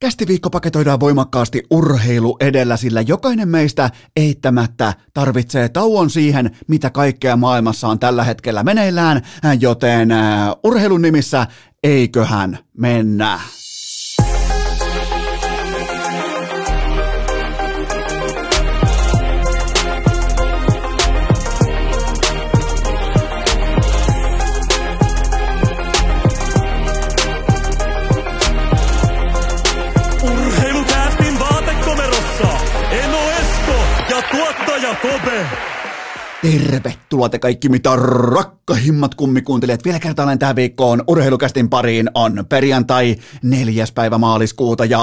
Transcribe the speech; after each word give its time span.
Kästiviikko 0.00 0.50
paketoidaan 0.50 1.00
voimakkaasti 1.00 1.62
urheilu 1.70 2.36
edellä, 2.40 2.76
sillä 2.76 3.00
jokainen 3.00 3.48
meistä 3.48 3.90
eittämättä 4.16 4.94
tarvitsee 5.14 5.68
tauon 5.68 6.10
siihen, 6.10 6.56
mitä 6.68 6.90
kaikkea 6.90 7.36
maailmassa 7.36 7.88
on 7.88 7.98
tällä 7.98 8.24
hetkellä 8.24 8.62
meneillään, 8.62 9.22
joten 9.60 10.08
uh, 10.12 10.60
urheilun 10.70 11.02
nimissä 11.02 11.46
eiköhän 11.82 12.58
mennä. 12.76 13.40
Tervetuloa 36.42 37.28
te 37.28 37.38
kaikki 37.38 37.68
mitä 37.68 37.90
rakkahimmat 37.96 39.14
kummikuuntelijat. 39.14 39.84
Vielä 39.84 39.98
kertaalleen 39.98 40.38
tähän 40.38 40.56
viikkoon 40.56 41.02
urheilukästin 41.06 41.68
pariin 41.68 42.10
on 42.14 42.44
perjantai 42.48 43.16
neljäs 43.42 43.92
päivä 43.92 44.18
maaliskuuta 44.18 44.84
ja 44.84 45.00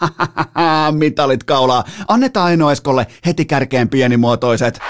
mitalit 0.98 1.44
kaulaa. 1.44 1.84
Annetaan 2.08 2.46
Aino 2.46 2.70
Eskolle 2.70 3.06
heti 3.26 3.44
kärkeen 3.44 3.88
pienimuotoiset. 3.88 4.80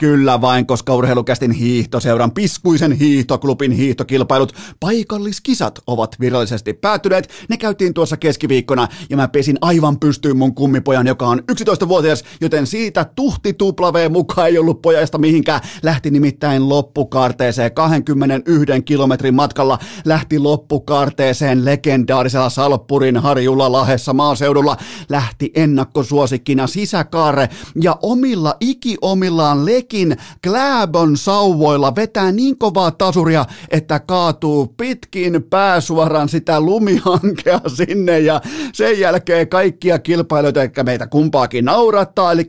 Kyllä 0.00 0.40
vain, 0.40 0.66
koska 0.66 0.94
urheilukästin 0.94 1.50
hiihtoseuran 1.50 2.30
piskuisen 2.30 2.92
hiihtoklubin 2.92 3.72
hiihtokilpailut 3.72 4.52
paikalliskisat 4.80 5.78
ovat 5.86 6.16
virallisesti 6.20 6.72
päättyneet. 6.72 7.28
Ne 7.48 7.56
käytiin 7.56 7.94
tuossa 7.94 8.16
keskiviikkona 8.16 8.88
ja 9.10 9.16
mä 9.16 9.28
pesin 9.28 9.58
aivan 9.60 10.00
pystyyn 10.00 10.36
mun 10.36 10.54
kummipojan, 10.54 11.06
joka 11.06 11.26
on 11.26 11.42
11-vuotias, 11.52 12.24
joten 12.40 12.66
siitä 12.66 13.04
tuhti 13.04 13.52
tuplavee 13.52 14.08
mukaan 14.08 14.48
ei 14.48 14.58
ollut 14.58 14.82
pojasta 14.82 15.18
mihinkään. 15.18 15.60
Lähti 15.82 16.10
nimittäin 16.10 16.68
loppukaarteeseen 16.68 17.74
21 17.74 18.82
kilometrin 18.82 19.34
matkalla. 19.34 19.78
Lähti 20.04 20.38
loppukaarteeseen 20.38 21.64
legendaarisella 21.64 22.50
Salppurin 22.50 23.16
harjulla 23.16 23.72
Lahessa 23.72 24.12
maaseudulla. 24.12 24.76
Lähti 25.08 25.52
ennakkosuosikkina 25.54 26.66
sisäkaare 26.66 27.48
ja 27.82 27.96
omilla 28.02 28.56
ikiomillaan 28.60 29.66
le- 29.66 29.85
Tekin 29.86 30.16
Gläbon 30.42 31.16
sauvoilla 31.16 31.94
vetää 31.94 32.32
niin 32.32 32.58
kovaa 32.58 32.90
tasuria, 32.90 33.44
että 33.70 34.00
kaatuu 34.00 34.74
pitkin 34.76 35.42
pääsuoran 35.50 36.28
sitä 36.28 36.60
lumihankea 36.60 37.60
sinne 37.76 38.18
ja 38.18 38.40
sen 38.72 39.00
jälkeen 39.00 39.48
kaikkia 39.48 39.98
kilpailijoita, 39.98 40.62
jotka 40.62 40.82
meitä 40.84 41.06
kumpaakin 41.06 41.64
naurattaa, 41.64 42.32
eli 42.32 42.44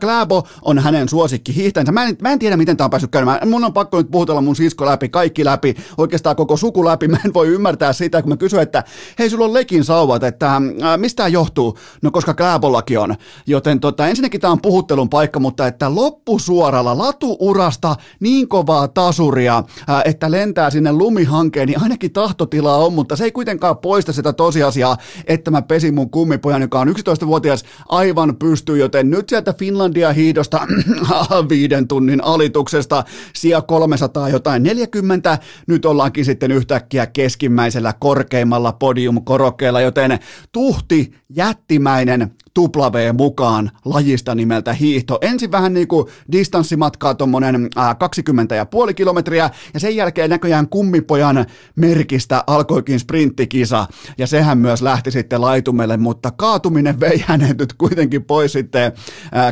Gläbo 0.00 0.42
äh, 0.46 0.52
on 0.62 0.78
hänen 0.78 1.08
suosikki 1.08 1.54
hiihtänsä. 1.54 1.92
Mä 1.92 2.04
en, 2.04 2.16
mä 2.22 2.32
en 2.32 2.38
tiedä, 2.38 2.56
miten 2.56 2.76
tämä 2.76 2.86
on 2.86 2.90
päässyt 2.90 3.10
käymään. 3.10 3.48
Mun 3.48 3.64
on 3.64 3.72
pakko 3.72 3.98
nyt 3.98 4.10
puhutella 4.10 4.40
mun 4.40 4.56
sisko 4.56 4.86
läpi, 4.86 5.08
kaikki 5.08 5.44
läpi, 5.44 5.74
oikeastaan 5.98 6.36
koko 6.36 6.56
suku 6.56 6.84
läpi. 6.84 7.08
Mä 7.10 7.18
en 7.24 7.34
voi 7.34 7.48
ymmärtää 7.48 7.92
sitä, 7.92 8.22
kun 8.22 8.28
mä 8.28 8.36
kysyn, 8.36 8.60
että 8.60 8.84
hei, 9.18 9.30
sulla 9.30 9.44
on 9.44 9.54
lekin 9.54 9.84
sauvat, 9.84 10.24
että 10.24 10.56
äh, 10.56 10.62
mistä 10.96 11.28
johtuu? 11.28 11.78
No 12.02 12.10
koska 12.10 12.34
Gläbollakin 12.34 12.98
on. 12.98 13.14
Joten 13.46 13.80
tota, 13.80 14.08
ensinnäkin 14.08 14.40
tämä 14.40 14.52
on 14.52 14.62
puhuttelun 14.62 15.10
paikka, 15.10 15.40
mutta 15.40 15.66
että 15.66 15.94
loppu 15.94 16.29
loppusuoralla 16.30 16.98
latuurasta 16.98 17.96
niin 18.20 18.48
kovaa 18.48 18.88
tasuria, 18.88 19.64
että 20.04 20.30
lentää 20.30 20.70
sinne 20.70 20.92
lumihankeen, 20.92 21.68
niin 21.68 21.82
ainakin 21.82 22.12
tahtotilaa 22.12 22.76
on, 22.76 22.92
mutta 22.92 23.16
se 23.16 23.24
ei 23.24 23.32
kuitenkaan 23.32 23.78
poista 23.78 24.12
sitä 24.12 24.32
tosiasiaa, 24.32 24.96
että 25.26 25.50
mä 25.50 25.62
pesin 25.62 25.94
mun 25.94 26.10
kummipojan, 26.10 26.62
joka 26.62 26.80
on 26.80 26.88
11-vuotias, 26.88 27.64
aivan 27.88 28.36
pystyy, 28.36 28.78
joten 28.78 29.10
nyt 29.10 29.28
sieltä 29.28 29.52
Finlandia 29.52 30.12
hiidosta 30.12 30.66
viiden 31.50 31.88
tunnin 31.88 32.24
alituksesta, 32.24 33.04
sija 33.34 33.62
300 33.62 34.28
jotain 34.28 34.62
40, 34.62 35.38
nyt 35.66 35.84
ollaankin 35.84 36.24
sitten 36.24 36.52
yhtäkkiä 36.52 37.06
keskimmäisellä 37.06 37.94
korkeimmalla 37.98 38.72
podiumkorokkeella, 38.72 39.80
joten 39.80 40.18
tuhti 40.52 41.12
jättimäinen 41.28 42.30
tupla 42.54 42.92
V 42.92 43.14
mukaan 43.18 43.70
lajista 43.84 44.34
nimeltä 44.34 44.72
hiihto. 44.72 45.18
Ensin 45.20 45.52
vähän 45.52 45.74
niin 45.74 45.88
kuin 45.88 46.06
distanssimatkaa 46.32 47.14
tuommoinen 47.14 47.68
20 47.98 48.54
ja 48.54 48.66
puoli 48.66 48.94
kilometriä 48.94 49.50
ja 49.74 49.80
sen 49.80 49.96
jälkeen 49.96 50.30
näköjään 50.30 50.68
kummipojan 50.68 51.46
merkistä 51.76 52.44
alkoikin 52.46 53.00
sprinttikisa 53.00 53.86
ja 54.18 54.26
sehän 54.26 54.58
myös 54.58 54.82
lähti 54.82 55.10
sitten 55.10 55.40
laitumelle, 55.40 55.96
mutta 55.96 56.30
kaatuminen 56.30 57.00
vei 57.00 57.24
hänet 57.26 57.58
nyt 57.58 57.72
kuitenkin 57.72 58.24
pois 58.24 58.52
sitten 58.52 58.92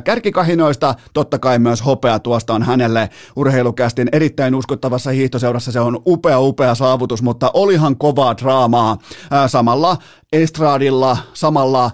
kärkikahinoista. 0.05 0.95
Totta 1.13 1.39
kai 1.39 1.59
myös 1.59 1.85
hopea 1.85 2.19
tuosta 2.19 2.55
on 2.55 2.63
hänelle 2.63 3.11
urheilukästin 3.37 4.09
erittäin 4.13 4.55
uskottavassa 4.55 5.11
hiihtoseurassa. 5.11 5.73
Se 5.73 5.81
on 5.81 6.03
upea, 6.07 6.41
upea 6.41 6.75
saavutus, 6.75 7.23
mutta 7.23 7.51
olihan 7.55 7.97
kovaa 7.97 8.37
draamaa. 8.37 8.99
Samalla 9.47 9.97
estradilla, 10.33 11.19
samalla 11.35 11.91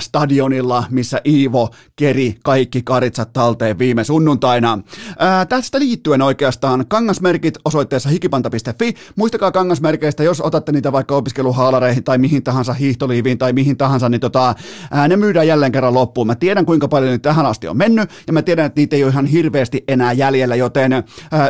stadionilla, 0.00 0.84
missä 0.90 1.20
Iivo 1.26 1.70
keri 1.96 2.36
kaikki 2.44 2.82
karitsat 2.82 3.32
talteen 3.32 3.78
viime 3.78 4.04
sunnuntaina. 4.04 4.78
Ää, 5.18 5.46
tästä 5.46 5.78
liittyen 5.78 6.22
oikeastaan 6.22 6.84
kangasmerkit 6.88 7.58
osoitteessa 7.64 8.08
hikipanta.fi. 8.08 8.94
Muistakaa 9.16 9.52
kangasmerkeistä, 9.52 10.22
jos 10.22 10.40
otatte 10.40 10.72
niitä 10.72 10.92
vaikka 10.92 11.16
opiskeluhaalareihin 11.16 12.04
tai 12.04 12.18
mihin 12.18 12.42
tahansa 12.42 12.72
hiihtoliiviin 12.72 13.38
tai 13.38 13.52
mihin 13.52 13.76
tahansa, 13.76 14.08
niin 14.08 14.20
tota, 14.20 14.54
ää, 14.90 15.08
ne 15.08 15.16
myydään 15.16 15.46
jälleen 15.46 15.72
kerran 15.72 15.94
loppuun. 15.94 16.26
Mä 16.26 16.34
tiedän, 16.34 16.66
kuinka 16.66 16.88
paljon 16.88 17.12
nyt 17.12 17.22
tähän 17.22 17.46
asti 17.46 17.68
on 17.68 17.76
mennyt, 17.76 18.10
ja 18.26 18.32
mä 18.32 18.42
tiedän, 18.42 18.66
että 18.66 18.80
niitä 18.80 18.96
ei 18.96 19.04
ole 19.04 19.12
ihan 19.12 19.26
hirveästi 19.26 19.84
enää 19.88 20.12
jäljellä, 20.12 20.56
joten 20.56 20.92
ää, 20.92 21.04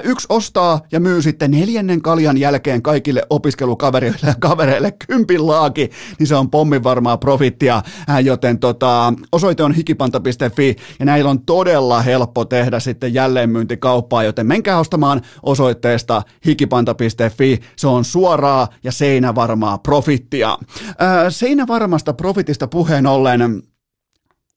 yksi 0.04 0.27
ostaa 0.28 0.81
ja 0.93 1.00
myy 1.00 1.22
sitten 1.22 1.50
neljännen 1.50 2.03
kaljan 2.03 2.38
jälkeen 2.38 2.82
kaikille 2.82 3.22
opiskelukavereille 3.31 4.19
ja 4.27 4.34
kavereille 4.41 4.93
kympin 5.06 5.47
laaki, 5.47 5.91
niin 6.19 6.28
se 6.28 6.34
on 6.34 6.50
pommin 6.50 6.84
varmaa 6.84 7.16
profittia, 7.16 7.83
joten 8.25 8.59
tota, 8.59 9.12
osoite 9.33 9.62
on 9.62 9.72
hikipanta.fi, 9.72 10.77
ja 10.99 11.06
näillä 11.06 11.31
on 11.31 11.41
todella 11.41 12.03
helppo 12.03 12.44
tehdä 12.44 12.81
sitten 12.81 13.15
jälleenmyyntikauppaa, 13.15 14.22
joten 14.22 14.47
menkää 14.47 14.78
ostamaan 14.78 15.22
osoitteesta 15.43 16.22
hikipanta.fi, 16.47 17.61
se 17.77 17.87
on 17.87 18.05
suoraa 18.05 18.69
ja 18.84 18.93
seinävarmaa 18.93 19.78
profittia. 19.78 20.59
Ää, 20.99 21.31
seinävarmasta 21.31 22.12
profitista 22.12 22.66
puheen 22.66 23.06
ollen, 23.06 23.62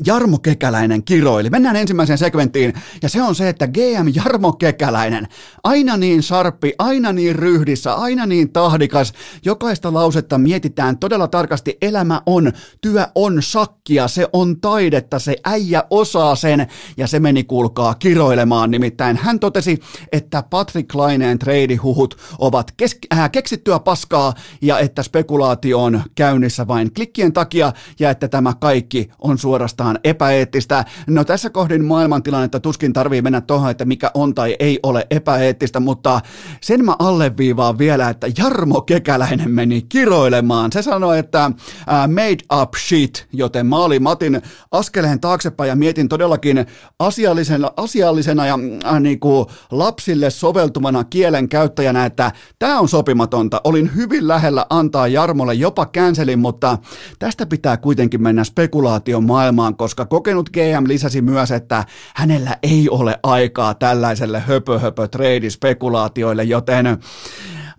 Jarmo 0.05 0.39
Kekäläinen 0.39 1.03
kiroili. 1.03 1.49
Mennään 1.49 1.75
ensimmäiseen 1.75 2.17
segmenttiin, 2.17 2.73
ja 3.01 3.09
se 3.09 3.21
on 3.21 3.35
se, 3.35 3.49
että 3.49 3.67
GM 3.67 4.07
Jarmo 4.15 4.53
Kekäläinen, 4.53 5.27
aina 5.63 5.97
niin 5.97 6.23
sharppi, 6.23 6.73
aina 6.79 7.13
niin 7.13 7.35
ryhdissä, 7.35 7.93
aina 7.93 8.25
niin 8.25 8.53
tahdikas, 8.53 9.13
jokaista 9.45 9.93
lausetta 9.93 10.37
mietitään 10.37 10.97
todella 10.97 11.27
tarkasti, 11.27 11.77
elämä 11.81 12.21
on, 12.25 12.51
työ 12.81 13.07
on 13.15 13.37
sakkia, 13.43 14.07
se 14.07 14.27
on 14.33 14.61
taidetta, 14.61 15.19
se 15.19 15.35
äijä 15.45 15.83
osaa 15.89 16.35
sen, 16.35 16.67
ja 16.97 17.07
se 17.07 17.19
meni 17.19 17.43
kuulkaa 17.43 17.95
kiroilemaan, 17.95 18.71
nimittäin 18.71 19.17
hän 19.17 19.39
totesi, 19.39 19.79
että 20.11 20.43
Patrick 20.49 20.95
Laineen 20.95 21.39
treidihuhut 21.39 22.17
ovat 22.39 22.71
kes- 22.77 22.97
äh, 23.13 23.31
keksittyä 23.31 23.79
paskaa, 23.79 24.33
ja 24.61 24.79
että 24.79 25.03
spekulaatio 25.03 25.83
on 25.83 26.01
käynnissä 26.15 26.67
vain 26.67 26.93
klikkien 26.93 27.33
takia, 27.33 27.73
ja 27.99 28.09
että 28.09 28.27
tämä 28.27 28.53
kaikki 28.59 29.09
on 29.19 29.37
suorastaan 29.37 29.90
suorastaan 29.91 29.99
epäeettistä. 30.03 30.85
No 31.07 31.23
tässä 31.23 31.49
kohdin 31.49 31.85
maailmantilannetta 31.85 32.59
tuskin 32.59 32.93
tarvii 32.93 33.21
mennä 33.21 33.41
tuohon, 33.41 33.71
että 33.71 33.85
mikä 33.85 34.11
on 34.13 34.35
tai 34.35 34.55
ei 34.59 34.79
ole 34.83 35.07
epäeettistä, 35.09 35.79
mutta 35.79 36.21
sen 36.61 36.85
mä 36.85 36.95
alleviivaan 36.99 37.77
vielä, 37.77 38.09
että 38.09 38.27
Jarmo 38.37 38.81
Kekäläinen 38.81 39.51
meni 39.51 39.81
kiroilemaan. 39.81 40.71
Se 40.71 40.81
sanoi, 40.81 41.19
että 41.19 41.47
uh, 41.47 42.13
made 42.13 42.61
up 42.61 42.73
shit, 42.87 43.27
joten 43.33 43.65
mä 43.65 43.77
olin 43.77 44.03
Matin 44.03 44.41
askeleen 44.71 45.19
taaksepäin 45.19 45.69
ja 45.69 45.75
mietin 45.75 46.09
todellakin 46.09 46.65
asiallisena, 46.99 47.71
asiallisena 47.77 48.45
ja 48.45 48.59
äh, 48.85 48.99
niin 48.99 49.19
kuin 49.19 49.45
lapsille 49.71 50.29
soveltumana 50.29 51.03
kielen 51.03 51.49
käyttäjänä, 51.49 52.05
että 52.05 52.31
tämä 52.59 52.79
on 52.79 52.87
sopimatonta. 52.87 53.61
Olin 53.63 53.95
hyvin 53.95 54.27
lähellä 54.27 54.65
antaa 54.69 55.07
Jarmolle 55.07 55.53
jopa 55.53 55.85
känselin, 55.85 56.39
mutta 56.39 56.77
tästä 57.19 57.45
pitää 57.45 57.77
kuitenkin 57.77 58.21
mennä 58.21 58.43
spekulaation 58.43 59.23
maailmaan, 59.23 59.75
koska 59.81 60.05
kokenut 60.05 60.49
GM 60.49 60.87
lisäsi 60.87 61.21
myös, 61.21 61.51
että 61.51 61.85
hänellä 62.15 62.57
ei 62.63 62.89
ole 62.89 63.19
aikaa 63.23 63.73
tällaiselle 63.73 64.39
höpö 64.39 64.79
höpö 64.79 65.07
spekulaatioille, 65.49 66.43
joten 66.43 66.97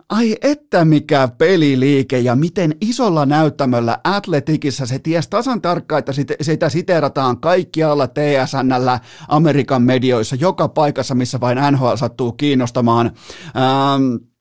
Ai 0.09 0.35
että 0.41 0.85
mikä 0.85 1.29
peliliike 1.37 2.19
ja 2.19 2.35
miten 2.35 2.75
isolla 2.81 3.25
näyttämöllä 3.25 3.97
Atletikissa 4.03 4.85
se 4.85 4.99
ties 4.99 5.27
tasan 5.27 5.61
tarkkaan, 5.61 5.99
että 5.99 6.13
sitä 6.41 6.69
siteerataan 6.69 7.39
kaikkialla 7.39 8.07
TSNllä, 8.07 8.99
Amerikan 9.27 9.81
medioissa, 9.81 10.35
joka 10.35 10.67
paikassa, 10.67 11.15
missä 11.15 11.39
vain 11.39 11.57
NHL 11.71 11.95
sattuu 11.95 12.31
kiinnostamaan. 12.31 13.05
Ähm, 13.05 14.32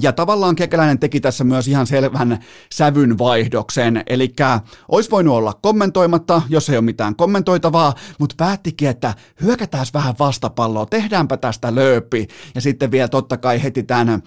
Ja 0.00 0.12
tavallaan 0.12 0.56
Kekäläinen 0.56 0.98
teki 0.98 1.20
tässä 1.20 1.44
myös 1.44 1.68
ihan 1.68 1.86
selvän 1.86 2.38
sävyn 2.72 3.18
vaihdoksen, 3.18 4.02
eli 4.06 4.32
olisi 4.88 5.10
voinut 5.10 5.34
olla 5.34 5.58
kommentoimatta, 5.62 6.42
jos 6.48 6.70
ei 6.70 6.76
ole 6.76 6.84
mitään 6.84 7.16
kommentoitavaa, 7.16 7.94
mutta 8.18 8.34
päättikin, 8.38 8.88
että 8.88 9.14
hyökätään 9.42 9.86
vähän 9.94 10.14
vastapalloa, 10.18 10.86
tehdäänpä 10.86 11.36
tästä 11.36 11.74
lööpi, 11.74 12.28
ja 12.54 12.60
sitten 12.60 12.90
vielä 12.90 13.08
totta 13.08 13.36
kai 13.36 13.62
heti 13.62 13.82
tämän 13.82 14.22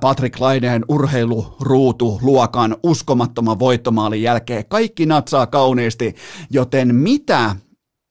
Patrick 0.00 0.40
Laineen 0.40 0.84
urheiluruutu 0.88 2.18
luokan 2.22 2.76
uskomattoman 2.82 3.58
voittomaalin 3.58 4.22
jälkeen. 4.22 4.64
Kaikki 4.68 5.06
natsaa 5.06 5.46
kauniisti, 5.46 6.14
joten 6.50 6.94
mitä 6.94 7.56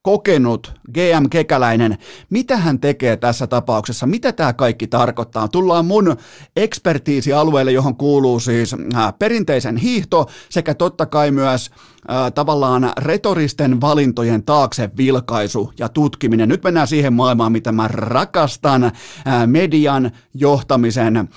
kokenut 0.02 0.74
GM 0.94 1.30
Kekäläinen, 1.30 1.98
mitä 2.30 2.58
hän 2.58 2.80
tekee 2.80 3.18
tässä 3.18 3.48
tapauksessa, 3.48 4.08
mitä 4.08 4.32
tämä 4.32 4.54
kaikki 4.54 4.88
tarkoittaa. 4.88 5.48
Tullaan 5.48 5.86
mun 5.86 6.18
ekspertiisialueelle, 6.56 7.72
johon 7.72 7.96
kuuluu 7.96 8.40
siis 8.40 8.76
äh, 8.96 9.14
perinteisen 9.20 9.78
hiihto 9.78 10.30
sekä 10.50 10.74
totta 10.74 11.06
kai 11.06 11.32
myös 11.32 11.72
tavallaan 12.36 12.92
retoristen 12.98 13.82
valintojen 13.82 14.44
taakse 14.44 14.90
vilkaisu 14.98 15.74
ja 15.80 15.90
tutkiminen. 15.90 16.50
Nyt 16.50 16.64
mennään 16.64 16.88
siihen 16.88 17.14
maailmaan, 17.14 17.52
mitä 17.52 17.72
mä 17.72 17.88
rakastan, 17.88 18.92
median 19.46 20.12
johtamisen 20.34 21.30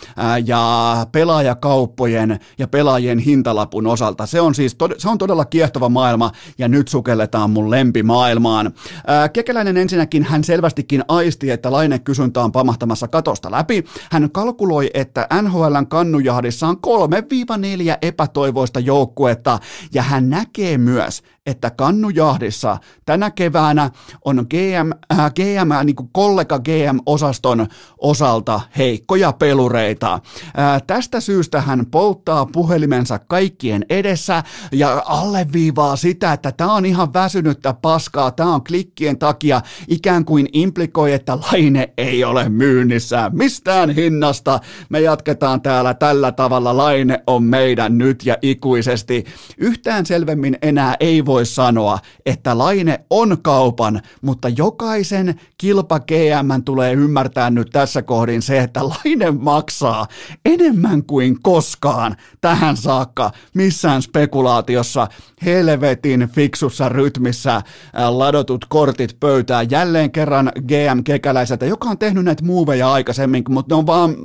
ja 0.44 1.06
pelaajakauppojen 1.12 2.40
ja 2.58 2.68
pelaajien 2.68 3.18
hintalapun 3.18 3.86
osalta. 3.86 4.26
Se 4.26 4.40
on 4.40 4.54
siis 4.54 4.76
se 4.98 5.08
on 5.08 5.18
todella 5.18 5.44
kiehtova 5.44 5.88
maailma 5.88 6.30
ja 6.58 6.68
nyt 6.68 6.88
sukelletaan 6.88 7.50
mun 7.50 7.70
lempimaailmaan. 7.70 8.66
Äh, 8.66 9.30
Kekäläinen 9.32 9.76
ensinnäkin 9.76 10.22
hän 10.22 10.44
selvästikin 10.44 11.04
aisti, 11.08 11.50
että 11.50 11.72
laine 11.72 11.98
kysyntä 11.98 12.40
on 12.40 12.52
pamahtamassa 12.52 13.08
katosta 13.08 13.50
läpi. 13.50 13.84
Hän 14.10 14.30
kalkuloi, 14.30 14.90
että 14.94 15.26
NHLn 15.42 15.86
kannujahdissa 15.88 16.68
on 16.68 16.76
3-4 16.76 17.98
epätoivoista 18.02 18.80
joukkuetta 18.80 19.58
ja 19.94 20.02
hän 20.02 20.30
näkee 20.52 20.78
myös, 20.78 21.22
että 21.46 21.70
kannujahdissa 21.70 22.78
tänä 23.06 23.30
keväänä 23.30 23.90
on 24.24 24.46
GM, 24.50 24.90
äh, 25.12 25.32
GM 25.34 25.72
äh, 25.72 25.84
niin 25.84 25.96
kuin 25.96 26.08
kollega 26.12 26.58
GM-osaston 26.58 27.66
osalta 27.98 28.60
heikkoja 28.78 29.32
pelureita. 29.32 30.12
Äh, 30.14 30.82
tästä 30.86 31.20
syystä 31.20 31.60
hän 31.60 31.86
polttaa 31.86 32.46
puhelimensa 32.46 33.18
kaikkien 33.18 33.86
edessä 33.90 34.42
ja 34.72 35.02
alleviivaa 35.06 35.96
sitä, 35.96 36.32
että 36.32 36.52
tämä 36.52 36.72
on 36.72 36.86
ihan 36.86 37.12
väsynyttä 37.12 37.74
paskaa, 37.82 38.30
tämä 38.30 38.54
on 38.54 38.64
klikkien 38.64 39.18
takia 39.18 39.60
ikään 39.88 40.24
kuin 40.24 40.48
implikoi, 40.52 41.12
että 41.12 41.38
laine 41.52 41.92
ei 41.98 42.24
ole 42.24 42.48
myynnissä 42.48 43.30
mistään 43.34 43.90
hinnasta. 43.90 44.60
Me 44.88 45.00
jatketaan 45.00 45.62
täällä 45.62 45.94
tällä 45.94 46.32
tavalla, 46.32 46.76
laine 46.76 47.22
on 47.26 47.42
meidän 47.42 47.98
nyt 47.98 48.26
ja 48.26 48.36
ikuisesti. 48.42 49.24
Yhtään 49.58 50.06
selvemmin 50.06 50.58
enää 50.62 50.96
ei 51.00 51.26
voi 51.26 51.31
sanoa, 51.44 51.99
että 52.26 52.58
laine 52.58 53.05
on 53.11 53.37
kaupan, 53.43 54.02
mutta 54.23 54.49
jokaisen 54.49 55.40
kilpa 55.58 56.00
GM 56.00 56.62
tulee 56.64 56.93
ymmärtää 56.93 57.50
nyt 57.50 57.70
tässä 57.73 58.02
kohdin 58.02 58.43
se, 58.43 58.58
että 58.58 58.81
laine 58.88 59.31
maksaa 59.31 60.06
enemmän 60.44 61.05
kuin 61.05 61.43
koskaan 61.43 62.17
tähän 62.40 62.76
saakka 62.76 63.31
missään 63.55 64.02
spekulaatiossa 64.02 65.08
helvetin 65.44 66.29
fiksussa 66.32 66.88
rytmissä 66.88 67.56
äh, 67.56 67.62
ladotut 68.11 68.64
kortit 68.69 69.17
pöytään. 69.20 69.70
Jälleen 69.70 70.11
kerran 70.11 70.52
GM 70.61 71.02
Kekäläiseltä, 71.05 71.67
joka 71.67 71.88
on 71.88 71.99
tehnyt 71.99 72.25
näitä 72.25 72.44
muuveja 72.44 72.93
aikaisemmin, 72.93 73.44
mutta 73.49 73.75
ne 73.75 73.79
on 73.79 73.87
vaan 73.87 74.17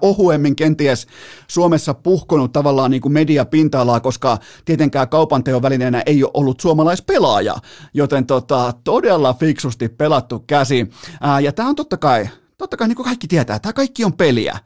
ohuemmin 0.00 0.56
kenties 0.56 1.06
Suomessa 1.48 1.94
puhkonut 1.94 2.52
tavallaan 2.52 2.90
niin 2.90 3.00
kuin 3.00 3.12
mediapinta-alaa, 3.12 4.00
koska 4.00 4.38
tietenkään 4.64 5.08
kaupanteon 5.08 5.62
välineenä 5.62 6.02
ei 6.06 6.24
ole 6.24 6.30
ollut 6.34 6.60
suomalaispelaaja, 6.60 7.56
joten 7.94 8.26
tota, 8.26 8.72
todella 8.84 9.34
fiksusti 9.34 9.88
pelattu 9.88 10.44
käsi. 10.46 10.90
Ää, 11.20 11.36
äh, 11.36 11.42
ja 11.42 11.52
tämä 11.52 11.68
on 11.68 11.74
totta 11.74 11.96
kai, 11.96 12.28
totta 12.58 12.76
kai 12.76 12.88
niin 12.88 12.96
kuin 12.96 13.04
kaikki 13.04 13.28
tietää, 13.28 13.58
tämä 13.58 13.72
kaikki 13.72 14.04
on 14.04 14.12
peliä. 14.12 14.58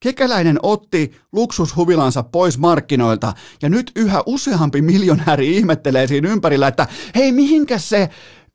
Kekäläinen 0.00 0.58
otti 0.62 1.12
luksushuvilansa 1.32 2.22
pois 2.22 2.58
markkinoilta 2.58 3.32
ja 3.62 3.68
nyt 3.68 3.92
yhä 3.96 4.22
useampi 4.26 4.82
miljonääri 4.82 5.56
ihmettelee 5.56 6.06
siinä 6.06 6.28
ympärillä, 6.28 6.68
että 6.68 6.86
hei 7.14 7.32
mihinkä 7.32 7.78
se 7.78 8.10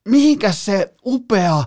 mihinkä 0.10 0.51
se 0.51 0.94
upea 1.06 1.63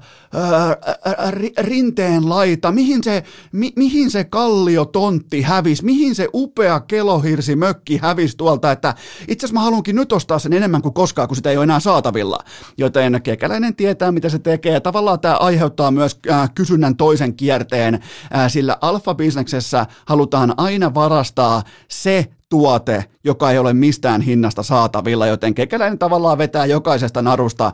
rinteen 1.59 2.29
laita, 2.29 2.73
mihin 2.73 3.05
se, 3.05 3.23
mi, 3.53 3.73
mihin 3.77 4.11
se 4.11 4.25
kalliotontti 4.25 5.43
hävisi, 5.43 5.85
mihin 5.85 6.15
se 6.15 6.29
upea 6.35 6.81
kelohirsi 6.81 7.56
mökki 7.56 7.97
hävisi 8.03 8.37
tuolta, 8.37 8.73
että 8.73 8.94
itse 9.29 9.47
asiassa 9.47 9.61
mä 9.61 9.65
haluankin 9.65 9.97
nyt 9.97 10.12
ostaa 10.12 10.38
sen 10.38 10.53
enemmän 10.53 10.83
kuin 10.83 10.94
koskaan, 10.94 11.29
kun 11.29 11.37
sitä 11.37 11.50
ei 11.50 11.56
ole 11.56 11.65
enää 11.65 11.81
saatavilla. 11.81 12.38
Joten 12.79 13.23
kekäläinen 13.23 13.77
tietää, 13.77 14.12
mitä 14.12 14.29
se 14.29 14.38
tekee, 14.38 14.81
tavallaan 14.81 15.21
tämä 15.21 15.37
aiheuttaa 15.37 15.91
myös 15.91 16.21
kysynnän 16.55 16.97
toisen 16.97 17.35
kierteen, 17.35 18.00
sillä 18.49 18.77
alfa-bisneksessä 18.81 19.87
halutaan 20.06 20.55
aina 20.56 20.94
varastaa 20.94 21.62
se 21.88 22.27
tuote, 22.49 23.05
joka 23.25 23.50
ei 23.50 23.59
ole 23.59 23.75
mistään 23.75 24.21
hinnasta 24.21 24.62
saatavilla, 24.62 25.27
joten 25.27 25.55
kekäläinen 25.55 25.99
tavallaan 25.99 26.38
vetää 26.38 26.67
jokaisesta 26.67 27.23
narusta 27.23 27.73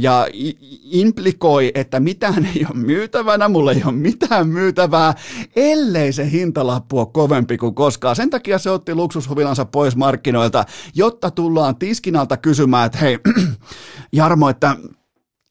ja 0.00 0.26
implikoi, 0.84 1.72
että 1.74 2.00
mitään 2.04 2.44
ei 2.44 2.66
ole 2.70 2.84
myytävänä, 2.84 3.48
mulla 3.48 3.72
ei 3.72 3.82
ole 3.84 3.92
mitään 3.92 4.48
myytävää, 4.48 5.14
ellei 5.56 6.12
se 6.12 6.30
hintalappu 6.30 6.98
ole 6.98 7.06
kovempi 7.12 7.56
kuin 7.56 7.74
koskaan. 7.74 8.16
Sen 8.16 8.30
takia 8.30 8.58
se 8.58 8.70
otti 8.70 8.94
luksushuvilansa 8.94 9.64
pois 9.64 9.96
markkinoilta, 9.96 10.64
jotta 10.94 11.30
tullaan 11.30 11.76
tiskinalta 11.76 12.36
kysymään, 12.36 12.86
että 12.86 12.98
hei, 12.98 13.18
Jarmo, 14.12 14.48
että 14.48 14.76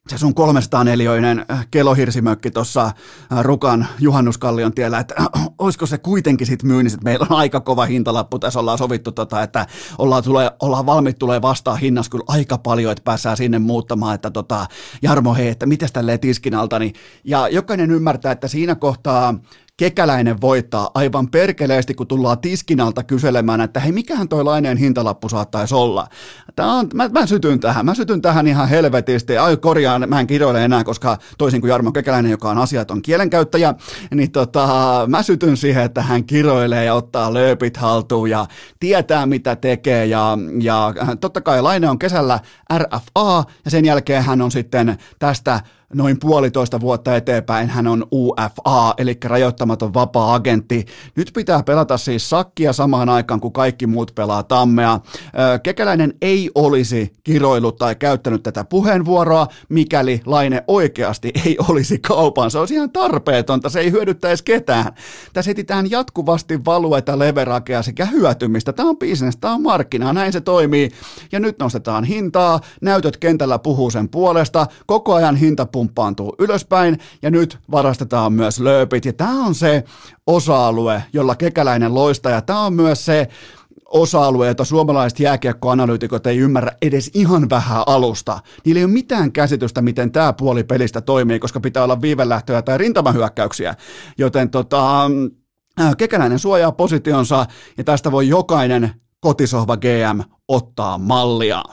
se 0.09 0.17
sun 0.17 0.35
300 0.35 0.83
neliöinen 0.83 1.45
äh, 1.51 1.67
kelohirsimökki 1.71 2.51
tuossa 2.51 2.85
äh, 2.85 2.93
Rukan 3.41 3.87
Juhannuskallion 3.99 4.73
tiellä, 4.73 4.99
että 4.99 5.15
äh, 5.19 5.47
olisiko 5.59 5.85
se 5.85 5.97
kuitenkin 5.97 6.47
sitten 6.47 6.67
myynnissä, 6.67 6.95
että 6.95 7.03
meillä 7.03 7.27
on 7.29 7.37
aika 7.37 7.59
kova 7.59 7.85
hintalappu, 7.85 8.39
tässä 8.39 8.59
ollaan 8.59 8.77
sovittu, 8.77 9.11
tota, 9.11 9.43
että 9.43 9.67
ollaan, 9.97 10.23
tulee, 10.23 10.51
ollaan 10.61 10.85
valmiit 10.85 11.19
tulee 11.19 11.41
vastaan 11.41 11.77
hinnassa 11.77 12.09
kyllä 12.09 12.23
aika 12.27 12.57
paljon, 12.57 12.91
että 12.91 13.03
päässään 13.03 13.37
sinne 13.37 13.59
muuttamaan, 13.59 14.15
että 14.15 14.31
tota, 14.31 14.65
Jarmo 15.01 15.33
hei, 15.33 15.47
että 15.47 15.65
miten 15.65 15.89
tälleen 15.93 16.19
tiskin 16.19 16.55
alta, 16.55 16.79
niin, 16.79 16.93
ja 17.23 17.47
jokainen 17.47 17.91
ymmärtää, 17.91 18.31
että 18.31 18.47
siinä 18.47 18.75
kohtaa 18.75 19.35
kekäläinen 19.83 20.41
voittaa 20.41 20.91
aivan 20.93 21.27
perkeleesti, 21.27 21.93
kun 21.93 22.07
tullaan 22.07 22.39
tiskinalta 22.39 23.03
kyselemään, 23.03 23.61
että 23.61 23.79
hei, 23.79 23.91
mikähän 23.91 24.27
toi 24.27 24.43
laineen 24.43 24.77
hintalappu 24.77 25.29
saattaisi 25.29 25.75
olla. 25.75 26.07
Tää 26.55 26.65
on, 26.65 26.89
mä, 26.93 27.09
mä 27.09 27.25
sytyn 27.25 27.59
tähän, 27.59 27.85
mä 27.85 27.95
sytyn 27.95 28.21
tähän 28.21 28.47
ihan 28.47 28.69
helvetisti. 28.69 29.37
Ai 29.37 29.57
korjaan, 29.57 30.09
mä 30.09 30.19
en 30.19 30.27
kiroile 30.27 30.65
enää, 30.65 30.83
koska 30.83 31.17
toisin 31.37 31.61
kuin 31.61 31.69
Jarmo 31.69 31.91
Kekäläinen, 31.91 32.31
joka 32.31 32.49
on 32.49 32.57
asiaton 32.57 33.01
kielenkäyttäjä, 33.01 33.73
niin 34.15 34.31
tota, 34.31 34.67
mä 35.07 35.23
sytyn 35.23 35.57
siihen, 35.57 35.83
että 35.83 36.01
hän 36.01 36.23
kiroilee 36.23 36.85
ja 36.85 36.93
ottaa 36.93 37.33
lööpit 37.33 37.77
haltuun 37.77 38.29
ja 38.29 38.45
tietää 38.79 39.25
mitä 39.25 39.55
tekee 39.55 40.05
ja, 40.05 40.37
ja 40.61 40.93
totta 41.21 41.41
kai 41.41 41.61
Laine 41.61 41.89
on 41.89 41.99
kesällä 41.99 42.39
RFA 42.77 43.43
ja 43.65 43.71
sen 43.71 43.85
jälkeen 43.85 44.23
hän 44.23 44.41
on 44.41 44.51
sitten 44.51 44.97
tästä 45.19 45.59
noin 45.93 46.19
puolitoista 46.19 46.79
vuotta 46.79 47.15
eteenpäin 47.15 47.69
hän 47.69 47.87
on 47.87 48.05
UFA, 48.13 48.93
eli 48.97 49.17
rajoittamaton 49.25 49.93
vapaa-agentti. 49.93 50.85
Nyt 51.15 51.31
pitää 51.33 51.63
pelata 51.63 51.97
siis 51.97 52.29
sakkia 52.29 52.73
samaan 52.73 53.09
aikaan, 53.09 53.39
kun 53.39 53.53
kaikki 53.53 53.87
muut 53.87 54.11
pelaa 54.15 54.43
tammea. 54.43 54.99
Kekäläinen 55.63 56.13
ei 56.21 56.51
olisi 56.55 57.13
kiroillut 57.23 57.77
tai 57.77 57.95
käyttänyt 57.95 58.43
tätä 58.43 58.63
puheenvuoroa, 58.63 59.47
mikäli 59.69 60.21
Laine 60.25 60.63
oikeasti 60.67 61.31
ei 61.45 61.57
olisi 61.69 61.99
kaupan. 61.99 62.51
Se 62.51 62.59
olisi 62.59 62.73
ihan 62.73 62.91
tarpeetonta, 62.91 63.69
se 63.69 63.79
ei 63.79 63.91
hyödyttäisi 63.91 64.43
ketään. 64.43 64.93
Tässä 65.33 65.51
etsitään 65.51 65.91
jatkuvasti 65.91 66.65
valueta, 66.65 67.19
leverakea 67.19 67.81
sekä 67.81 68.05
hyötymistä. 68.05 68.73
Tämä 68.73 68.89
on 68.89 68.97
bisnes, 68.97 69.37
tämä 69.37 69.53
on 69.53 69.61
markkina, 69.61 70.13
näin 70.13 70.33
se 70.33 70.41
toimii. 70.41 70.89
Ja 71.31 71.39
nyt 71.39 71.59
nostetaan 71.59 72.03
hintaa, 72.03 72.59
näytöt 72.81 73.17
kentällä 73.17 73.59
puhuu 73.59 73.91
sen 73.91 74.09
puolesta, 74.09 74.67
koko 74.85 75.13
ajan 75.13 75.35
hinta 75.35 75.65
pumppaantuu 75.83 76.35
ylöspäin 76.39 76.99
ja 77.21 77.31
nyt 77.31 77.57
varastetaan 77.71 78.33
myös 78.33 78.59
lööpit. 78.59 79.05
Ja 79.05 79.13
tämä 79.13 79.45
on 79.45 79.55
se 79.55 79.83
osa-alue, 80.27 81.03
jolla 81.13 81.35
kekäläinen 81.35 81.93
loistaa 81.93 82.31
ja 82.31 82.41
tämä 82.41 82.59
on 82.59 82.73
myös 82.73 83.05
se 83.05 83.27
osa-alue, 83.85 84.47
jota 84.47 84.65
suomalaiset 84.65 85.19
jääkiekkoanalyytikot 85.19 86.27
ei 86.27 86.37
ymmärrä 86.37 86.71
edes 86.81 87.11
ihan 87.13 87.49
vähän 87.49 87.83
alusta. 87.87 88.39
Niillä 88.65 88.79
ei 88.79 88.85
ole 88.85 88.93
mitään 88.93 89.31
käsitystä, 89.31 89.81
miten 89.81 90.11
tämä 90.11 90.33
puoli 90.33 90.63
pelistä 90.63 91.01
toimii, 91.01 91.39
koska 91.39 91.59
pitää 91.59 91.83
olla 91.83 92.01
viivelähtöjä 92.01 92.61
tai 92.61 92.77
rintamahyökkäyksiä. 92.77 93.75
Joten 94.17 94.49
tota, 94.49 95.05
äh, 95.81 95.95
Kekäläinen 95.97 96.39
suojaa 96.39 96.71
positionsa 96.71 97.45
ja 97.77 97.83
tästä 97.83 98.11
voi 98.11 98.27
jokainen 98.27 98.91
kotisohva 99.19 99.77
GM 99.77 100.19
ottaa 100.47 100.97
mallia. 100.97 101.63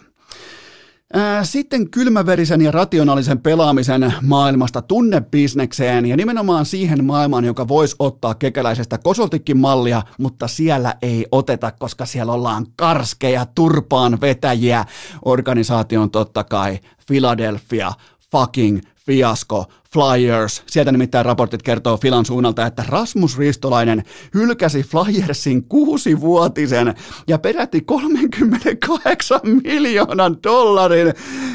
Sitten 1.42 1.90
kylmäverisen 1.90 2.60
ja 2.60 2.70
rationaalisen 2.70 3.40
pelaamisen 3.40 4.14
maailmasta 4.22 4.82
tunnebisnekseen 4.82 6.06
ja 6.06 6.16
nimenomaan 6.16 6.66
siihen 6.66 7.04
maailmaan, 7.04 7.44
joka 7.44 7.68
voisi 7.68 7.96
ottaa 7.98 8.34
kekäläisestä 8.34 8.98
kosoltikin 8.98 9.56
mallia, 9.58 10.02
mutta 10.18 10.48
siellä 10.48 10.94
ei 11.02 11.26
oteta, 11.32 11.70
koska 11.70 12.06
siellä 12.06 12.32
ollaan 12.32 12.66
karskeja, 12.76 13.46
turpaan 13.54 14.20
vetäjiä. 14.20 14.84
Organisaation 15.24 16.10
totta 16.10 16.44
kai 16.44 16.78
Philadelphia 17.06 17.92
fucking 18.32 18.80
fiasko, 19.06 19.64
Flyers. 19.92 20.62
Sieltä 20.66 20.92
nimittäin 20.92 21.24
raportit 21.24 21.62
kertoo 21.62 21.96
Filan 21.96 22.24
suunnalta, 22.24 22.66
että 22.66 22.84
Rasmus 22.88 23.38
Ristolainen 23.38 24.02
hylkäsi 24.34 24.82
Flyersin 24.82 25.64
kuusivuotisen 25.64 26.94
ja 27.28 27.38
peräti 27.38 27.80
38 27.80 29.40
miljoonan 29.64 30.36
dollarin 30.42 31.14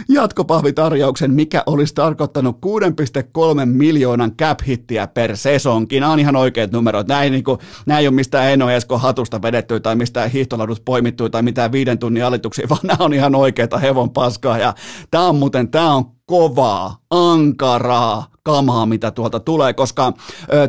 jatkopahvitarjouksen, 0.10 1.34
mikä 1.34 1.64
olisi 1.66 1.96
tarkoittanut 1.96 2.58
6,3 2.66 3.66
miljoonan 3.66 4.32
cap-hittiä 4.42 5.08
per 5.08 5.38
sesonkin. 5.38 6.02
Nämä 6.02 6.14
on 6.14 6.20
ihan 6.20 6.36
oikeat 6.36 6.72
numerot. 6.72 7.08
Näin, 7.08 7.32
niin 7.32 7.44
kuin, 7.44 7.60
nämä 7.86 8.00
ei 8.00 8.08
ole 8.08 8.16
mistään 8.16 8.52
Eno 8.52 8.70
Esko 8.70 8.98
hatusta 8.98 9.42
vedetty 9.42 9.80
tai 9.80 9.96
mistään 9.96 10.32
hiihtoladut 10.32 10.86
poimittu 10.86 11.30
tai 11.30 11.44
mitään 11.44 11.72
viiden 11.72 12.00
tunnin 12.00 12.26
alituksia, 12.26 12.70
vaan 12.70 12.82
nämä 12.84 12.98
on 13.00 13.14
ihan 13.14 13.36
oikeita 13.36 13.78
hevon 13.78 14.10
paskaa. 14.10 14.58
Ja 14.58 14.74
tämä 15.12 15.28
on 15.28 15.36
muuten, 15.36 15.72
tämä 15.72 15.94
on 15.94 16.06
kovaa, 16.26 16.98
ankaraa 17.10 18.25
kamaa, 18.46 18.86
mitä 18.86 19.12
tuolta 19.12 19.40
tulee, 19.40 19.74
koska 19.74 20.14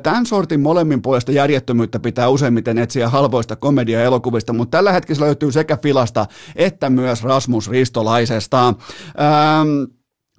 tämän 0.03 0.27
sortin 0.27 0.61
molemmin 0.61 1.03
puolesta 1.03 1.33
järjettömyyttä 1.33 1.99
pitää 2.01 2.29
useimmiten 2.29 2.79
etsiä 2.79 3.09
halvoista 3.09 3.57
komedia-elokuvista, 3.57 4.53
mutta 4.53 4.79
tällä 4.79 4.93
hetkellä 4.93 5.25
löytyy 5.27 5.53
sekä 5.53 5.77
Filasta 5.77 6.27
että 6.57 6.91
myös 6.91 7.23
Rasmus 7.23 7.71
Ristolaisesta. 7.71 8.67
Ähm, 8.69 9.96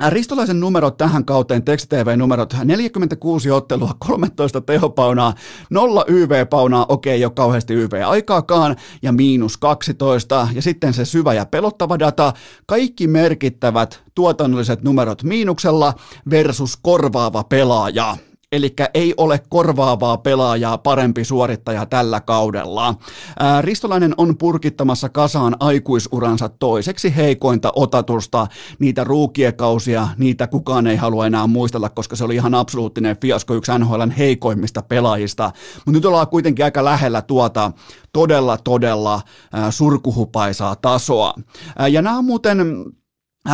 Ristolaisen 0.10 0.60
numerot 0.60 0.98
tähän 0.98 1.26
kauteen, 1.26 1.64
tekstitv-numerot, 1.64 2.54
46 2.64 3.52
ottelua, 3.52 3.92
13 4.00 4.62
tehopaunaa, 4.62 5.34
0 5.70 6.06
YV-paunaa, 6.08 6.86
okei, 6.90 7.14
ei 7.14 7.26
ole 7.26 7.34
kauheasti 7.36 7.74
YV-aikaakaan, 7.74 8.76
ja 9.02 9.12
miinus 9.12 9.58
12, 9.58 10.48
ja 10.54 10.62
sitten 10.62 10.94
se 10.94 11.06
syvä 11.06 11.34
ja 11.34 11.46
pelottava 11.46 12.00
data, 12.00 12.34
kaikki 12.66 13.08
merkittävät 13.08 14.04
tuotannolliset 14.16 14.84
numerot 14.84 15.24
miinuksella 15.24 15.94
versus 16.30 16.78
korvaava 16.82 17.44
pelaaja. 17.44 18.18
Eli 18.52 18.74
ei 18.94 19.14
ole 19.18 19.40
korvaavaa 19.50 20.18
pelaajaa 20.18 20.78
parempi 20.78 21.24
suorittaja 21.24 21.86
tällä 21.86 22.22
kaudella. 22.22 22.96
Ää, 23.40 23.62
Ristolainen 23.62 24.14
on 24.18 24.38
purkittamassa 24.38 25.10
kasaan 25.10 25.56
aikuisuransa 25.60 26.50
toiseksi 26.50 27.16
heikointa 27.16 27.72
otatusta, 27.76 28.48
niitä 28.80 29.04
ruukiekausia, 29.04 30.08
niitä 30.18 30.48
kukaan 30.48 30.88
ei 30.88 30.96
halua 30.96 31.28
enää 31.28 31.48
muistella, 31.48 31.90
koska 31.90 32.16
se 32.16 32.24
oli 32.24 32.36
ihan 32.36 32.56
absoluuttinen 32.56 33.18
fiasko, 33.22 33.54
yksi 33.54 33.72
NHLn 33.80 34.12
heikoimmista 34.12 34.82
pelaajista. 34.82 35.52
Mutta 35.76 35.92
nyt 35.92 36.06
ollaan 36.06 36.28
kuitenkin 36.28 36.66
aika 36.66 36.86
lähellä 36.86 37.22
tuota 37.22 37.72
todella, 38.14 38.58
todella 38.58 39.22
ää, 39.54 39.72
surkuhupaisaa 39.72 40.76
tasoa. 40.76 41.34
Ää, 41.78 41.88
ja 41.88 42.02
nämä 42.02 42.18
on 42.18 42.26
muuten 42.26 42.86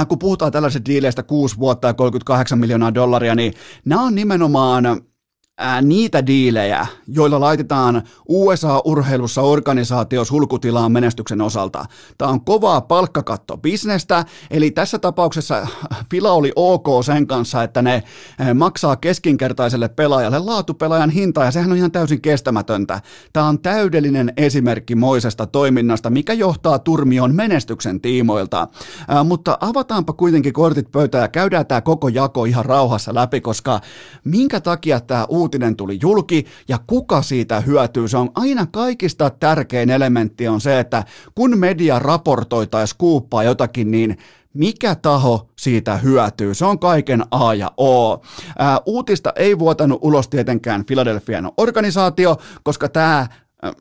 kun 0.07 0.19
puhutaan 0.19 0.51
tällaisista 0.51 0.85
diileistä 0.85 1.23
6 1.23 1.59
vuotta 1.59 1.87
ja 1.87 1.93
38 1.93 2.59
miljoonaa 2.59 2.93
dollaria, 2.93 3.35
niin 3.35 3.53
nämä 3.85 4.01
on 4.01 4.15
nimenomaan 4.15 4.85
niitä 5.81 6.27
diilejä, 6.27 6.87
joilla 7.07 7.39
laitetaan 7.39 8.01
USA-urheilussa 8.27 9.41
organisaatio 9.41 10.25
sulkutilaan 10.25 10.91
menestyksen 10.91 11.41
osalta. 11.41 11.85
Tämä 12.17 12.31
on 12.31 12.45
kovaa 12.45 12.81
palkkakatto-bisnestä, 12.81 14.25
eli 14.51 14.71
tässä 14.71 14.99
tapauksessa 14.99 15.67
Fila 16.11 16.31
oli 16.31 16.51
ok 16.55 16.87
sen 17.05 17.27
kanssa, 17.27 17.63
että 17.63 17.81
ne 17.81 18.03
maksaa 18.53 18.95
keskinkertaiselle 18.95 19.89
pelaajalle 19.89 20.39
laatupelaajan 20.39 21.09
hintaa, 21.09 21.45
ja 21.45 21.51
sehän 21.51 21.71
on 21.71 21.77
ihan 21.77 21.91
täysin 21.91 22.21
kestämätöntä. 22.21 23.01
Tämä 23.33 23.45
on 23.45 23.59
täydellinen 23.59 24.33
esimerkki 24.37 24.95
moisesta 24.95 25.47
toiminnasta, 25.47 26.09
mikä 26.09 26.33
johtaa 26.33 26.79
turmion 26.79 27.35
menestyksen 27.35 28.01
tiimoilta. 28.01 28.67
Mutta 29.23 29.57
avataanpa 29.61 30.13
kuitenkin 30.13 30.53
kortit 30.53 30.91
pöytään 30.91 31.21
ja 31.21 31.27
käydään 31.27 31.65
tämä 31.65 31.81
koko 31.81 32.07
jako 32.07 32.45
ihan 32.45 32.65
rauhassa 32.65 33.15
läpi, 33.15 33.41
koska 33.41 33.81
minkä 34.23 34.61
takia 34.61 34.99
tämä 34.99 35.25
uutinen 35.53 35.75
tuli 35.75 35.99
julki 36.01 36.45
ja 36.67 36.77
kuka 36.87 37.21
siitä 37.21 37.59
hyötyy. 37.59 38.07
Se 38.07 38.17
on 38.17 38.29
aina 38.35 38.65
kaikista 38.65 39.29
tärkein 39.29 39.89
elementti 39.89 40.47
on 40.47 40.61
se, 40.61 40.79
että 40.79 41.03
kun 41.35 41.57
media 41.57 41.99
raportoi 41.99 42.67
tai 42.67 42.87
skuuppaa 42.87 43.43
jotakin, 43.43 43.91
niin 43.91 44.17
mikä 44.53 44.95
taho 44.95 45.49
siitä 45.55 45.97
hyötyy. 45.97 46.53
Se 46.53 46.65
on 46.65 46.79
kaiken 46.79 47.23
A 47.31 47.53
ja 47.53 47.71
O. 47.77 48.21
Ää, 48.57 48.79
uutista 48.85 49.33
ei 49.35 49.59
vuotanut 49.59 49.99
ulos 50.01 50.27
tietenkään 50.27 50.85
Philadelphian 50.85 51.51
organisaatio, 51.57 52.37
koska 52.63 52.89
tämä... 52.89 53.19
Äh, 53.19 53.71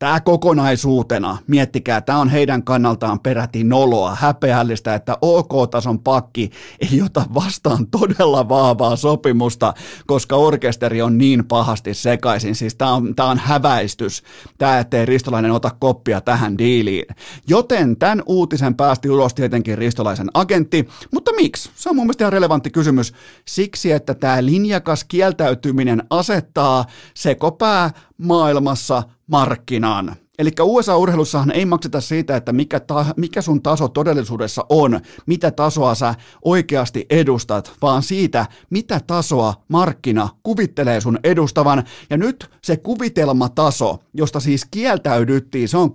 Tämä 0.00 0.20
kokonaisuutena, 0.20 1.38
miettikää, 1.46 2.00
tämä 2.00 2.18
on 2.18 2.28
heidän 2.28 2.62
kannaltaan 2.62 3.20
peräti 3.20 3.64
noloa, 3.64 4.14
häpeällistä, 4.14 4.94
että 4.94 5.16
OK-tason 5.22 5.98
pakki 5.98 6.50
ei 6.92 7.02
ota 7.02 7.24
vastaan 7.34 7.86
todella 7.86 8.48
vahvaa 8.48 8.96
sopimusta, 8.96 9.74
koska 10.06 10.36
orkesteri 10.36 11.02
on 11.02 11.18
niin 11.18 11.44
pahasti 11.44 11.94
sekaisin. 11.94 12.54
Siis 12.54 12.74
tämä 12.74 12.94
on, 12.94 13.14
tämä 13.14 13.30
on 13.30 13.38
häväistys, 13.38 14.22
tämä 14.58 14.78
ettei 14.78 15.06
Ristolainen 15.06 15.52
ota 15.52 15.70
koppia 15.78 16.20
tähän 16.20 16.58
diiliin. 16.58 17.06
Joten 17.48 17.96
tämän 17.96 18.22
uutisen 18.26 18.74
päästi 18.74 19.10
ulos 19.10 19.34
tietenkin 19.34 19.78
Ristolaisen 19.78 20.28
agentti, 20.34 20.88
mutta 21.12 21.32
miksi? 21.32 21.70
Se 21.74 21.88
on 21.88 21.96
mun 21.96 22.04
mielestä 22.04 22.24
ihan 22.24 22.32
relevantti 22.32 22.70
kysymys. 22.70 23.12
Siksi, 23.48 23.92
että 23.92 24.14
tämä 24.14 24.44
linjakas 24.44 25.04
kieltäytyminen 25.04 26.02
asettaa 26.10 26.84
sekopää 27.14 27.90
maailmassa 28.20 29.02
markkinaan. 29.26 30.16
Eli 30.40 30.50
USA-urheilussahan 30.60 31.50
ei 31.50 31.64
makseta 31.64 32.00
siitä, 32.00 32.36
että 32.36 32.52
mikä, 32.52 32.80
ta, 32.80 33.06
mikä 33.16 33.42
sun 33.42 33.62
taso 33.62 33.88
todellisuudessa 33.88 34.66
on, 34.68 35.00
mitä 35.26 35.50
tasoa 35.50 35.94
sä 35.94 36.14
oikeasti 36.44 37.06
edustat, 37.10 37.72
vaan 37.82 38.02
siitä, 38.02 38.46
mitä 38.70 39.00
tasoa 39.06 39.54
markkina 39.68 40.28
kuvittelee 40.42 41.00
sun 41.00 41.18
edustavan. 41.24 41.84
Ja 42.10 42.16
nyt 42.16 42.50
se 42.62 42.76
kuvitelmataso, 42.76 43.98
josta 44.14 44.40
siis 44.40 44.66
kieltäydyttiin, 44.70 45.68
se 45.68 45.76
on 45.76 45.90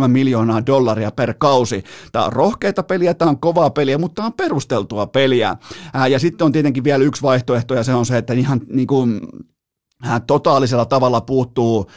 6,3 0.00 0.08
miljoonaa 0.08 0.66
dollaria 0.66 1.10
per 1.10 1.34
kausi. 1.38 1.84
Tämä 2.12 2.24
on 2.24 2.32
rohkeita 2.32 2.82
peliä, 2.82 3.14
tämä 3.14 3.30
on 3.30 3.40
kovaa 3.40 3.70
peliä, 3.70 3.98
mutta 3.98 4.14
tämä 4.14 4.26
on 4.26 4.32
perusteltua 4.32 5.06
peliä. 5.06 5.56
Ää, 5.94 6.06
ja 6.06 6.18
sitten 6.18 6.44
on 6.44 6.52
tietenkin 6.52 6.84
vielä 6.84 7.04
yksi 7.04 7.22
vaihtoehto, 7.22 7.74
ja 7.74 7.84
se 7.84 7.94
on 7.94 8.06
se, 8.06 8.18
että 8.18 8.32
ihan 8.32 8.60
niin 8.68 8.86
kuin, 8.86 9.20
ää, 10.02 10.20
totaalisella 10.20 10.84
tavalla 10.84 11.20
puuttuu 11.20 11.90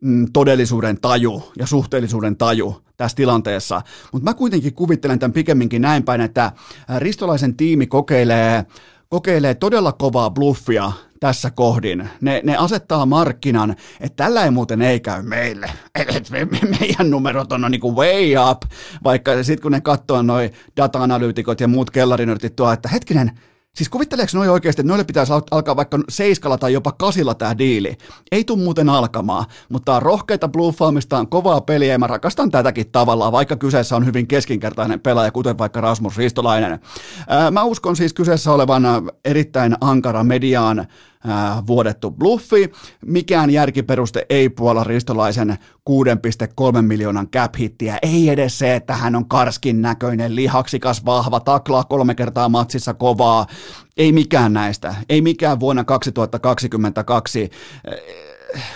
mm, 0.00 0.26
todellisuuden 0.32 1.00
taju 1.00 1.42
ja 1.58 1.66
suhteellisuuden 1.66 2.36
taju 2.36 2.84
tässä 2.96 3.16
tilanteessa. 3.16 3.82
Mutta 4.12 4.30
mä 4.30 4.34
kuitenkin 4.34 4.74
kuvittelen 4.74 5.18
tämän 5.18 5.32
pikemminkin 5.32 5.82
näin 5.82 6.02
päin, 6.02 6.20
että 6.20 6.52
Ristolaisen 6.98 7.56
tiimi 7.56 7.86
kokeilee, 7.86 8.66
kokeilee 9.08 9.54
todella 9.54 9.92
kovaa 9.92 10.30
bluffia 10.30 10.92
tässä 11.20 11.50
kohdin. 11.50 12.08
Ne, 12.20 12.40
ne 12.44 12.56
asettaa 12.56 13.06
markkinan, 13.06 13.76
että 14.00 14.24
tällä 14.24 14.44
ei 14.44 14.50
muuten 14.50 14.82
ei 14.82 15.00
käy 15.00 15.22
meille. 15.22 15.70
Et 16.16 16.30
me, 16.30 16.44
me, 16.44 16.58
meidän 16.80 17.10
numerot 17.10 17.52
on 17.52 17.66
niin 17.70 17.80
kuin 17.80 17.96
way 17.96 18.50
up, 18.50 18.62
vaikka 19.04 19.42
sitten 19.42 19.62
kun 19.62 19.72
ne 19.72 19.80
katsoo 19.80 20.22
noin 20.22 20.50
data-analyytikot 20.76 21.60
ja 21.60 21.68
muut 21.68 21.90
kellarinörtit 21.90 22.56
tuo, 22.56 22.72
että 22.72 22.88
hetkinen, 22.88 23.30
Siis 23.74 23.88
kuvitteleeko 23.88 24.30
noin 24.34 24.50
oikeasti, 24.50 24.80
että 24.80 24.88
noille 24.88 25.04
pitäisi 25.04 25.32
alkaa 25.50 25.76
vaikka 25.76 25.98
seiskalla 26.08 26.58
tai 26.58 26.72
jopa 26.72 26.92
kasilla 26.92 27.34
tämä 27.34 27.58
diili? 27.58 27.96
Ei 28.32 28.44
tule 28.44 28.62
muuten 28.62 28.88
alkamaan, 28.88 29.44
mutta 29.68 29.96
on 29.96 30.02
rohkeita 30.02 30.48
bluffaamista, 30.48 31.18
on 31.18 31.28
kovaa 31.28 31.60
peliä 31.60 31.92
ja 31.92 31.98
mä 31.98 32.06
rakastan 32.06 32.50
tätäkin 32.50 32.90
tavallaan, 32.90 33.32
vaikka 33.32 33.56
kyseessä 33.56 33.96
on 33.96 34.06
hyvin 34.06 34.26
keskinkertainen 34.26 35.00
pelaaja, 35.00 35.30
kuten 35.30 35.58
vaikka 35.58 35.80
Rasmus 35.80 36.16
Ristolainen. 36.16 36.80
Mä 37.50 37.62
uskon 37.62 37.96
siis 37.96 38.12
kyseessä 38.12 38.52
olevan 38.52 38.84
erittäin 39.24 39.76
ankara 39.80 40.24
mediaan 40.24 40.86
vuodettu 41.66 42.10
bluffi. 42.10 42.72
Mikään 43.06 43.50
järkiperuste 43.50 44.26
ei 44.28 44.48
puola 44.48 44.84
Ristolaisen 44.84 45.58
6,3 45.90 46.82
miljoonan 46.82 47.28
cap-hittiä. 47.28 47.98
Ei 48.02 48.28
edes 48.28 48.58
se, 48.58 48.74
että 48.74 48.96
hän 48.96 49.16
on 49.16 49.28
karskin 49.28 49.82
näköinen, 49.82 50.36
lihaksikas, 50.36 51.04
vahva, 51.04 51.40
taklaa 51.40 51.84
kolme 51.84 52.14
kertaa 52.14 52.48
matsissa 52.48 52.94
kovaa. 52.94 53.46
Ei 53.96 54.12
mikään 54.12 54.52
näistä. 54.52 54.94
Ei 55.08 55.22
mikään 55.22 55.60
vuonna 55.60 55.84
2022 55.84 57.50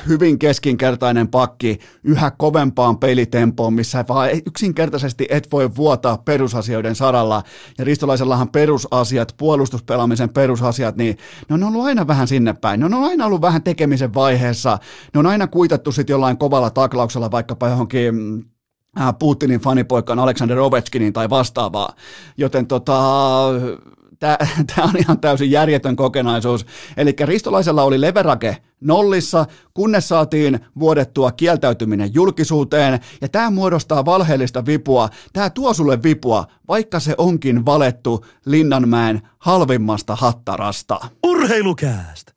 hyvin 0.08 0.38
keskinkertainen 0.38 1.28
pakki 1.28 1.78
yhä 2.04 2.30
kovempaan 2.30 2.98
pelitempoon, 2.98 3.74
missä 3.74 4.04
vaan 4.08 4.30
yksinkertaisesti 4.46 5.26
et 5.30 5.48
voi 5.52 5.76
vuotaa 5.76 6.18
perusasioiden 6.18 6.94
saralla. 6.94 7.42
Ja 7.78 7.84
Ristolaisellahan 7.84 8.48
perusasiat, 8.48 9.34
puolustuspelaamisen 9.36 10.28
perusasiat, 10.28 10.96
niin 10.96 11.18
ne 11.48 11.54
on 11.54 11.62
ollut 11.62 11.84
aina 11.84 12.06
vähän 12.06 12.28
sinne 12.28 12.52
päin. 12.52 12.80
Ne 12.80 12.86
on 12.86 12.94
aina 12.94 13.26
ollut 13.26 13.40
vähän 13.40 13.62
tekemisen 13.62 14.14
vaiheessa. 14.14 14.78
Ne 15.14 15.18
on 15.20 15.26
aina 15.26 15.46
kuitattu 15.46 15.92
sitten 15.92 16.14
jollain 16.14 16.38
kovalla 16.38 16.70
taklauksella 16.70 17.30
vaikkapa 17.30 17.68
johonkin 17.68 18.44
Putinin 19.18 19.60
fanipoikaan 19.60 20.18
Aleksander 20.18 20.58
Ovechkinin 20.58 21.12
tai 21.12 21.30
vastaavaa. 21.30 21.92
Joten 22.36 22.66
tota, 22.66 22.98
tämä 24.20 24.88
on 24.88 24.96
ihan 24.98 25.20
täysin 25.20 25.50
järjetön 25.50 25.96
kokonaisuus. 25.96 26.66
Eli 26.96 27.16
Ristolaisella 27.24 27.82
oli 27.82 28.00
leverake 28.00 28.56
nollissa, 28.80 29.46
kunnes 29.74 30.08
saatiin 30.08 30.60
vuodettua 30.78 31.32
kieltäytyminen 31.32 32.14
julkisuuteen, 32.14 33.00
ja 33.20 33.28
tämä 33.28 33.50
muodostaa 33.50 34.04
valheellista 34.04 34.66
vipua. 34.66 35.08
Tämä 35.32 35.50
tuo 35.50 35.74
sulle 35.74 36.02
vipua, 36.02 36.46
vaikka 36.68 37.00
se 37.00 37.14
onkin 37.18 37.66
valettu 37.66 38.24
Linnanmäen 38.44 39.22
halvimmasta 39.38 40.16
hattarasta. 40.16 41.00
Urheilukääst! 41.26 42.27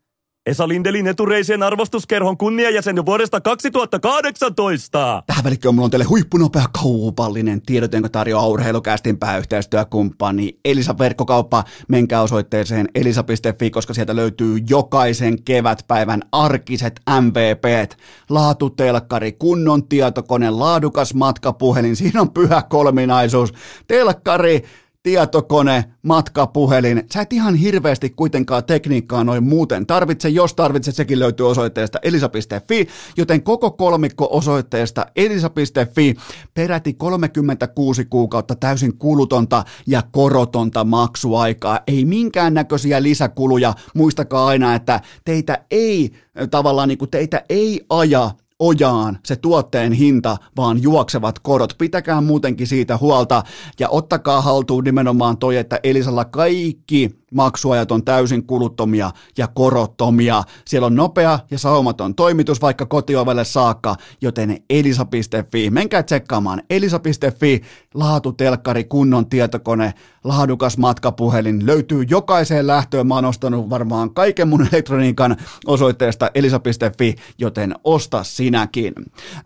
Esa 0.46 0.68
Lindelin 0.68 1.06
etureisien 1.06 1.62
arvostuskerhon 1.62 2.38
kunniajäsen 2.38 2.96
jo 2.96 3.06
vuodesta 3.06 3.40
2018. 3.40 5.22
Tähän 5.26 5.44
välikköön 5.44 5.74
mulla 5.74 5.84
on 5.84 5.90
teille 5.90 6.04
huippunopea 6.04 6.64
kaupallinen 6.82 7.62
tiedot, 7.62 7.92
jonka 7.92 8.08
tarjoaa 8.08 8.46
urheilukästin 8.46 9.18
pääyhteistyökumppani 9.18 10.58
Elisa 10.64 10.98
Verkkokauppa. 10.98 11.64
Menkää 11.88 12.22
osoitteeseen 12.22 12.88
elisa.fi, 12.94 13.70
koska 13.70 13.94
sieltä 13.94 14.16
löytyy 14.16 14.58
jokaisen 14.68 15.42
kevätpäivän 15.42 16.22
arkiset 16.32 17.00
MVPt. 17.20 17.98
Laatutelkkari, 18.30 19.32
kunnon 19.32 19.88
tietokone, 19.88 20.50
laadukas 20.50 21.14
matkapuhelin, 21.14 21.96
siinä 21.96 22.20
on 22.20 22.32
pyhä 22.32 22.62
kolminaisuus. 22.62 23.52
Telkkari, 23.88 24.64
tietokone, 25.02 25.84
matkapuhelin. 26.02 27.04
Sä 27.14 27.20
et 27.20 27.32
ihan 27.32 27.54
hirveästi 27.54 28.10
kuitenkaan 28.10 28.64
tekniikkaa 28.64 29.24
noin 29.24 29.44
muuten 29.44 29.86
tarvitse. 29.86 30.28
Jos 30.28 30.54
tarvitset, 30.54 30.94
sekin 30.94 31.18
löytyy 31.18 31.48
osoitteesta 31.48 31.98
elisa.fi, 32.02 32.88
joten 33.16 33.42
koko 33.42 33.70
kolmikko 33.70 34.28
osoitteesta 34.30 35.06
elisa.fi 35.16 36.14
peräti 36.54 36.92
36 36.92 38.04
kuukautta 38.04 38.54
täysin 38.54 38.98
kulutonta 38.98 39.64
ja 39.86 40.02
korotonta 40.12 40.84
maksuaikaa. 40.84 41.80
Ei 41.86 42.04
minkäännäköisiä 42.04 43.02
lisäkuluja. 43.02 43.74
Muistakaa 43.94 44.46
aina, 44.46 44.74
että 44.74 45.00
teitä 45.24 45.64
ei 45.70 46.10
tavallaan 46.50 46.88
niin 46.88 46.98
kuin 46.98 47.10
teitä 47.10 47.44
ei 47.48 47.80
aja 47.90 48.30
ojaan 48.62 49.18
se 49.24 49.36
tuotteen 49.36 49.92
hinta, 49.92 50.36
vaan 50.56 50.82
juoksevat 50.82 51.38
korot. 51.38 51.74
Pitäkää 51.78 52.20
muutenkin 52.20 52.66
siitä 52.66 52.96
huolta 52.96 53.42
ja 53.80 53.88
ottakaa 53.88 54.40
haltuun 54.40 54.84
nimenomaan 54.84 55.38
toi, 55.38 55.56
että 55.56 55.80
Elisalla 55.82 56.24
kaikki 56.24 57.21
maksuajat 57.32 57.92
on 57.92 58.04
täysin 58.04 58.46
kuluttomia 58.46 59.10
ja 59.38 59.46
korottomia. 59.46 60.42
Siellä 60.64 60.86
on 60.86 60.94
nopea 60.94 61.38
ja 61.50 61.58
saumaton 61.58 62.14
toimitus 62.14 62.62
vaikka 62.62 62.86
kotiovelle 62.86 63.44
saakka, 63.44 63.96
joten 64.20 64.62
elisa.fi. 64.70 65.70
Menkää 65.70 66.02
tsekkaamaan 66.02 66.62
elisa.fi, 66.70 67.62
laatutelkkari, 67.94 68.84
kunnon 68.84 69.26
tietokone, 69.26 69.94
laadukas 70.24 70.78
matkapuhelin. 70.78 71.66
Löytyy 71.66 72.04
jokaiseen 72.10 72.66
lähtöön. 72.66 73.06
Mä 73.06 73.14
oon 73.14 73.24
ostanut 73.24 73.70
varmaan 73.70 74.14
kaiken 74.14 74.48
mun 74.48 74.68
elektroniikan 74.72 75.36
osoitteesta 75.66 76.30
elisa.fi, 76.34 77.14
joten 77.38 77.74
osta 77.84 78.24
sinäkin. 78.24 78.92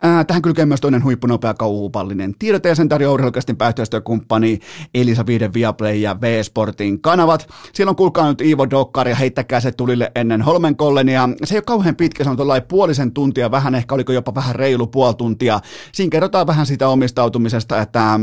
Ää, 0.01 0.23
tähän 0.23 0.41
kylkee 0.41 0.65
myös 0.65 0.81
toinen 0.81 1.03
huippunopea 1.03 1.53
kauhupallinen 1.53 2.35
tiedote 2.39 2.69
ja 2.69 2.75
sen 2.75 2.89
tarjoaa 2.89 3.13
urheilukästin 3.13 3.57
pääyhteistyökumppani 3.57 4.59
Elisa 4.93 5.25
5 5.25 5.53
Viaplay 5.53 5.95
ja 5.95 6.21
V-Sportin 6.21 7.01
kanavat. 7.01 7.47
Siellä 7.77 7.89
on 7.89 7.95
kuulkaa 7.95 8.29
nyt 8.29 8.41
Iivo 8.41 8.69
Dokkari 8.69 9.11
ja 9.11 9.15
heittäkää 9.15 9.59
se 9.59 9.71
tulille 9.71 10.11
ennen 10.15 10.41
Holmenkollenia. 10.41 11.29
Se 11.43 11.55
ei 11.55 11.57
ole 11.57 11.63
kauhean 11.63 11.95
pitkä, 11.95 12.23
se 12.23 12.29
on 12.29 12.35
tuollainen 12.35 12.67
puolisen 12.67 13.11
tuntia, 13.11 13.51
vähän 13.51 13.75
ehkä 13.75 13.95
oliko 13.95 14.11
jopa 14.11 14.35
vähän 14.35 14.55
reilu 14.55 14.87
puoli 14.87 15.13
tuntia. 15.13 15.59
Siinä 15.91 16.09
kerrotaan 16.09 16.47
vähän 16.47 16.65
siitä 16.65 16.89
omistautumisesta, 16.89 17.81
että 17.81 18.19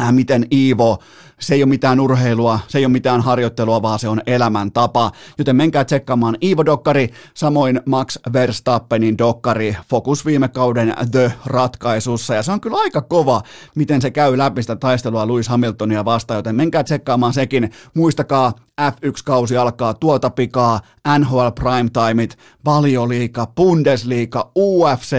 äh, 0.00 0.12
miten 0.12 0.46
Iivo, 0.52 0.98
se 1.40 1.54
ei 1.54 1.62
ole 1.62 1.68
mitään 1.68 2.00
urheilua, 2.00 2.60
se 2.68 2.78
ei 2.78 2.84
ole 2.84 2.92
mitään 2.92 3.20
harjoittelua, 3.20 3.82
vaan 3.82 3.98
se 3.98 4.08
on 4.08 4.22
elämäntapa. 4.26 5.12
Joten 5.38 5.56
menkää 5.56 5.84
tsekkaamaan 5.84 6.36
Iivo 6.42 6.64
Dokkari, 6.64 7.08
samoin 7.34 7.80
Max 7.86 8.16
Verstappenin 8.32 9.18
Dokkari, 9.18 9.76
fokus 9.90 10.26
viime 10.26 10.48
kauden 10.48 10.94
The-ratkaisussa. 11.10 12.34
Ja 12.34 12.42
se 12.42 12.52
on 12.52 12.60
kyllä 12.60 12.76
aika 12.76 13.02
kova, 13.02 13.42
miten 13.74 14.02
se 14.02 14.10
käy 14.10 14.38
läpi 14.38 14.62
sitä 14.62 14.76
taistelua 14.76 15.26
Lewis 15.26 15.48
Hamiltonia 15.48 16.04
vastaan, 16.04 16.38
joten 16.38 16.56
menkää 16.56 16.84
tsekkaamaan 16.84 17.32
sekin. 17.32 17.70
Muistakaa, 17.94 18.52
F1-kausi 18.80 19.56
alkaa 19.56 19.94
tuota 19.94 20.30
pikaa, 20.30 20.80
NHL 21.18 21.48
Primetimeit, 21.54 22.38
Valioliika, 22.64 23.46
Bundesliga, 23.46 24.50
UFC 24.56 25.16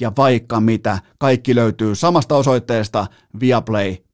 ja 0.00 0.12
vaikka 0.16 0.60
mitä. 0.60 0.98
Kaikki 1.18 1.54
löytyy 1.54 1.94
samasta 1.94 2.36
osoitteesta 2.36 3.06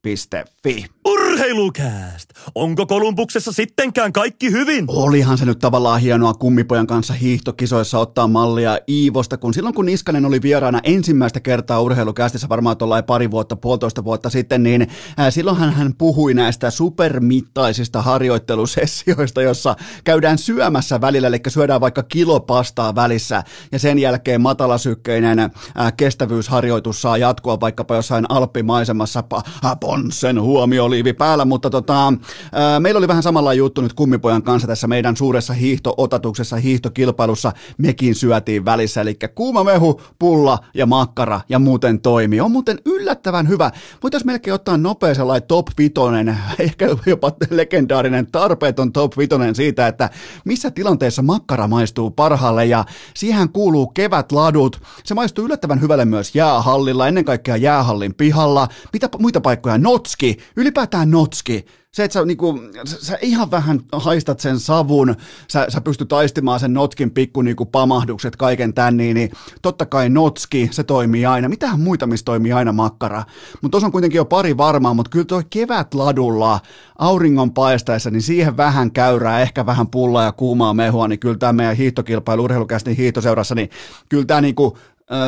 Piste 0.01 0.45
viaplay.fi. 0.65 1.01
Urheilukääst! 1.05 2.29
Onko 2.55 2.85
Kolumbuksessa 2.85 3.51
sittenkään 3.51 4.13
kaikki 4.13 4.51
hyvin? 4.51 4.85
Olihan 4.87 5.37
se 5.37 5.45
nyt 5.45 5.59
tavallaan 5.59 6.01
hienoa 6.01 6.33
kummipojan 6.33 6.87
kanssa 6.87 7.13
hiihtokisoissa 7.13 7.99
ottaa 7.99 8.27
mallia 8.27 8.77
Iivosta, 8.89 9.37
kun 9.37 9.53
silloin 9.53 9.75
kun 9.75 9.85
Niskanen 9.85 10.25
oli 10.25 10.41
vieraana 10.41 10.79
ensimmäistä 10.83 11.39
kertaa 11.39 11.81
urheilukästissä 11.81 12.49
varmaan 12.49 12.77
tuollain 12.77 13.03
pari 13.03 13.31
vuotta, 13.31 13.55
puolitoista 13.55 14.03
vuotta 14.03 14.29
sitten, 14.29 14.63
niin 14.63 14.87
silloinhan 15.29 15.73
hän 15.73 15.93
puhui 15.97 16.33
näistä 16.33 16.69
supermittaisista 16.69 18.01
harjoittelusessioista, 18.01 19.41
jossa 19.41 19.75
käydään 20.03 20.37
syömässä 20.37 21.01
välillä, 21.01 21.27
eli 21.27 21.39
syödään 21.47 21.81
vaikka 21.81 22.03
kilopastaa 22.03 22.95
välissä, 22.95 23.43
ja 23.71 23.79
sen 23.79 23.99
jälkeen 23.99 24.41
matalasykkeinen 24.41 25.51
kestävyysharjoitus 25.97 27.01
saa 27.01 27.17
jatkua 27.17 27.59
vaikkapa 27.59 27.95
jossain 27.95 28.25
alppimaisemassa 28.29 29.23
pa- 29.33 29.75
Ponsen 29.79 30.41
huomioliivi 30.51 31.13
päällä, 31.13 31.45
mutta 31.45 31.69
tota, 31.69 32.13
ää, 32.51 32.79
meillä 32.79 32.97
oli 32.97 33.07
vähän 33.07 33.23
samalla 33.23 33.53
juttu 33.53 33.81
nyt 33.81 33.93
kummipojan 33.93 34.43
kanssa 34.43 34.67
tässä 34.67 34.87
meidän 34.87 35.17
suuressa 35.17 35.53
hiihtootatuksessa, 35.53 36.55
hiihtokilpailussa. 36.55 37.51
Mekin 37.77 38.15
syötiin 38.15 38.65
välissä, 38.65 39.01
eli 39.01 39.17
kuuma 39.35 39.63
mehu, 39.63 40.01
pulla 40.19 40.59
ja 40.73 40.85
makkara 40.85 41.41
ja 41.49 41.59
muuten 41.59 42.01
toimii. 42.01 42.41
On 42.41 42.51
muuten 42.51 42.79
yllättävän 42.85 43.47
hyvä. 43.47 43.71
Voitaisiin 44.03 44.27
melkein 44.27 44.53
ottaa 44.53 44.77
nopea 44.77 45.15
sellainen 45.15 45.47
top 45.47 45.67
vitonen, 45.77 46.37
ehkä 46.59 46.87
jopa 47.05 47.31
legendaarinen 47.49 48.27
tarpeeton 48.31 48.91
top 48.91 49.17
vitonen 49.17 49.55
siitä, 49.55 49.87
että 49.87 50.09
missä 50.45 50.71
tilanteessa 50.71 51.21
makkara 51.21 51.67
maistuu 51.67 52.11
parhaalle 52.11 52.65
ja 52.65 52.85
siihen 53.15 53.49
kuuluu 53.49 53.87
kevätladut. 53.87 54.81
Se 55.03 55.13
maistuu 55.13 55.45
yllättävän 55.45 55.81
hyvälle 55.81 56.05
myös 56.05 56.35
jäähallilla, 56.35 57.07
ennen 57.07 57.25
kaikkea 57.25 57.55
jäähallin 57.55 58.13
pihalla. 58.13 58.67
Mitä 58.93 59.09
muita 59.19 59.41
paikkoja? 59.41 59.77
Notski, 59.77 60.37
ylipäätään 60.55 61.11
Notski 61.11 61.65
se, 61.91 62.03
että 62.03 62.13
sä, 62.13 62.25
niinku, 62.25 62.59
sä, 62.85 63.17
ihan 63.21 63.51
vähän 63.51 63.79
haistat 63.93 64.39
sen 64.39 64.59
savun, 64.59 65.15
sä, 65.47 65.65
sä 65.69 65.81
pystyt 65.81 66.13
aistimaan 66.13 66.59
sen 66.59 66.73
Notskin 66.73 67.11
pikku 67.11 67.41
niinku 67.41 67.65
pamahdukset, 67.65 68.35
kaiken 68.35 68.73
tän, 68.73 68.97
niin, 68.97 69.15
niin 69.15 69.31
totta 69.61 69.85
kai 69.85 70.09
Notski, 70.09 70.69
se 70.71 70.83
toimii 70.83 71.25
aina. 71.25 71.49
Mitähän 71.49 71.79
muita, 71.79 72.07
missä 72.07 72.23
toimii 72.23 72.53
aina 72.53 72.71
makkara? 72.71 73.23
Mutta 73.61 73.71
tuossa 73.71 73.85
on 73.85 73.91
kuitenkin 73.91 74.17
jo 74.17 74.25
pari 74.25 74.57
varmaa, 74.57 74.93
mutta 74.93 75.09
kyllä 75.09 75.25
toi 75.25 75.43
kevät 75.49 75.93
ladulla 75.93 76.59
auringon 76.97 77.53
paistaessa, 77.53 78.11
niin 78.11 78.21
siihen 78.21 78.57
vähän 78.57 78.91
käyrää, 78.91 79.41
ehkä 79.41 79.65
vähän 79.65 79.87
pullaa 79.87 80.23
ja 80.23 80.31
kuumaa 80.31 80.73
mehua, 80.73 81.07
niin 81.07 81.19
kyllä 81.19 81.37
tämä 81.37 81.53
meidän 81.53 81.77
hiihtokilpailu 81.77 82.43
urheilukästin 82.43 82.95
hiihtoseurassa, 82.95 83.55
niin 83.55 83.69
kyllä 84.09 84.25
tämä 84.25 84.41
niinku 84.41 84.77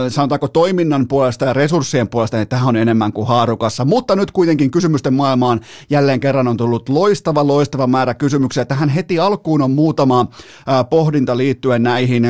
sanotaanko 0.10 0.48
toiminnan 0.48 1.08
puolesta 1.08 1.46
ja 1.46 1.54
resurssien 1.54 2.10
puolesta, 2.10 2.38
niin 2.38 2.48
tähän 2.48 2.68
on 2.68 2.76
enemmän 2.76 3.14
kuin 3.14 3.28
haarukassa. 3.28 3.86
Mutta 3.86 4.16
nyt 4.16 4.32
kuitenkin 4.32 4.72
kysymysten 4.72 5.14
maailmaan 5.14 5.60
jälleen 5.90 6.20
kerran 6.20 6.48
on 6.48 6.58
tullut 6.58 6.90
loistava, 6.90 7.48
loistava 7.48 7.88
määrä 7.88 8.14
kysymyksiä. 8.14 8.66
Tähän 8.66 8.90
heti 8.90 9.20
alkuun 9.20 9.62
on 9.62 9.72
muutama 9.72 10.28
pohdinta 10.90 11.38
liittyen 11.38 11.84
näihin 11.84 12.24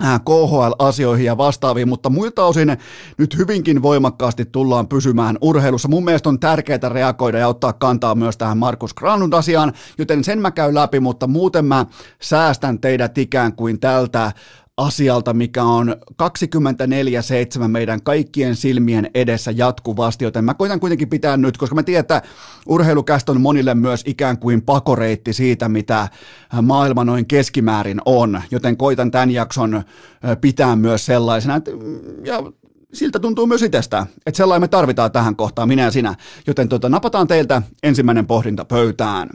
KHL-asioihin 0.00 1.26
ja 1.26 1.36
vastaaviin, 1.36 1.88
mutta 1.88 2.10
muilta 2.10 2.44
osin 2.44 2.76
nyt 3.18 3.36
hyvinkin 3.36 3.82
voimakkaasti 3.82 4.44
tullaan 4.44 4.88
pysymään 4.88 5.38
urheilussa. 5.40 5.88
Mun 5.88 6.04
mielestä 6.04 6.28
on 6.28 6.40
tärkeää 6.40 6.88
reagoida 6.88 7.38
ja 7.38 7.48
ottaa 7.48 7.72
kantaa 7.72 8.14
myös 8.14 8.36
tähän 8.36 8.58
Markus 8.58 8.94
Granlund-asiaan, 8.94 9.72
joten 9.98 10.24
sen 10.24 10.40
mä 10.40 10.50
käyn 10.50 10.74
läpi, 10.74 11.00
mutta 11.00 11.26
muuten 11.26 11.64
mä 11.64 11.86
säästän 12.22 12.80
teidät 12.80 13.18
ikään 13.18 13.52
kuin 13.52 13.80
tältä 13.80 14.32
asialta, 14.86 15.34
mikä 15.34 15.64
on 15.64 15.96
24-7 17.64 17.68
meidän 17.68 18.02
kaikkien 18.02 18.56
silmien 18.56 19.10
edessä 19.14 19.50
jatkuvasti, 19.50 20.24
joten 20.24 20.44
mä 20.44 20.54
koitan 20.54 20.80
kuitenkin 20.80 21.08
pitää 21.08 21.36
nyt, 21.36 21.58
koska 21.58 21.74
mä 21.74 21.82
tiedän, 21.82 22.00
että 22.00 22.22
urheilukästä 22.66 23.32
on 23.32 23.40
monille 23.40 23.74
myös 23.74 24.02
ikään 24.06 24.38
kuin 24.38 24.62
pakoreitti 24.62 25.32
siitä, 25.32 25.68
mitä 25.68 26.08
maailma 26.62 27.04
noin 27.04 27.26
keskimäärin 27.26 28.00
on, 28.04 28.42
joten 28.50 28.76
koitan 28.76 29.10
tämän 29.10 29.30
jakson 29.30 29.82
pitää 30.40 30.76
myös 30.76 31.06
sellaisena, 31.06 31.60
ja 32.24 32.42
siltä 32.92 33.18
tuntuu 33.18 33.46
myös 33.46 33.62
itsestä, 33.62 34.06
että 34.26 34.36
sellainen 34.36 34.62
me 34.62 34.68
tarvitaan 34.68 35.12
tähän 35.12 35.36
kohtaan, 35.36 35.68
minä 35.68 35.82
ja 35.82 35.90
sinä, 35.90 36.14
joten 36.46 36.68
tota, 36.68 36.88
napataan 36.88 37.26
teiltä 37.26 37.62
ensimmäinen 37.82 38.26
pohdinta 38.26 38.64
pöytään. 38.64 39.28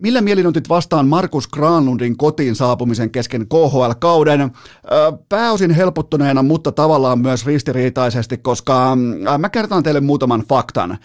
Millä 0.00 0.20
mielin 0.20 0.46
otit 0.46 0.68
vastaan 0.68 1.08
Markus 1.08 1.48
Granlundin 1.48 2.16
kotiin 2.16 2.54
saapumisen 2.54 3.10
kesken 3.10 3.46
KHL-kauden? 3.48 4.50
Pääosin 5.28 5.70
helpottuneena, 5.70 6.42
mutta 6.42 6.72
tavallaan 6.72 7.18
myös 7.18 7.46
ristiriitaisesti, 7.46 8.38
koska 8.38 8.96
mä 9.38 9.48
kertaan 9.48 9.82
teille 9.82 10.00
muutaman 10.00 10.42
faktan. 10.48 10.98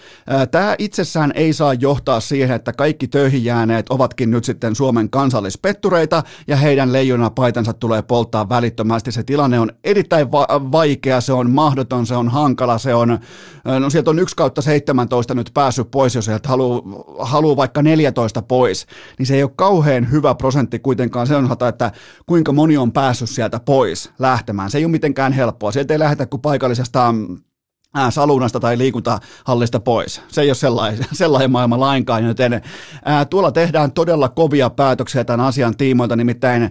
Tämä 0.52 0.75
itsessään 0.78 1.32
ei 1.36 1.54
saa 1.54 1.73
johtaa 1.73 2.19
siihen, 2.19 2.56
että 2.56 2.73
kaikki 2.73 3.08
töihin 3.08 3.43
jääneet 3.43 3.86
ovatkin 3.89 4.32
nyt 4.32 4.43
sitten 4.43 4.75
Suomen 4.75 5.10
kansallispettureita 5.10 6.23
ja 6.47 6.56
heidän 6.56 6.93
leijonapaitansa 6.93 7.73
tulee 7.73 8.02
polttaa 8.02 8.49
välittömästi. 8.49 9.12
Se 9.12 9.23
tilanne 9.23 9.60
on 9.60 9.71
erittäin 9.84 10.32
va- 10.32 10.47
vaikea, 10.71 11.21
se 11.21 11.34
on 11.34 11.49
mahdoton, 11.52 12.06
se 12.06 12.15
on 12.15 12.30
hankala, 12.30 12.78
se 12.78 12.95
on, 12.95 13.19
no 13.80 13.89
sieltä 13.89 14.10
on 14.10 14.19
1 14.19 14.36
kautta 14.36 14.62
17 14.62 15.34
nyt 15.34 15.52
päässyt 15.54 15.91
pois, 15.91 16.15
jos 16.15 16.25
sieltä 16.25 16.49
haluaa 16.49 16.82
haluu 17.19 17.58
vaikka 17.58 17.82
14 17.82 18.41
pois 18.41 18.78
niin 19.17 19.25
se 19.25 19.35
ei 19.35 19.43
ole 19.43 19.51
kauhean 19.55 20.11
hyvä 20.11 20.35
prosentti 20.35 20.79
kuitenkaan 20.79 21.27
sen 21.27 21.45
osalta, 21.45 21.67
että 21.67 21.91
kuinka 22.25 22.51
moni 22.51 22.77
on 22.77 22.91
päässyt 22.91 23.29
sieltä 23.29 23.59
pois 23.59 24.11
lähtemään. 24.19 24.71
Se 24.71 24.77
ei 24.77 24.85
ole 24.85 24.91
mitenkään 24.91 25.33
helppoa. 25.33 25.71
Sieltä 25.71 25.93
ei 25.93 25.99
lähdetä 25.99 26.25
kuin 26.25 26.41
paikallisesta 26.41 27.13
ää, 27.93 28.12
salunasta 28.12 28.60
tai 28.60 28.78
liikuntahallista 28.78 29.80
pois. 29.80 30.21
Se 30.28 30.41
ei 30.41 30.49
ole 30.49 30.56
sellainen, 30.56 31.06
sellainen 31.12 31.52
maailma 31.52 31.80
lainkaan, 31.80 32.25
joten 32.25 32.62
ää, 33.06 33.25
tuolla 33.25 33.52
tehdään 33.52 33.91
todella 33.91 34.30
kovia 34.30 34.69
päätöksiä 34.69 35.23
tämän 35.23 35.45
asian 35.45 35.78
tiimoilta, 35.78 36.15
nimittäin 36.15 36.69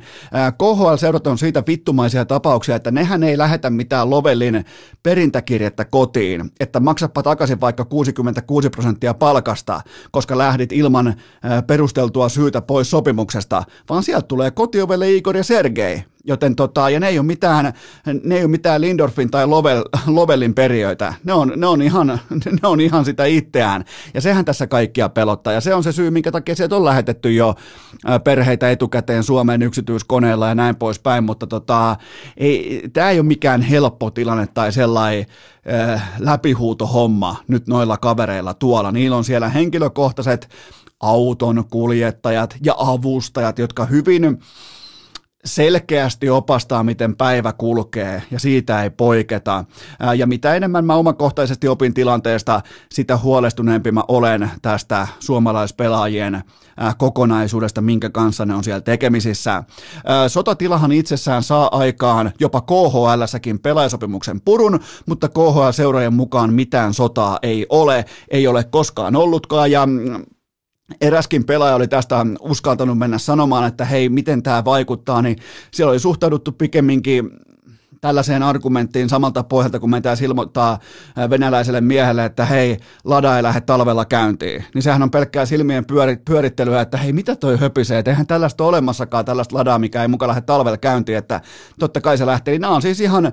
KHL-seurat 0.58 1.26
on 1.26 1.38
siitä 1.38 1.62
vittumaisia 1.66 2.24
tapauksia, 2.24 2.76
että 2.76 2.90
nehän 2.90 3.22
ei 3.22 3.38
lähetä 3.38 3.70
mitään 3.70 4.10
Lovellin 4.10 4.64
perintäkirjettä 5.02 5.84
kotiin, 5.84 6.50
että 6.60 6.80
maksappa 6.80 7.22
takaisin 7.22 7.60
vaikka 7.60 7.84
66 7.84 8.70
prosenttia 8.70 9.14
palkasta, 9.14 9.80
koska 10.10 10.38
lähdit 10.38 10.72
ilman 10.72 11.14
ää, 11.42 11.62
perusteltua 11.62 12.28
syytä 12.28 12.60
pois 12.60 12.90
sopimuksesta, 12.90 13.62
vaan 13.88 14.02
sieltä 14.02 14.26
tulee 14.26 14.50
kotiovelle 14.50 15.12
Igor 15.12 15.36
ja 15.36 15.44
Sergei, 15.44 16.04
Joten 16.28 16.56
tota, 16.56 16.90
ja 16.90 17.00
ne 17.00 17.08
ei 17.08 17.18
ole 17.18 17.26
mitään, 17.26 17.72
ne 18.24 18.36
ei 18.36 18.42
ole 18.42 18.50
mitään 18.50 18.80
Lindorfin 18.80 19.30
tai 19.30 19.46
Lovel, 19.46 19.84
Lovelin 20.06 20.54
periöitä. 20.54 21.14
Ne 21.24 21.32
on, 21.32 21.52
ne, 21.56 21.66
on 21.66 21.82
ihan, 21.82 22.06
ne 22.62 22.68
on 22.68 22.80
ihan 22.80 23.04
sitä 23.04 23.24
itseään. 23.24 23.84
Ja 24.14 24.20
sehän 24.20 24.44
tässä 24.44 24.66
kaikkia 24.66 25.08
pelottaa. 25.08 25.52
Ja 25.52 25.60
se 25.60 25.74
on 25.74 25.82
se 25.82 25.92
syy, 25.92 26.10
minkä 26.10 26.32
takia 26.32 26.54
sieltä 26.54 26.76
on 26.76 26.84
lähetetty 26.84 27.32
jo 27.32 27.54
perheitä 28.24 28.70
etukäteen 28.70 29.22
Suomeen 29.22 29.62
yksityiskoneella 29.62 30.48
ja 30.48 30.54
näin 30.54 30.76
poispäin. 30.76 31.24
Mutta 31.24 31.46
tota, 31.46 31.96
ei, 32.36 32.82
tämä 32.92 33.10
ei 33.10 33.18
ole 33.18 33.26
mikään 33.26 33.62
helppo 33.62 34.10
tilanne 34.10 34.46
tai 34.46 34.72
sellainen 34.72 35.26
äh, 35.92 36.10
läpihuutohomma 36.18 37.36
nyt 37.48 37.68
noilla 37.68 37.96
kavereilla 37.96 38.54
tuolla. 38.54 38.92
Niillä 38.92 39.16
on 39.16 39.24
siellä 39.24 39.48
henkilökohtaiset 39.48 40.48
auton 41.00 41.64
kuljettajat 41.70 42.56
ja 42.64 42.74
avustajat, 42.78 43.58
jotka 43.58 43.84
hyvin 43.84 44.38
selkeästi 45.48 46.30
opastaa, 46.30 46.82
miten 46.82 47.16
päivä 47.16 47.52
kulkee, 47.52 48.22
ja 48.30 48.40
siitä 48.40 48.82
ei 48.82 48.90
poiketa. 48.90 49.64
Ja 50.16 50.26
mitä 50.26 50.54
enemmän 50.54 50.84
mä 50.84 50.94
omakohtaisesti 50.94 51.68
opin 51.68 51.94
tilanteesta, 51.94 52.60
sitä 52.90 53.16
huolestuneempi 53.16 53.92
mä 53.92 54.02
olen 54.08 54.50
tästä 54.62 55.08
suomalaispelaajien 55.20 56.42
kokonaisuudesta, 56.98 57.80
minkä 57.80 58.10
kanssa 58.10 58.46
ne 58.46 58.54
on 58.54 58.64
siellä 58.64 58.80
tekemisissä. 58.80 59.62
Sotatilahan 60.28 60.92
itsessään 60.92 61.42
saa 61.42 61.78
aikaan 61.78 62.32
jopa 62.40 62.60
KHL-säkin 62.60 63.58
pelaajasopimuksen 63.58 64.40
purun, 64.40 64.80
mutta 65.06 65.28
KHL-seurojen 65.28 66.14
mukaan 66.14 66.52
mitään 66.52 66.94
sotaa 66.94 67.38
ei 67.42 67.66
ole, 67.68 68.04
ei 68.30 68.46
ole 68.46 68.64
koskaan 68.64 69.16
ollutkaan, 69.16 69.70
ja 69.70 69.86
mm, 69.86 70.24
eräskin 71.00 71.44
pelaaja 71.44 71.74
oli 71.74 71.88
tästä 71.88 72.26
uskaltanut 72.40 72.98
mennä 72.98 73.18
sanomaan, 73.18 73.66
että 73.66 73.84
hei, 73.84 74.08
miten 74.08 74.42
tämä 74.42 74.64
vaikuttaa, 74.64 75.22
niin 75.22 75.36
siellä 75.70 75.90
oli 75.90 75.98
suhtauduttu 75.98 76.52
pikemminkin 76.52 77.30
tällaiseen 78.00 78.42
argumenttiin 78.42 79.08
samalta 79.08 79.42
pohjalta, 79.42 79.80
kun 79.80 79.90
meitä 79.90 80.16
ilmoittaa 80.22 80.78
venäläiselle 81.30 81.80
miehelle, 81.80 82.24
että 82.24 82.44
hei, 82.44 82.76
lada 83.04 83.36
ei 83.36 83.42
lähde 83.42 83.60
talvella 83.60 84.04
käyntiin. 84.04 84.64
Niin 84.74 84.82
sehän 84.82 85.02
on 85.02 85.10
pelkkää 85.10 85.46
silmien 85.46 85.84
pyörittelyä, 86.24 86.80
että 86.80 86.96
hei, 86.96 87.12
mitä 87.12 87.36
toi 87.36 87.58
höpisee, 87.58 88.02
eihän 88.06 88.26
tällaista 88.26 88.64
ole 88.64 88.68
olemassakaan 88.68 89.24
tällaista 89.24 89.56
ladaa, 89.56 89.78
mikä 89.78 90.02
ei 90.02 90.08
mukaan 90.08 90.28
lähde 90.28 90.40
talvella 90.40 90.78
käyntiin, 90.78 91.18
että 91.18 91.40
totta 91.78 92.00
kai 92.00 92.18
se 92.18 92.26
lähtee. 92.26 92.52
Niin 92.52 92.60
nämä 92.60 92.74
on 92.74 92.82
siis 92.82 93.00
ihan 93.00 93.32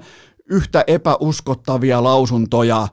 yhtä 0.50 0.84
epäuskottavia 0.88 2.04
lausuntoja, 2.04 2.88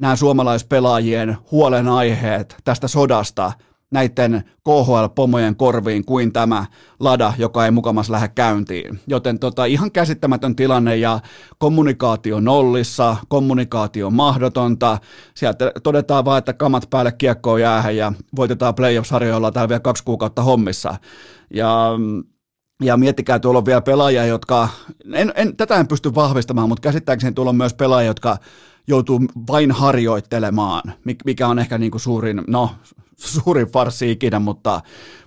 nämä 0.00 0.16
suomalaispelaajien 0.16 1.36
huolenaiheet 1.50 2.56
tästä 2.64 2.88
sodasta– 2.88 3.52
näiden 3.90 4.42
KHL-pomojen 4.64 5.56
korviin 5.56 6.04
kuin 6.04 6.32
tämä 6.32 6.66
lada, 7.00 7.32
joka 7.38 7.64
ei 7.64 7.70
mukamas 7.70 8.10
lähde 8.10 8.28
käyntiin. 8.28 9.00
Joten 9.06 9.38
tota, 9.38 9.64
ihan 9.64 9.92
käsittämätön 9.92 10.56
tilanne 10.56 10.96
ja 10.96 11.20
kommunikaatio 11.58 12.40
nollissa, 12.40 13.16
kommunikaatio 13.28 14.10
mahdotonta. 14.10 14.98
Sieltä 15.34 15.72
todetaan 15.82 16.24
vaan, 16.24 16.38
että 16.38 16.52
kamat 16.52 16.90
päälle 16.90 17.12
kiekkoon 17.12 17.60
jäähän 17.60 17.96
ja 17.96 18.12
voitetaan 18.36 18.74
playoff-sarjoilla 18.74 19.52
täällä 19.52 19.68
vielä 19.68 19.80
kaksi 19.80 20.04
kuukautta 20.04 20.42
hommissa. 20.42 20.96
Ja 21.54 21.90
ja 22.82 22.96
miettikää, 22.96 23.38
tuolla 23.38 23.58
on 23.58 23.66
vielä 23.66 23.80
pelaajia, 23.80 24.26
jotka, 24.26 24.68
en, 25.12 25.32
en, 25.34 25.56
tätä 25.56 25.76
en 25.76 25.88
pysty 25.88 26.14
vahvistamaan, 26.14 26.68
mutta 26.68 26.82
käsittääkseni 26.82 27.34
tuolla 27.34 27.50
on 27.50 27.56
myös 27.56 27.74
pelaajia, 27.74 28.10
jotka 28.10 28.36
joutuu 28.88 29.20
vain 29.48 29.72
harjoittelemaan, 29.72 30.82
mikä 31.24 31.48
on 31.48 31.58
ehkä 31.58 31.78
niin 31.78 31.90
kuin 31.90 32.00
suurin, 32.00 32.42
no 32.46 32.70
suurin 33.42 33.66
farsi 33.66 34.10
ikinä, 34.10 34.38
mutta, 34.38 34.80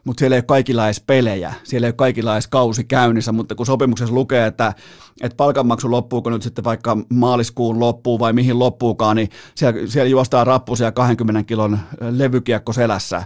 mutta 0.03 0.21
siellä 0.21 0.35
ei 0.35 0.39
ole 0.39 0.45
kaikilla 0.45 0.85
edes 0.85 1.03
pelejä, 1.07 1.53
siellä 1.63 1.87
ei 1.87 1.89
ole 1.89 1.95
kaikilla 1.95 2.33
edes 2.33 2.47
kausi 2.47 2.83
käynnissä, 2.83 3.31
mutta 3.31 3.55
kun 3.55 3.65
sopimuksessa 3.65 4.15
lukee, 4.15 4.45
että, 4.45 4.73
että 5.21 5.35
palkanmaksu 5.35 5.91
loppuuko 5.91 6.29
nyt 6.29 6.41
sitten 6.41 6.63
vaikka 6.63 6.97
maaliskuun 7.09 7.79
loppuun 7.79 8.19
vai 8.19 8.33
mihin 8.33 8.59
loppuukaan, 8.59 9.15
niin 9.15 9.29
siellä, 9.55 9.87
siellä 9.87 10.09
juostaa 10.09 10.43
rappusia 10.43 10.91
20 10.91 11.43
kilon 11.43 11.79
levykiekko 12.11 12.73
selässä, 12.73 13.23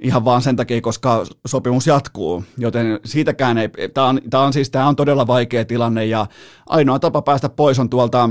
ihan 0.00 0.24
vaan 0.24 0.42
sen 0.42 0.56
takia, 0.56 0.80
koska 0.80 1.24
sopimus 1.46 1.86
jatkuu, 1.86 2.44
joten 2.58 3.00
siitäkään 3.04 3.58
ei, 3.58 3.68
tämä 3.94 4.06
on, 4.06 4.20
tämä 4.30 4.42
on 4.42 4.52
siis, 4.52 4.70
tämä 4.70 4.88
on 4.88 4.96
todella 4.96 5.26
vaikea 5.26 5.64
tilanne 5.64 6.06
ja 6.06 6.26
ainoa 6.66 6.98
tapa 6.98 7.22
päästä 7.22 7.48
pois 7.48 7.78
on 7.78 7.90
tuolta 7.90 8.30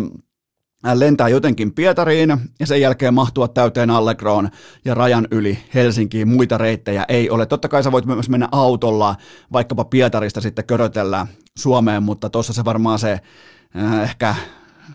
lentää 0.93 1.27
jotenkin 1.29 1.73
Pietariin 1.73 2.37
ja 2.59 2.67
sen 2.67 2.81
jälkeen 2.81 3.13
mahtua 3.13 3.47
täyteen 3.47 3.89
Allegroon 3.89 4.49
ja 4.85 4.93
rajan 4.93 5.27
yli 5.31 5.59
Helsinkiin. 5.73 6.27
Muita 6.27 6.57
reittejä 6.57 7.05
ei 7.07 7.29
ole. 7.29 7.45
Totta 7.45 7.67
kai 7.67 7.83
sä 7.83 7.91
voit 7.91 8.05
myös 8.05 8.29
mennä 8.29 8.47
autolla 8.51 9.15
vaikkapa 9.53 9.85
Pietarista 9.85 10.41
sitten 10.41 10.65
körötellä 10.65 11.27
Suomeen, 11.57 12.03
mutta 12.03 12.29
tuossa 12.29 12.53
se 12.53 12.65
varmaan 12.65 12.99
se 12.99 13.19
äh, 13.77 14.03
ehkä 14.03 14.35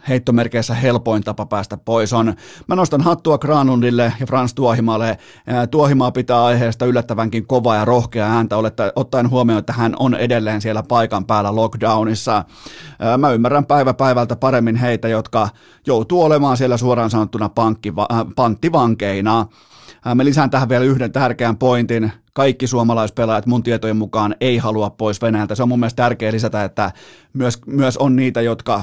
heittomerkeissä 0.09 0.75
helpoin 0.75 1.23
tapa 1.23 1.47
päästä 1.47 1.77
pois 1.77 2.13
on. 2.13 2.35
Mä 2.67 2.75
nostan 2.75 3.01
hattua 3.01 3.39
Granundille 3.39 4.13
ja 4.21 4.27
Frans 4.27 4.55
Tuohimaalle. 4.55 5.19
Tuohimaa 5.71 6.11
pitää 6.11 6.45
aiheesta 6.45 6.87
yllättävänkin 6.87 7.47
kova 7.47 7.77
ja 7.77 7.85
rohkea 7.85 8.27
ääntä, 8.27 8.57
ottaen 8.97 9.31
huomioon, 9.31 9.59
että 9.59 9.73
hän 9.73 9.97
on 9.99 10.15
edelleen 10.15 10.61
siellä 10.61 10.83
paikan 10.83 11.25
päällä 11.25 11.57
lockdownissa. 11.57 12.45
Mä 13.19 13.31
ymmärrän 13.31 13.67
päivä 13.67 13.95
päivältä 13.95 14.37
paremmin 14.37 14.77
heitä, 14.77 15.09
jotka 15.09 15.49
joutuu 15.87 16.23
olemaan 16.23 16.57
siellä 16.57 16.77
suoraan 16.77 17.11
sanottuna 17.11 17.49
pankkiva, 17.49 18.07
äh, 18.13 18.27
panttivankeina. 18.37 19.47
Mä 20.15 20.25
lisään 20.25 20.51
tähän 20.51 20.69
vielä 20.69 20.85
yhden 20.85 21.13
tärkeän 21.13 21.57
pointin. 21.57 22.13
Kaikki 22.33 22.67
suomalaispelaajat 22.67 23.47
mun 23.47 23.63
tietojen 23.63 23.97
mukaan 23.97 24.35
ei 24.41 24.59
halua 24.59 24.91
pois 24.91 25.23
Venäjältä. 25.23 25.55
Se 25.55 25.63
on 25.63 25.69
mun 25.69 25.81
mielestä 25.81 26.03
tärkeää 26.03 26.33
lisätä, 26.33 26.65
että 26.65 26.93
myös, 27.33 27.59
myös 27.67 27.97
on 27.97 28.17
niitä, 28.17 28.41
jotka 28.41 28.83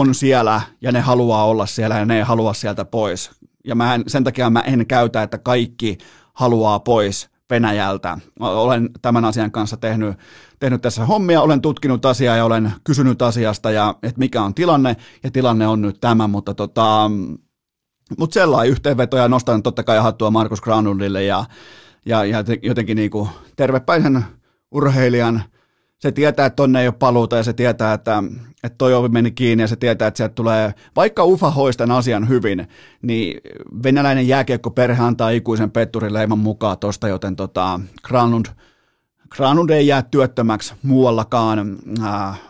on 0.00 0.14
siellä 0.14 0.60
ja 0.80 0.92
ne 0.92 1.00
haluaa 1.00 1.44
olla 1.44 1.66
siellä 1.66 1.98
ja 1.98 2.04
ne 2.04 2.16
ei 2.16 2.22
halua 2.22 2.54
sieltä 2.54 2.84
pois. 2.84 3.30
Ja 3.64 3.74
mä 3.74 3.94
en, 3.94 4.04
sen 4.06 4.24
takia 4.24 4.50
mä 4.50 4.60
en 4.60 4.86
käytä, 4.86 5.22
että 5.22 5.38
kaikki 5.38 5.98
haluaa 6.34 6.80
pois 6.80 7.30
Venäjältä. 7.50 8.18
Olen 8.40 8.90
tämän 9.02 9.24
asian 9.24 9.50
kanssa 9.50 9.76
tehnyt, 9.76 10.18
tehnyt 10.58 10.82
tässä 10.82 11.06
hommia, 11.06 11.42
olen 11.42 11.60
tutkinut 11.60 12.06
asiaa 12.06 12.36
ja 12.36 12.44
olen 12.44 12.72
kysynyt 12.84 13.22
asiasta 13.22 13.70
ja 13.70 13.94
että 14.02 14.18
mikä 14.18 14.42
on 14.42 14.54
tilanne 14.54 14.96
ja 15.22 15.30
tilanne 15.30 15.66
on 15.66 15.82
nyt 15.82 16.00
tämä, 16.00 16.28
mutta 16.28 16.54
tota, 16.54 17.10
mutta 18.18 18.34
sellainen 18.34 18.70
yhteenveto 18.70 19.16
ja 19.16 19.28
nostan 19.28 19.62
totta 19.62 19.82
kai 19.82 19.98
hattua 19.98 20.30
Markus 20.30 20.60
Granundille 20.60 21.22
ja, 21.22 21.44
ja, 22.06 22.24
ja 22.24 22.44
jotenkin 22.62 22.96
niin 22.96 23.10
kuin 23.10 23.28
tervepäisen 23.56 24.24
urheilijan– 24.70 25.42
se 25.98 26.12
tietää, 26.12 26.46
että 26.46 26.56
tonne 26.56 26.80
ei 26.80 26.88
ole 26.88 26.94
paluuta 26.98 27.36
ja 27.36 27.42
se 27.42 27.52
tietää, 27.52 27.92
että, 27.92 28.22
että 28.64 28.78
toi 28.78 28.94
ovi 28.94 29.08
meni 29.08 29.30
kiinni 29.30 29.62
ja 29.62 29.68
se 29.68 29.76
tietää, 29.76 30.08
että 30.08 30.16
sieltä 30.16 30.34
tulee, 30.34 30.74
vaikka 30.96 31.24
UFA 31.24 31.50
hoistan 31.50 31.90
asian 31.90 32.28
hyvin, 32.28 32.68
niin 33.02 33.40
venäläinen 33.82 34.28
jääkiekkoperhe 34.28 35.02
antaa 35.02 35.30
ikuisen 35.30 35.70
petturin 35.70 36.38
mukaan 36.38 36.78
tosta, 36.78 37.08
joten 37.08 37.36
tota, 37.36 37.80
Granlund, 38.02 38.46
Granlund 39.30 39.70
ei 39.70 39.86
jää 39.86 40.02
työttömäksi 40.02 40.74
muuallakaan 40.82 41.76
äh, 42.02 42.40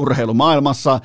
urheilumaailmassa. 0.00 1.00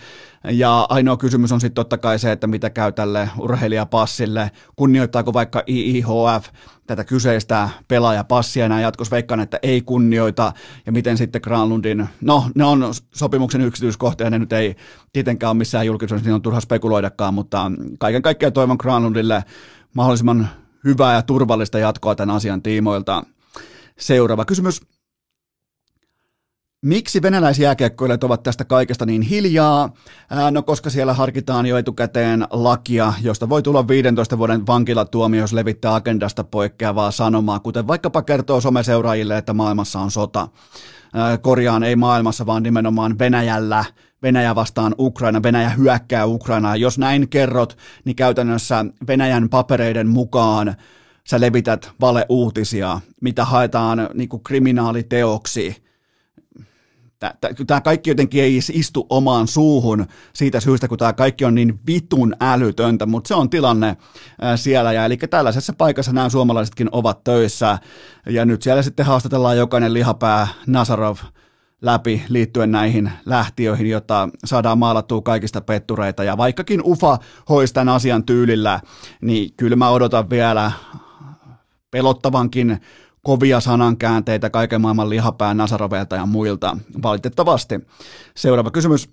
Ja 0.51 0.85
ainoa 0.89 1.17
kysymys 1.17 1.51
on 1.51 1.61
sitten 1.61 1.75
totta 1.75 1.97
kai 1.97 2.19
se, 2.19 2.31
että 2.31 2.47
mitä 2.47 2.69
käy 2.69 2.91
tälle 2.91 3.29
urheilijapassille, 3.39 4.51
kunnioittaako 4.75 5.33
vaikka 5.33 5.63
IIHF 5.67 6.47
tätä 6.87 7.03
kyseistä 7.03 7.69
pelaajapassia, 7.87 8.65
ja 8.65 8.79
jatkossa 8.79 9.11
veikkaan, 9.11 9.39
että 9.39 9.59
ei 9.63 9.81
kunnioita, 9.81 10.53
ja 10.85 10.91
miten 10.91 11.17
sitten 11.17 11.41
Granlundin, 11.43 12.09
no 12.21 12.45
ne 12.55 12.63
on 12.63 12.93
sopimuksen 13.15 13.61
yksityiskohtia, 13.61 14.29
ne 14.29 14.39
nyt 14.39 14.53
ei 14.53 14.75
tietenkään 15.13 15.49
ole 15.51 15.57
missään 15.57 15.85
julkisuudessa, 15.85 16.27
niin 16.27 16.35
on 16.35 16.41
turha 16.41 16.59
spekuloidakaan, 16.59 17.33
mutta 17.33 17.71
kaiken 17.99 18.21
kaikkiaan 18.21 18.53
toivon 18.53 18.77
Granlundille 18.79 19.43
mahdollisimman 19.93 20.49
hyvää 20.83 21.13
ja 21.13 21.21
turvallista 21.21 21.79
jatkoa 21.79 22.15
tämän 22.15 22.35
asian 22.35 22.61
tiimoilta. 22.61 23.23
Seuraava 23.99 24.45
kysymys. 24.45 24.81
Miksi 26.85 27.21
venäläisjääkiekkoilijat 27.21 28.23
ovat 28.23 28.43
tästä 28.43 28.65
kaikesta 28.65 29.05
niin 29.05 29.21
hiljaa? 29.21 29.89
No 30.51 30.63
koska 30.63 30.89
siellä 30.89 31.13
harkitaan 31.13 31.65
jo 31.65 31.77
etukäteen 31.77 32.47
lakia, 32.51 33.13
josta 33.21 33.49
voi 33.49 33.63
tulla 33.63 33.87
15 33.87 34.37
vuoden 34.37 34.67
vankilatuomio, 34.67 35.41
jos 35.41 35.53
levittää 35.53 35.95
agendasta 35.95 36.43
poikkeavaa 36.43 37.11
sanomaa, 37.11 37.59
kuten 37.59 37.87
vaikkapa 37.87 38.21
kertoo 38.21 38.61
someseuraajille, 38.61 39.37
että 39.37 39.53
maailmassa 39.53 39.99
on 39.99 40.11
sota. 40.11 40.47
Korjaan 41.41 41.83
ei 41.83 41.95
maailmassa, 41.95 42.45
vaan 42.45 42.63
nimenomaan 42.63 43.19
Venäjällä. 43.19 43.85
Venäjä 44.23 44.55
vastaan 44.55 44.95
Ukraina, 44.99 45.43
Venäjä 45.43 45.69
hyökkää 45.69 46.25
Ukrainaa. 46.25 46.75
Jos 46.75 46.97
näin 46.97 47.29
kerrot, 47.29 47.77
niin 48.05 48.15
käytännössä 48.15 48.85
Venäjän 49.07 49.49
papereiden 49.49 50.07
mukaan 50.07 50.75
sä 51.23 51.39
levität 51.39 51.91
valeuutisia, 52.01 52.99
mitä 53.21 53.45
haetaan 53.45 54.09
niin 54.13 54.29
kriminaaliteoksi 54.43 55.84
tämä 57.67 57.81
kaikki 57.81 58.09
jotenkin 58.09 58.43
ei 58.43 58.59
istu 58.71 59.05
omaan 59.09 59.47
suuhun 59.47 60.05
siitä 60.33 60.59
syystä, 60.59 60.87
kun 60.87 60.97
tämä 60.97 61.13
kaikki 61.13 61.45
on 61.45 61.55
niin 61.55 61.79
vitun 61.87 62.35
älytöntä, 62.41 63.05
mutta 63.05 63.27
se 63.27 63.35
on 63.35 63.49
tilanne 63.49 63.97
siellä. 64.55 64.93
Ja 64.93 65.05
eli 65.05 65.17
tällaisessa 65.17 65.73
paikassa 65.77 66.13
nämä 66.13 66.29
suomalaisetkin 66.29 66.89
ovat 66.91 67.23
töissä. 67.23 67.77
Ja 68.29 68.45
nyt 68.45 68.61
siellä 68.61 68.81
sitten 68.81 69.05
haastatellaan 69.05 69.57
jokainen 69.57 69.93
lihapää 69.93 70.47
Nazarov 70.67 71.17
läpi 71.81 72.23
liittyen 72.29 72.71
näihin 72.71 73.11
lähtiöihin, 73.25 73.89
jotta 73.89 74.29
saadaan 74.45 74.77
maalattua 74.77 75.21
kaikista 75.21 75.61
pettureita. 75.61 76.23
Ja 76.23 76.37
vaikkakin 76.37 76.81
UFA 76.83 77.17
hoisi 77.49 77.73
tämän 77.73 77.95
asian 77.95 78.23
tyylillä, 78.23 78.79
niin 79.21 79.53
kyllä 79.57 79.75
mä 79.75 79.89
odotan 79.89 80.29
vielä 80.29 80.71
pelottavankin 81.91 82.81
kovia 83.25 83.59
sanankäänteitä 83.59 84.49
kaiken 84.49 84.81
maailman 84.81 85.09
lihapään 85.09 85.57
Nasarovelta 85.57 86.15
ja 86.15 86.25
muilta, 86.25 86.77
valitettavasti. 87.03 87.79
Seuraava 88.35 88.71
kysymys. 88.71 89.09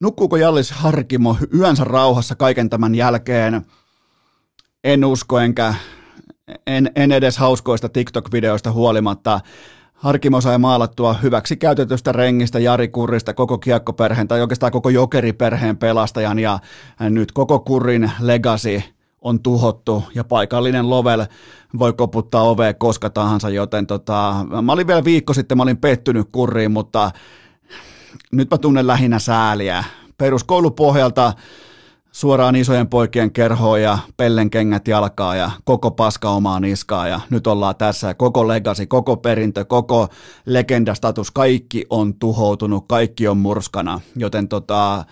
Nukkuuko 0.00 0.36
Jallis 0.36 0.70
Harkimo 0.70 1.36
yönsä 1.54 1.84
rauhassa 1.84 2.34
kaiken 2.34 2.70
tämän 2.70 2.94
jälkeen? 2.94 3.66
En 4.84 5.04
usko, 5.04 5.38
enkä 5.38 5.74
en, 6.66 6.90
en 6.96 7.12
edes 7.12 7.38
hauskoista 7.38 7.88
TikTok-videoista 7.88 8.72
huolimatta. 8.72 9.40
Harkimo 9.92 10.40
sai 10.40 10.58
maalattua 10.58 11.12
hyväksi 11.12 11.56
käytetystä 11.56 12.12
rengistä, 12.12 12.58
Jari 12.58 12.88
Kurrista, 12.88 13.34
koko 13.34 13.58
kiekkoperheen 13.58 14.28
tai 14.28 14.40
oikeastaan 14.40 14.72
koko 14.72 14.88
jokeriperheen 14.88 15.76
pelastajan 15.76 16.38
ja 16.38 16.58
nyt 17.00 17.32
koko 17.32 17.58
Kurrin 17.58 18.12
legacy– 18.20 18.82
on 19.26 19.42
tuhottu 19.42 20.04
ja 20.14 20.24
paikallinen 20.24 20.90
Lovel 20.90 21.26
voi 21.78 21.92
koputtaa 21.92 22.42
ovea 22.42 22.74
koska 22.74 23.10
tahansa, 23.10 23.50
joten 23.50 23.86
tota, 23.86 24.46
mä 24.62 24.72
olin 24.72 24.86
vielä 24.86 25.04
viikko 25.04 25.34
sitten, 25.34 25.56
mä 25.56 25.62
olin 25.62 25.76
pettynyt 25.76 26.28
kuriin, 26.32 26.70
mutta 26.70 27.10
nyt 28.32 28.50
mä 28.50 28.58
tunnen 28.58 28.86
lähinnä 28.86 29.18
sääliä. 29.18 29.84
Peruskoulupohjalta 30.18 31.32
suoraan 32.12 32.56
isojen 32.56 32.88
poikien 32.88 33.32
kerhoon 33.32 33.82
ja 33.82 33.98
pellenkengät 34.16 34.88
jalkaa 34.88 35.36
ja 35.36 35.50
koko 35.64 35.90
paska 35.90 36.30
omaa 36.30 36.60
niskaa 36.60 37.08
ja 37.08 37.20
nyt 37.30 37.46
ollaan 37.46 37.76
tässä 37.76 38.14
koko 38.14 38.48
legacy, 38.48 38.86
koko 38.86 39.16
perintö, 39.16 39.64
koko 39.64 40.08
legendastatus, 40.46 41.30
kaikki 41.30 41.86
on 41.90 42.14
tuhoutunut, 42.14 42.84
kaikki 42.88 43.28
on 43.28 43.36
murskana, 43.36 44.00
joten 44.16 44.48
tota, 44.48 45.04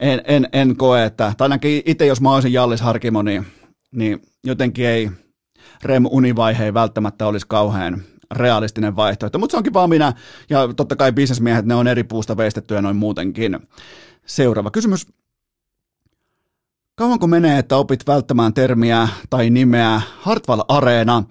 en, 0.00 0.22
en, 0.24 0.48
en 0.52 0.76
koe, 0.76 1.04
että, 1.04 1.32
tai 1.36 1.44
ainakin 1.44 1.82
itse 1.86 2.06
jos 2.06 2.20
mä 2.20 2.34
olisin 2.34 2.52
Jallis 2.52 2.80
Harkimo, 2.80 3.22
niin, 3.22 3.46
niin 3.92 4.22
jotenkin 4.44 4.86
ei 4.86 5.10
REM-univaihe 5.84 6.74
välttämättä 6.74 7.26
olisi 7.26 7.46
kauhean 7.48 8.02
realistinen 8.30 8.96
vaihtoehto, 8.96 9.38
mutta 9.38 9.52
se 9.52 9.56
onkin 9.56 9.72
vaan 9.72 9.90
minä, 9.90 10.12
ja 10.50 10.68
totta 10.76 10.96
kai 10.96 11.12
bisnesmiehet, 11.12 11.66
ne 11.66 11.74
on 11.74 11.88
eri 11.88 12.04
puusta 12.04 12.36
veistettyjä 12.36 12.82
noin 12.82 12.96
muutenkin. 12.96 13.58
Seuraava 14.26 14.70
kysymys. 14.70 15.06
Kauanko 16.94 17.26
menee, 17.26 17.58
että 17.58 17.76
opit 17.76 18.06
välttämään 18.06 18.54
termiä 18.54 19.08
tai 19.30 19.50
nimeä 19.50 20.00
Hartwall 20.20 20.62
Areena? 20.68 21.24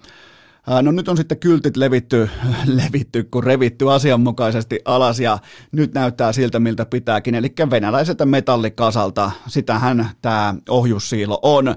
No 0.82 0.92
nyt 0.92 1.08
on 1.08 1.16
sitten 1.16 1.38
kyltit 1.38 1.76
levitty, 1.76 2.30
levitty 2.82 3.24
kun 3.24 3.44
revitty 3.44 3.90
asianmukaisesti 3.90 4.80
alas 4.84 5.20
ja 5.20 5.38
nyt 5.72 5.94
näyttää 5.94 6.32
siltä, 6.32 6.60
miltä 6.60 6.86
pitääkin. 6.86 7.34
Eli 7.34 7.52
venäläiseltä 7.70 8.26
metallikasalta, 8.26 9.30
sitähän 9.46 10.10
tämä 10.22 10.54
ohjussiilo 10.68 11.38
on. 11.42 11.76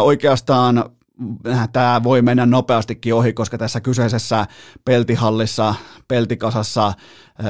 Oikeastaan 0.00 0.84
tämä 1.72 2.02
voi 2.02 2.22
mennä 2.22 2.46
nopeastikin 2.46 3.14
ohi, 3.14 3.32
koska 3.32 3.58
tässä 3.58 3.80
kyseisessä 3.80 4.46
peltihallissa, 4.84 5.74
peltikasassa 6.08 6.92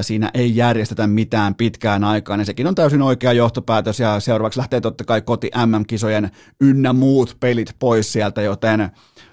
siinä 0.01 0.31
ei 0.35 0.57
järjestetä 0.57 1.07
mitään 1.07 1.55
pitkään 1.55 2.05
aikaan, 2.05 2.41
ja 2.41 2.47
sekin 2.47 2.67
on 2.67 2.75
täysin 2.75 3.03
oikea 3.03 3.33
johtopäätös, 3.33 4.01
ja 4.01 4.21
seuraavaksi 4.21 4.59
lähtee 4.59 4.81
totta 4.81 5.05
kai 5.05 5.23
koti 5.23 5.51
MM-kisojen 5.67 6.31
ynnä 6.61 6.93
muut 6.93 7.37
pelit 7.41 7.77
pois 7.79 8.13
sieltä, 8.13 8.43
joten 8.43 8.91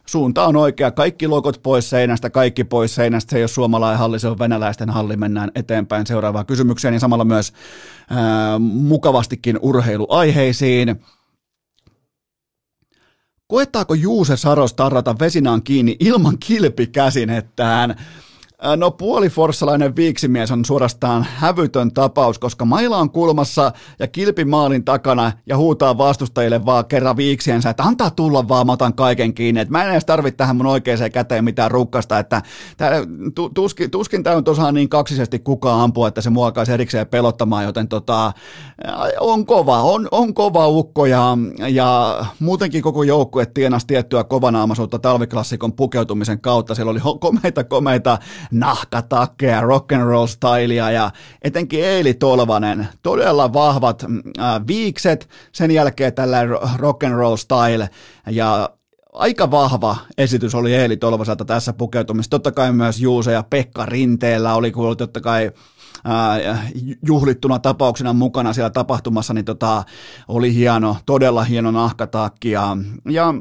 suunta 0.09 0.45
on 0.47 0.55
oikea. 0.55 0.91
Kaikki 0.91 1.27
logot 1.27 1.59
pois 1.63 1.89
seinästä, 1.89 2.29
kaikki 2.29 2.63
pois 2.63 2.95
seinästä. 2.95 3.29
Se 3.29 3.37
ei 3.37 3.43
ole 3.43 3.47
suomalainen 3.47 3.99
halli, 3.99 4.19
se 4.19 4.27
on 4.27 4.39
venäläisten 4.39 4.89
halli. 4.89 5.17
Mennään 5.17 5.51
eteenpäin 5.55 6.07
seuraavaan 6.07 6.45
kysymykseen 6.45 6.93
ja 6.93 6.99
samalla 6.99 7.25
myös 7.25 7.53
ää, 8.09 8.59
mukavastikin 8.59 9.59
urheiluaiheisiin. 9.61 11.01
Koettaako 13.47 13.93
Juuse 13.93 14.37
Saros 14.37 14.73
tarrata 14.73 15.15
vesinaan 15.19 15.63
kiinni 15.63 15.95
ilman 15.99 16.37
kilpikäsinettään? 16.39 17.95
No 18.77 18.91
puoliforssalainen 18.91 19.95
viiksimies 19.95 20.51
on 20.51 20.65
suorastaan 20.65 21.27
hävytön 21.35 21.93
tapaus, 21.93 22.39
koska 22.39 22.65
maila 22.65 22.97
on 22.97 23.09
kulmassa 23.09 23.71
ja 23.99 24.07
kilpi 24.07 24.45
maalin 24.45 24.83
takana 24.85 25.31
ja 25.45 25.57
huutaa 25.57 25.97
vastustajille 25.97 26.65
vaan 26.65 26.85
kerran 26.85 27.17
viiksiensä, 27.17 27.69
että 27.69 27.83
antaa 27.83 28.09
tulla 28.11 28.47
vaan, 28.47 28.65
mä 28.65 28.71
otan 28.71 28.93
kaiken 28.93 29.33
kiinni. 29.33 29.61
Et 29.61 29.69
mä 29.69 29.83
en 29.83 29.91
edes 29.91 30.05
tarvitse 30.05 30.37
tähän 30.37 30.55
mun 30.55 30.65
oikeaan 30.65 31.11
käteen 31.13 31.43
mitään 31.43 31.71
rukkasta, 31.71 32.19
että 32.19 32.41
tää, 32.77 32.91
tuskin, 33.53 33.91
tuskin 33.91 34.23
tämä 34.23 34.35
on 34.35 34.43
tosiaan 34.43 34.73
niin 34.73 34.89
kaksisesti 34.89 35.39
kukaan 35.39 35.81
ampua, 35.81 36.07
että 36.07 36.21
se 36.21 36.29
muokaisi 36.29 36.71
erikseen 36.71 37.07
pelottamaan, 37.07 37.63
joten 37.63 37.87
tota, 37.87 38.31
on 39.19 39.45
kova, 39.45 39.81
on, 39.81 40.07
on 40.11 40.33
kova 40.33 40.67
ukko 40.67 41.05
ja, 41.05 41.37
ja 41.67 42.19
muutenkin 42.39 42.81
koko 42.81 43.03
joukkue 43.03 43.45
tienasi 43.45 43.87
tiettyä 43.87 44.23
kovanaamaisuutta 44.23 44.99
talviklassikon 44.99 45.73
pukeutumisen 45.73 46.41
kautta. 46.41 46.75
Siellä 46.75 46.91
oli 46.91 47.01
komeita, 47.19 47.63
komeita 47.63 48.17
nahkatakkeja, 48.51 49.61
rock 49.61 49.91
and 49.91 50.03
roll 50.03 50.27
stylia 50.27 50.91
ja 50.91 51.11
etenkin 51.41 51.83
Eili 51.83 52.13
Tolvanen, 52.13 52.87
todella 53.03 53.53
vahvat 53.53 54.03
äh, 54.03 54.67
viikset, 54.67 55.29
sen 55.51 55.71
jälkeen 55.71 56.13
tällä 56.13 56.45
rock 56.77 57.03
and 57.03 57.15
roll 57.15 57.35
style 57.35 57.89
ja 58.29 58.69
aika 59.13 59.51
vahva 59.51 59.97
esitys 60.17 60.55
oli 60.55 60.75
Eeli 60.75 60.97
Tolvaselta 60.97 61.45
tässä 61.45 61.73
pukeutumisessa. 61.73 62.29
Totta 62.29 62.51
kai 62.51 62.73
myös 62.73 62.99
Juuse 62.99 63.31
ja 63.31 63.43
Pekka 63.43 63.85
Rinteellä 63.85 64.55
oli 64.55 64.71
kuullut 64.71 64.97
totta 64.97 65.21
kai 65.21 65.51
äh, 66.09 66.71
juhlittuna 67.07 67.59
tapauksena 67.59 68.13
mukana 68.13 68.53
siellä 68.53 68.69
tapahtumassa, 68.69 69.33
niin 69.33 69.45
tota, 69.45 69.83
oli 70.27 70.53
hieno, 70.53 70.97
todella 71.05 71.43
hieno 71.43 71.71
nahkatakki 71.71 72.51
ja, 72.51 72.77
ja 73.09 73.33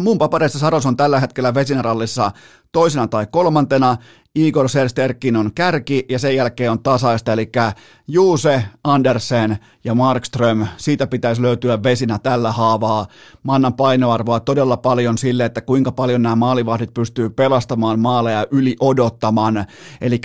Mun 0.00 0.18
papereissa 0.18 0.58
Saros 0.58 0.86
on 0.86 0.96
tällä 0.96 1.20
hetkellä 1.20 1.54
Vesinarallissa 1.54 2.30
toisena 2.72 3.08
tai 3.08 3.26
kolmantena. 3.30 3.96
Igor 4.34 4.68
Sersterkin 4.68 5.36
on 5.36 5.50
kärki 5.54 6.06
ja 6.08 6.18
sen 6.18 6.36
jälkeen 6.36 6.70
on 6.70 6.82
tasaista, 6.82 7.32
eli 7.32 7.50
Juuse, 8.08 8.64
Andersen 8.84 9.58
ja 9.84 9.94
Markström, 9.94 10.66
siitä 10.76 11.06
pitäisi 11.06 11.42
löytyä 11.42 11.82
vesinä 11.82 12.18
tällä 12.18 12.52
haavaa. 12.52 13.06
Mä 13.42 13.54
annan 13.54 13.74
painoarvoa 13.74 14.40
todella 14.40 14.76
paljon 14.76 15.18
sille, 15.18 15.44
että 15.44 15.60
kuinka 15.60 15.92
paljon 15.92 16.22
nämä 16.22 16.36
maalivahdit 16.36 16.94
pystyy 16.94 17.30
pelastamaan 17.30 18.00
maaleja 18.00 18.46
yli 18.50 18.76
odottamaan. 18.80 19.64
Eli 20.00 20.20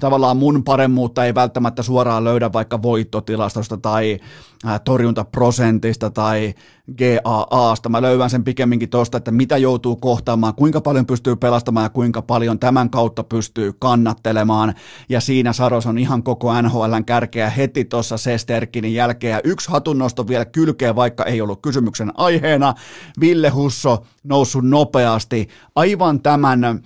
tavallaan 0.00 0.36
mun 0.36 0.64
paremmuutta 0.64 1.24
ei 1.24 1.34
välttämättä 1.34 1.82
suoraan 1.82 2.24
löydä 2.24 2.52
vaikka 2.52 2.82
voittotilastosta 2.82 3.76
tai 3.76 4.18
torjuntaprosentista 4.84 6.10
tai 6.10 6.54
GAAsta. 6.98 7.88
Mä 7.88 8.02
löydän 8.02 8.30
sen 8.30 8.44
pikemminkin 8.44 8.90
tuosta, 8.90 9.18
että 9.18 9.30
mitä 9.30 9.56
joutuu 9.56 9.96
kohtaamaan, 9.96 10.54
kuinka 10.54 10.80
paljon 10.80 11.06
pystyy 11.06 11.36
pelastamaan 11.36 11.84
ja 11.84 11.90
kuinka 11.90 12.22
paljon 12.22 12.58
tämän 12.58 12.90
kautta 12.90 13.24
pystyy 13.24 13.72
kannattelemaan. 13.78 14.74
Ja 15.08 15.20
siinä 15.20 15.52
Saros 15.52 15.86
on 15.86 15.98
ihan 15.98 16.22
koko 16.22 16.62
NHLn 16.62 17.04
kärkeä 17.06 17.50
heti 17.50 17.84
tuossa 17.84 18.16
Sesterkinin 18.16 18.94
jälkeen. 18.94 19.32
Ja 19.32 19.40
yksi 19.44 19.70
hatunnosto 19.70 20.28
vielä 20.28 20.44
kylkeen, 20.44 20.96
vaikka 20.96 21.24
ei 21.24 21.40
ollut 21.40 21.62
kysymyksen 21.62 22.12
aiheena. 22.14 22.74
Ville 23.20 23.48
Husso 23.48 24.04
noussut 24.24 24.64
nopeasti 24.64 25.48
aivan 25.74 26.20
tämän 26.20 26.82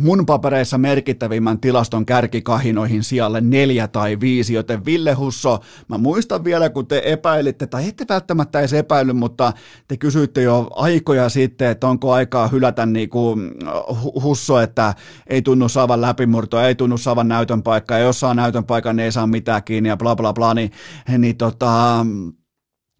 mun 0.00 0.26
papereissa 0.26 0.78
merkittävimmän 0.78 1.60
tilaston 1.60 2.06
kärkikahinoihin 2.06 3.04
sijalle 3.04 3.40
neljä 3.40 3.88
tai 3.88 4.20
viisi, 4.20 4.54
joten 4.54 4.84
Ville 4.84 5.12
Husso, 5.12 5.58
mä 5.88 5.98
muistan 5.98 6.44
vielä, 6.44 6.70
kun 6.70 6.86
te 6.86 7.02
epäilitte, 7.04 7.66
tai 7.66 7.88
ette 7.88 8.04
välttämättä 8.08 8.58
edes 8.58 8.72
epäily, 8.72 9.12
mutta 9.12 9.52
te 9.88 9.96
kysyitte 9.96 10.42
jo 10.42 10.70
aikoja 10.70 11.28
sitten, 11.28 11.70
että 11.70 11.88
onko 11.88 12.12
aikaa 12.12 12.48
hylätä 12.48 12.86
niin 12.86 13.08
kuin 13.08 13.50
Husso, 14.22 14.60
että 14.60 14.94
ei 15.26 15.42
tunnu 15.42 15.68
saavan 15.68 16.00
läpimurtoa, 16.00 16.66
ei 16.66 16.74
tunnu 16.74 16.98
saavan 16.98 17.28
näytön 17.28 17.62
paikkaa, 17.62 17.98
ja 17.98 18.04
jos 18.04 18.20
saa 18.20 18.34
näytön 18.34 18.64
paikan, 18.64 18.96
niin 18.96 19.04
ei 19.04 19.12
saa 19.12 19.26
mitään 19.26 19.64
kiinni, 19.64 19.88
ja 19.88 19.96
bla 19.96 20.16
bla 20.16 20.32
bla, 20.32 20.54
niin, 20.54 20.70
niin 21.18 21.36
tota, 21.36 22.06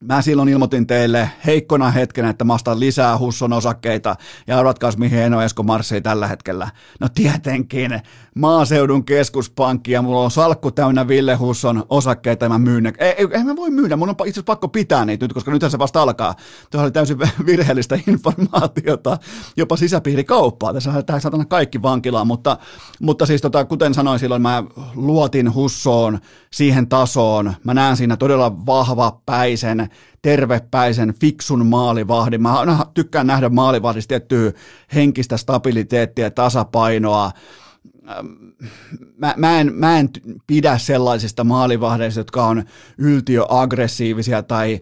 Mä 0.05 0.23
silloin 0.23 0.49
ilmoitin 0.49 0.87
teille 0.87 1.31
heikkona 1.47 1.91
hetkenä, 1.91 2.31
että 2.31 2.45
mä 2.45 2.55
ostan 2.55 2.81
lisää 2.81 3.19
Husson 3.19 3.53
osakkeita 3.53 4.17
ja 4.47 4.59
arvatkaas 4.59 4.97
mihin 4.97 5.19
Eno 5.19 5.43
Esko 5.43 5.63
marssii 5.63 6.01
tällä 6.01 6.27
hetkellä. 6.27 6.71
No 7.01 7.09
tietenkin 7.15 8.01
maaseudun 8.35 9.05
keskuspankki 9.05 9.93
ja 9.93 10.03
mulla 10.03 10.21
on 10.21 10.31
salkku 10.31 10.71
täynnä 10.71 11.09
Ville 11.09 11.35
Husson 11.35 11.85
osakkeita 11.89 12.45
ja 12.45 12.49
mä 12.49 12.59
myyn 12.59 12.83
ne. 12.83 12.93
Ei, 12.99 13.15
ei, 13.33 13.45
mä 13.45 13.57
voi 13.57 13.71
myydä, 13.71 13.97
mun 13.97 14.09
on 14.09 14.15
itse 14.15 14.23
asiassa 14.23 14.43
pakko 14.43 14.69
pitää 14.69 15.05
niitä 15.05 15.25
nyt, 15.25 15.33
koska 15.33 15.51
nythän 15.51 15.71
se 15.71 15.79
vasta 15.79 16.03
alkaa. 16.03 16.35
Tuo 16.71 16.83
oli 16.83 16.91
täysin 16.91 17.19
virheellistä 17.47 17.99
informaatiota, 18.09 19.19
jopa 19.57 19.77
sisäpiirikauppaa. 19.77 20.73
Tässä 20.73 20.91
lähdetään 20.91 21.21
satana 21.21 21.45
kaikki 21.45 21.83
vankilaan, 21.83 22.27
mutta, 22.27 22.59
mutta 23.01 23.27
siis 23.27 23.41
tota, 23.41 23.65
kuten 23.65 23.95
sanoin 23.95 24.19
silloin, 24.19 24.43
mä 24.43 24.65
luotin 24.95 25.55
Hussoon 25.55 26.19
siihen 26.53 26.89
tasoon. 26.89 27.55
Mä 27.65 27.75
näen 27.75 27.97
siinä 27.97 28.17
todella 28.17 28.67
vahva 28.67 29.21
päisen 29.27 29.90
tervepäisen, 30.23 31.15
fiksun 31.21 31.67
maalivahdin. 31.67 32.43
Mä 32.43 32.87
tykkään 32.95 33.27
nähdä 33.27 33.49
maalivahdista 33.49 34.09
tiettyä 34.09 34.53
henkistä 34.95 35.37
stabiliteettia 35.37 36.31
tasapainoa. 36.31 37.31
Mä, 39.19 39.35
mä, 39.37 39.61
en, 39.61 39.75
mä 39.75 39.99
en 39.99 40.11
pidä 40.47 40.79
sellaisista 40.79 41.45
maalivahdeista, 41.45 42.21
jotka 42.21 42.47
on 42.47 42.65
yltiöaggressiivisia 42.99 44.43
tai 44.43 44.81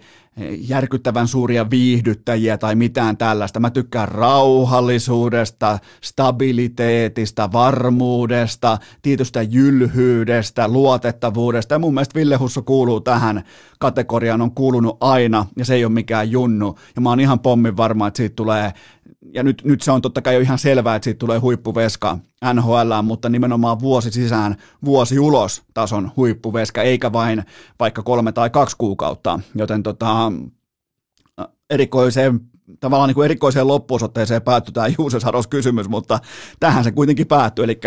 järkyttävän 0.59 1.29
suuria 1.29 1.71
viihdyttäjiä 1.71 2.59
tai 2.59 2.75
mitään 2.75 3.17
tällaista. 3.17 3.61
Mä 3.61 3.71
tykkään 3.71 4.09
rauhallisuudesta, 4.09 5.79
stabiliteetista, 6.01 7.53
varmuudesta, 7.53 8.79
tietystä 9.03 9.43
jylhyydestä, 9.43 10.69
luotettavuudesta. 10.69 11.75
Ja 11.75 11.79
mun 11.79 11.95
mielestä 11.95 12.15
Ville 12.15 12.37
Husso 12.37 12.63
kuuluu 12.63 13.01
tähän 13.01 13.45
kategoriaan, 13.79 14.41
on 14.41 14.55
kuulunut 14.55 14.97
aina 15.01 15.47
ja 15.57 15.65
se 15.65 15.75
ei 15.75 15.85
ole 15.85 15.93
mikään 15.93 16.31
junnu. 16.31 16.79
Ja 16.97 17.03
mä 17.03 17.09
oon 17.09 17.21
ihan 17.21 17.41
pommin 17.41 17.77
varma, 17.77 18.07
että 18.07 18.17
siitä 18.17 18.37
tulee 18.37 18.73
ja 19.35 19.43
nyt, 19.43 19.63
nyt 19.65 19.83
se 19.83 19.93
on 19.93 20.03
totta 20.03 20.23
kai 20.23 20.35
jo 20.35 20.41
ihan 20.41 20.59
selvää, 20.59 20.97
että 20.97 21.05
siitä 21.05 21.19
tulee 21.19 21.39
huippuveska 21.39 22.19
NHL, 22.55 23.03
mutta 23.03 23.29
nimenomaan 23.29 23.81
vuosi 23.81 24.11
sisään, 24.11 24.57
vuosi 24.85 25.19
ulos 25.19 25.63
tason 25.75 26.11
huippuveska, 26.17 26.83
eikä 26.83 27.13
vain 27.13 27.45
vaikka 27.81 28.03
kolme 28.03 28.33
tai 28.33 28.51
kaksi 28.51 28.77
kuukautta, 28.79 29.41
joten 29.55 29.83
tota, 29.83 30.33
erikoiseen 31.71 32.41
tavallaan 32.81 33.09
niin 33.09 33.15
kuin 33.15 33.25
erikoiseen 33.25 33.69
loppuosoitteeseen 33.69 34.43
päättyi 34.43 34.73
tämä 34.73 34.87
Juuse 34.99 35.21
Saros 35.21 35.47
kysymys, 35.47 35.89
mutta 35.89 36.19
tähän 36.61 36.85
se 36.85 36.93
kuitenkin 36.93 37.27
päättyi. 37.27 37.65
Eli 37.65 37.81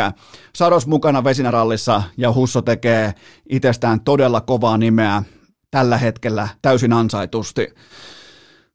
Saros 0.55 0.87
mukana 0.87 1.23
Vesinärallissa 1.23 2.03
ja 2.17 2.33
Husso 2.33 2.61
tekee 2.61 3.13
itsestään 3.49 4.01
todella 4.01 4.41
kovaa 4.41 4.77
nimeä 4.77 5.23
tällä 5.71 5.97
hetkellä 5.97 6.47
täysin 6.61 6.93
ansaitusti. 6.93 7.67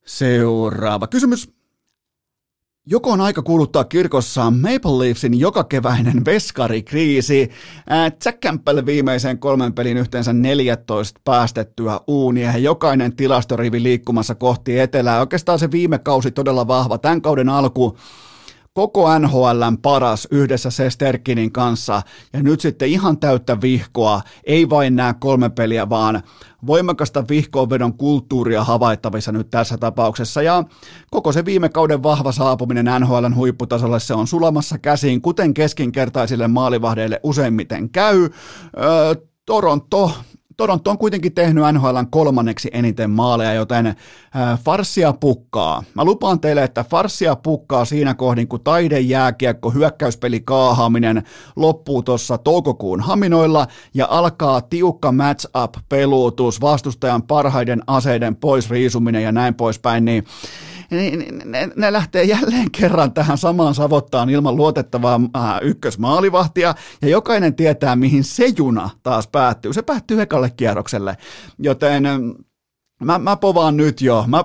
Seuraava 0.06 1.06
kysymys. 1.06 1.55
Joko 2.88 3.10
on 3.10 3.20
aika 3.20 3.42
kuuluttaa 3.42 3.84
kirkossa 3.84 4.50
Maple 4.50 4.98
Leafsin 4.98 5.40
jokakeväinen 5.40 6.24
veskarikriisi? 6.24 7.50
Jack 8.24 8.40
Campbell 8.40 8.86
viimeisen 8.86 9.38
kolmen 9.38 9.72
pelin 9.72 9.96
yhteensä 9.96 10.32
14 10.32 11.20
päästettyä 11.24 12.00
uunia 12.06 12.58
jokainen 12.58 13.16
tilastorivi 13.16 13.82
liikkumassa 13.82 14.34
kohti 14.34 14.80
etelää. 14.80 15.20
Oikeastaan 15.20 15.58
se 15.58 15.70
viime 15.70 15.98
kausi 15.98 16.30
todella 16.30 16.68
vahva. 16.68 16.98
Tämän 16.98 17.22
kauden 17.22 17.48
alku 17.48 17.96
koko 18.76 19.18
NHLn 19.18 19.78
paras 19.82 20.28
yhdessä 20.30 20.70
Sesterkinin 20.70 21.52
kanssa. 21.52 22.02
Ja 22.32 22.42
nyt 22.42 22.60
sitten 22.60 22.88
ihan 22.88 23.18
täyttä 23.18 23.60
vihkoa, 23.60 24.20
ei 24.44 24.70
vain 24.70 24.96
nämä 24.96 25.14
kolme 25.14 25.50
peliä, 25.50 25.88
vaan 25.88 26.22
voimakasta 26.66 27.24
vihkoonvedon 27.28 27.94
kulttuuria 27.94 28.64
havaittavissa 28.64 29.32
nyt 29.32 29.50
tässä 29.50 29.78
tapauksessa. 29.78 30.42
Ja 30.42 30.64
koko 31.10 31.32
se 31.32 31.44
viime 31.44 31.68
kauden 31.68 32.02
vahva 32.02 32.32
saapuminen 32.32 33.00
NHLn 33.00 33.34
huipputasolle 33.34 34.00
se 34.00 34.14
on 34.14 34.26
sulamassa 34.26 34.78
käsiin, 34.78 35.22
kuten 35.22 35.54
keskinkertaisille 35.54 36.48
maalivahdeille 36.48 37.20
useimmiten 37.22 37.90
käy. 37.90 38.22
Öö, 38.22 39.14
Toronto 39.46 40.12
Toronto 40.56 40.90
on 40.90 40.98
kuitenkin 40.98 41.34
tehnyt 41.34 41.64
NHLn 41.72 42.06
kolmanneksi 42.10 42.70
eniten 42.72 43.10
maaleja, 43.10 43.54
joten 43.54 43.86
äh, 43.86 43.94
farsia 44.64 45.12
pukkaa. 45.12 45.84
Mä 45.94 46.04
lupaan 46.04 46.40
teille, 46.40 46.62
että 46.62 46.84
farsia 46.84 47.36
pukkaa 47.36 47.84
siinä 47.84 48.14
kohdin, 48.14 48.48
kun 48.48 48.60
taidejääkiekko, 48.60 49.70
hyökkäyspeli 49.70 50.40
kaahaaminen 50.40 51.22
loppuu 51.56 52.02
tuossa 52.02 52.38
toukokuun 52.38 53.00
haminoilla 53.00 53.66
ja 53.94 54.06
alkaa 54.10 54.60
tiukka 54.60 55.12
match-up-peluutus, 55.12 56.60
vastustajan 56.60 57.22
parhaiden 57.22 57.82
aseiden 57.86 58.36
pois 58.36 58.70
riisuminen 58.70 59.22
ja 59.22 59.32
näin 59.32 59.54
poispäin, 59.54 60.04
niin 60.04 60.24
niin 60.90 61.42
ne, 61.44 61.68
ne 61.76 61.92
lähtee 61.92 62.24
jälleen 62.24 62.70
kerran 62.70 63.12
tähän 63.12 63.38
samaan 63.38 63.74
savottaan 63.74 64.30
ilman 64.30 64.56
luotettavaa 64.56 65.20
äh, 65.36 65.58
ykkösmaalivahtia, 65.62 66.74
ja 67.02 67.08
jokainen 67.08 67.54
tietää, 67.54 67.96
mihin 67.96 68.24
se 68.24 68.46
juna 68.56 68.90
taas 69.02 69.28
päättyy. 69.28 69.72
Se 69.72 69.82
päättyy 69.82 70.20
ekalle 70.20 70.50
kierrokselle, 70.50 71.16
joten 71.58 72.04
Mä, 73.04 73.18
mä 73.18 73.36
povaan 73.36 73.76
nyt 73.76 74.00
jo. 74.00 74.24
Mä 74.26 74.44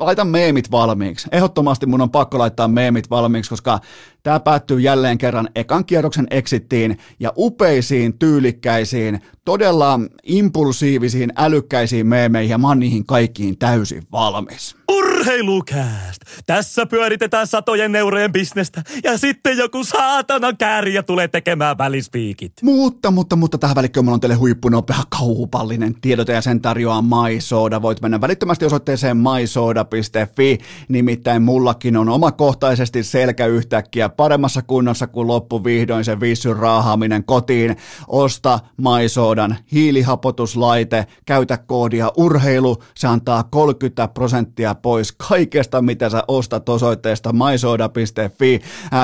laitan 0.00 0.28
meemit 0.28 0.70
valmiiksi. 0.70 1.28
Ehdottomasti 1.32 1.86
mun 1.86 2.00
on 2.00 2.10
pakko 2.10 2.38
laittaa 2.38 2.68
meemit 2.68 3.10
valmiiksi, 3.10 3.50
koska 3.50 3.80
tämä 4.22 4.40
päättyy 4.40 4.80
jälleen 4.80 5.18
kerran 5.18 5.48
ekan 5.54 5.84
kierroksen 5.84 6.26
exittiin 6.30 6.98
ja 7.20 7.32
upeisiin, 7.36 8.18
tyylikkäisiin, 8.18 9.20
todella 9.44 10.00
impulsiivisiin, 10.22 11.32
älykkäisiin 11.36 12.06
meemeihin 12.06 12.50
ja 12.50 12.58
mä 12.58 12.68
oon 12.68 12.78
niihin 12.78 13.06
kaikkiin 13.06 13.58
täysin 13.58 14.02
valmis. 14.12 14.76
Urheilukääst! 14.90 16.22
Tässä 16.46 16.86
pyöritetään 16.86 17.46
satojen 17.46 17.96
eurojen 17.96 18.32
bisnestä 18.32 18.82
ja 19.04 19.18
sitten 19.18 19.58
joku 19.58 19.84
saatana 19.84 20.52
kääriä 20.52 21.02
tulee 21.02 21.28
tekemään 21.28 21.78
välispiikit. 21.78 22.52
Mutta, 22.62 23.10
mutta, 23.10 23.36
mutta 23.36 23.58
tähän 23.58 23.76
välikköön 23.76 24.04
mulla 24.04 24.14
on 24.14 24.20
teille 24.20 24.34
huippunopea 24.34 24.96
kaupallinen 25.18 25.94
tiedote 26.00 26.32
ja 26.32 26.40
sen 26.40 26.60
tarjoaa 26.60 27.02
MySoda. 27.02 27.82
Voit 27.82 28.00
mennä 28.00 28.20
välittömästi 28.20 28.64
osoitteeseen 28.64 29.16
mysoda.fi, 29.16 30.58
nimittäin 30.88 31.42
mullakin 31.42 31.96
on 31.96 32.08
omakohtaisesti 32.08 33.02
selkä 33.02 33.46
yhtäkkiä 33.46 34.08
paremmassa 34.16 34.62
kunnossa 34.62 35.06
kuin 35.06 35.28
loppu 35.28 35.64
vihdoin 35.64 36.04
se 36.04 36.20
vissyn 36.20 36.56
raahaaminen 36.56 37.24
kotiin. 37.24 37.76
Osta 38.08 38.60
MySodan 38.76 39.56
hiilihapotuslaite, 39.72 41.06
käytä 41.26 41.58
koodia 41.58 42.12
urheilu, 42.16 42.82
se 42.94 43.08
antaa 43.08 43.42
30 43.42 44.08
prosenttia 44.08 44.74
pois 44.74 45.12
kaikesta, 45.12 45.82
mitä 45.82 46.10
sä 46.10 46.24
ostat 46.28 46.68
osoitteesta 46.68 47.30
mysoda.fi. 47.32 48.60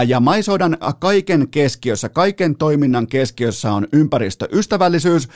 Ja 0.07 0.21
MySodan 0.21 0.77
kaiken 0.99 1.49
keskiössä, 1.49 2.09
kaiken 2.09 2.57
toiminnan 2.57 3.07
keskiössä 3.07 3.73
on 3.73 3.87
ympäristöystävällisyys. 3.92 5.29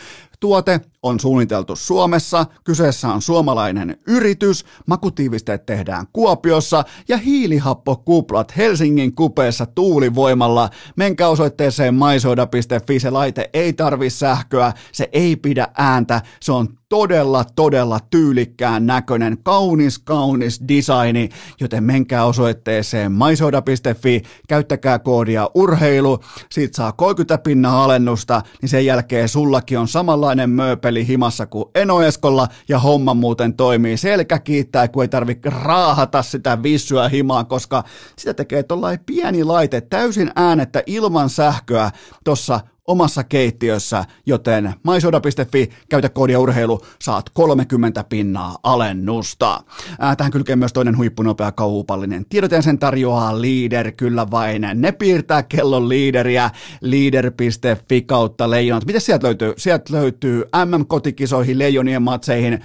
Tuote 0.42 0.80
on 1.02 1.20
suunniteltu 1.20 1.76
Suomessa, 1.76 2.46
kyseessä 2.64 3.08
on 3.08 3.22
suomalainen 3.22 3.98
yritys, 4.06 4.64
makutiivisteet 4.86 5.66
tehdään 5.66 6.06
Kuopiossa 6.12 6.84
ja 7.08 7.16
hiilihappokuplat 7.16 8.56
Helsingin 8.56 9.14
kupeessa 9.14 9.66
tuulivoimalla. 9.66 10.70
Menkää 10.96 11.28
osoitteeseen 11.28 11.94
maisoda.fi, 11.94 13.00
se 13.00 13.10
laite 13.10 13.50
ei 13.52 13.72
tarvi 13.72 14.10
sähköä, 14.10 14.72
se 14.92 15.08
ei 15.12 15.36
pidä 15.36 15.68
ääntä, 15.78 16.22
se 16.40 16.52
on 16.52 16.68
todella, 16.88 17.44
todella 17.56 17.98
tyylikkään 18.10 18.86
näköinen, 18.86 19.38
kaunis, 19.42 19.98
kaunis 19.98 20.60
designi, 20.68 21.28
joten 21.60 21.84
menkää 21.84 22.24
osoitteeseen 22.24 23.12
maisoda.fi, 23.12 24.22
käyttäkää 24.48 24.98
koodia 24.98 25.50
urheilu, 25.54 26.18
siitä 26.50 26.76
saa 26.76 26.92
30 26.92 27.38
pinnan 27.38 27.74
alennusta, 27.74 28.42
niin 28.62 28.68
sen 28.68 28.86
jälkeen 28.86 29.28
sullakin 29.28 29.78
on 29.78 29.88
samalla 29.88 30.31
samanlainen 30.32 30.50
mööpeli 30.50 31.06
himassa 31.08 31.46
kuin 31.46 31.64
Eno 31.74 32.02
Eskolla 32.02 32.48
ja 32.68 32.78
homma 32.78 33.14
muuten 33.14 33.54
toimii. 33.54 33.96
Selkä 33.96 34.38
kiittää, 34.38 34.88
kun 34.88 35.02
ei 35.02 35.08
tarvitse 35.08 35.50
raahata 35.50 36.22
sitä 36.22 36.62
vissyä 36.62 37.08
himaa, 37.08 37.44
koska 37.44 37.84
sitä 38.16 38.34
tekee 38.34 38.62
tuollainen 38.62 39.04
pieni 39.06 39.44
laite 39.44 39.80
täysin 39.80 40.30
äänettä 40.36 40.82
ilman 40.86 41.30
sähköä 41.30 41.90
tuossa 42.24 42.60
omassa 42.86 43.24
keittiössä, 43.24 44.04
joten 44.26 44.74
maisoda.fi, 44.82 45.70
käytä 45.88 46.08
koodia 46.08 46.40
urheilu, 46.40 46.80
saat 47.02 47.30
30 47.30 48.04
pinnaa 48.04 48.56
alennusta. 48.62 49.60
Ää, 50.00 50.16
tähän 50.16 50.32
kylkee 50.32 50.56
myös 50.56 50.72
toinen 50.72 50.96
huippunopea 50.96 51.52
kaupallinen. 51.52 52.26
Tiedoten 52.28 52.62
sen 52.62 52.78
tarjoaa 52.78 53.42
Leader, 53.42 53.92
kyllä 53.92 54.30
vain. 54.30 54.66
Ne 54.74 54.92
piirtää 54.92 55.42
kellon 55.42 55.88
liideriä, 55.88 56.50
leader.fi 56.80 58.02
kautta 58.02 58.50
leijonat. 58.50 58.86
Miten 58.86 59.00
sieltä 59.00 59.26
löytyy? 59.26 59.54
Sieltä 59.56 59.92
löytyy 59.92 60.44
MM-kotikisoihin, 60.64 61.58
leijonien 61.58 62.02
matseihin, 62.02 62.62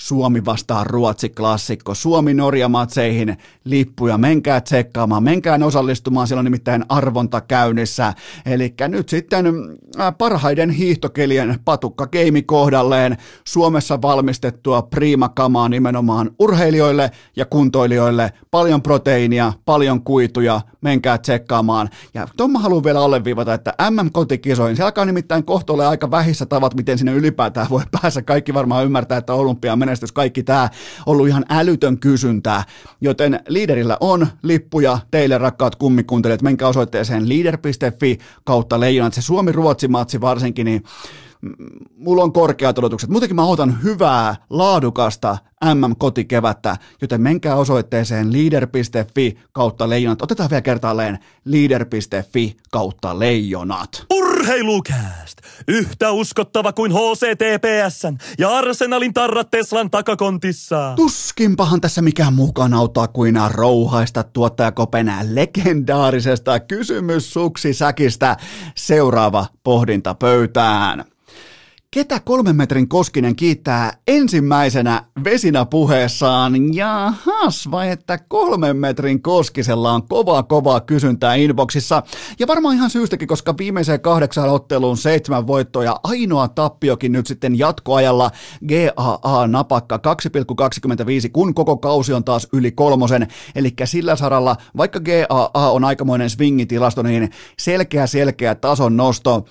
Suomi 0.00 0.44
vastaa 0.44 0.84
Ruotsi 0.84 1.28
klassikko, 1.28 1.94
Suomi-Norja-matseihin 1.94 3.36
lippuja, 3.64 4.18
menkää 4.18 4.60
tsekkaamaan, 4.60 5.22
menkää 5.22 5.58
osallistumaan, 5.64 6.26
siellä 6.26 6.38
on 6.40 6.44
nimittäin 6.44 6.84
arvonta 6.88 7.40
käynnissä. 7.40 8.14
Eli 8.46 8.74
nyt 8.88 9.08
sitten 9.08 9.46
parhaiden 10.18 10.70
hiihtokelien 10.70 11.58
patukka 11.64 12.06
keimi 12.06 12.42
kohdalleen 12.42 13.16
Suomessa 13.44 14.02
valmistettua 14.02 14.82
prima-kamaa 14.82 15.68
nimenomaan 15.68 16.30
urheilijoille 16.38 17.10
ja 17.36 17.44
kuntoilijoille. 17.44 18.32
Paljon 18.50 18.82
proteiinia, 18.82 19.52
paljon 19.64 20.04
kuituja, 20.04 20.60
menkää 20.80 21.18
tsekkaamaan. 21.18 21.88
Ja 22.14 22.28
tuon 22.36 22.50
mä 22.52 22.58
haluan 22.58 22.84
vielä 22.84 23.00
alleviivata, 23.00 23.54
että 23.54 23.74
MM-kotikisoihin, 23.90 24.76
se 24.76 24.82
alkaa 24.82 25.04
nimittäin 25.04 25.44
kohta 25.44 25.70
aika 25.88 26.10
vähissä 26.10 26.46
tavat, 26.46 26.74
miten 26.74 26.98
sinne 26.98 27.12
ylipäätään 27.12 27.66
voi 27.70 27.82
päässä. 28.02 28.22
Kaikki 28.22 28.54
varmaan 28.54 28.84
ymmärtää, 28.84 29.18
että 29.18 29.34
olympia 29.34 29.76
menestys, 29.76 30.12
kaikki 30.12 30.42
tämä 30.42 30.68
ollut 31.06 31.28
ihan 31.28 31.44
älytön 31.48 31.98
kysyntää. 31.98 32.64
Joten 33.00 33.40
liiderillä 33.48 33.96
on 34.00 34.26
lippuja 34.42 34.98
teille 35.10 35.38
rakkaat 35.38 35.76
kummikuuntelijat. 35.76 36.42
Menkää 36.42 36.68
osoitteeseen 36.68 37.28
leader.fi 37.28 38.18
kautta 38.44 38.80
leijonat. 38.80 39.14
Se 39.14 39.22
Suomi-Ruotsi-matsi 39.50 40.20
varsinkin, 40.20 40.64
niin 40.64 40.82
mulla 41.96 42.22
on 42.22 42.32
korkeat 42.32 42.78
odotukset. 42.78 43.10
Muutenkin 43.10 43.36
mä 43.36 43.44
otan 43.44 43.82
hyvää, 43.82 44.36
laadukasta 44.50 45.38
MM-kotikevättä, 45.74 46.76
joten 47.02 47.20
menkää 47.20 47.56
osoitteeseen 47.56 48.32
leader.fi 48.32 49.38
kautta 49.52 49.88
leijonat. 49.88 50.22
Otetaan 50.22 50.50
vielä 50.50 50.62
kertaalleen 50.62 51.18
leader.fi 51.44 52.56
kautta 52.70 53.18
leijonat. 53.18 54.04
Urheilukääst! 54.10 55.38
Yhtä 55.68 56.10
uskottava 56.10 56.72
kuin 56.72 56.92
HCTPSn 56.92 58.16
ja 58.38 58.50
Arsenalin 58.50 59.14
tarrat 59.14 59.50
Teslan 59.50 59.90
takakontissa. 59.90 60.92
Tuskinpahan 60.96 61.80
tässä 61.80 62.02
mikään 62.02 62.34
mukana 62.34 62.78
auttaa 62.78 63.08
kuin 63.08 63.34
rouhaista 63.50 64.22
tuottajakopenää 64.22 65.22
legendaarisesta 65.30 66.60
kysymyssuksisäkistä. 66.60 68.36
Seuraava 68.76 69.46
pohdinta 69.64 70.14
pöytään. 70.14 71.04
Ketä 71.94 72.20
kolmen 72.20 72.56
metrin 72.56 72.88
Koskinen 72.88 73.36
kiittää 73.36 73.92
ensimmäisenä 74.08 75.04
vesinä 75.24 75.64
puheessaan? 75.64 76.74
Jahas, 76.74 77.70
vai 77.70 77.90
että 77.90 78.18
kolmen 78.18 78.76
metrin 78.76 79.22
Koskisella 79.22 79.92
on 79.92 80.08
kova 80.08 80.42
kova 80.42 80.80
kysyntää 80.80 81.34
inboxissa. 81.34 82.02
Ja 82.38 82.46
varmaan 82.46 82.74
ihan 82.74 82.90
syystäkin, 82.90 83.28
koska 83.28 83.54
viimeiseen 83.58 84.00
kahdeksan 84.00 84.48
otteluun 84.48 84.96
seitsemän 84.96 85.46
voittoa 85.46 85.84
ja 85.84 85.96
ainoa 86.04 86.48
tappiokin 86.48 87.12
nyt 87.12 87.26
sitten 87.26 87.58
jatkoajalla 87.58 88.30
GAA 88.68 89.46
napakka 89.46 89.96
2,25, 89.96 90.02
kun 91.32 91.54
koko 91.54 91.76
kausi 91.76 92.12
on 92.12 92.24
taas 92.24 92.48
yli 92.52 92.72
kolmosen. 92.72 93.28
Eli 93.54 93.74
sillä 93.84 94.16
saralla, 94.16 94.56
vaikka 94.76 95.00
GAA 95.00 95.70
on 95.70 95.84
aikamoinen 95.84 96.30
swingitilasto, 96.30 97.02
niin 97.02 97.30
selkeä 97.58 98.06
selkeä 98.06 98.54
tason 98.54 98.96
nosto. 98.96 99.44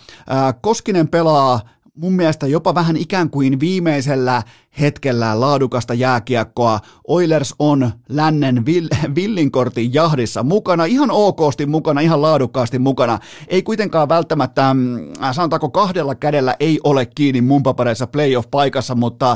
Koskinen 0.61 1.07
pelaa 1.07 1.59
mun 1.99 2.13
mielestä 2.13 2.47
jopa 2.47 2.75
vähän 2.75 2.97
ikään 2.97 3.29
kuin 3.29 3.59
viimeisellä 3.59 4.43
hetkellä 4.79 5.39
laadukasta 5.39 5.93
jääkiekkoa. 5.93 6.79
Oilers 7.07 7.55
on 7.59 7.91
lännen 8.09 8.63
vill- 8.65 9.15
villinkortin 9.15 9.93
jahdissa 9.93 10.43
mukana, 10.43 10.85
ihan 10.85 11.11
okosti 11.11 11.65
mukana, 11.65 12.01
ihan 12.01 12.21
laadukkaasti 12.21 12.79
mukana. 12.79 13.19
Ei 13.47 13.63
kuitenkaan 13.63 14.09
välttämättä, 14.09 14.73
mm, 14.73 14.97
sanotaanko 15.31 15.69
kahdella 15.69 16.15
kädellä 16.15 16.55
ei 16.59 16.79
ole 16.83 17.05
kiinni 17.05 17.41
mun 17.41 17.63
papereissa 17.63 18.07
playoff-paikassa, 18.07 18.95
mutta 18.95 19.31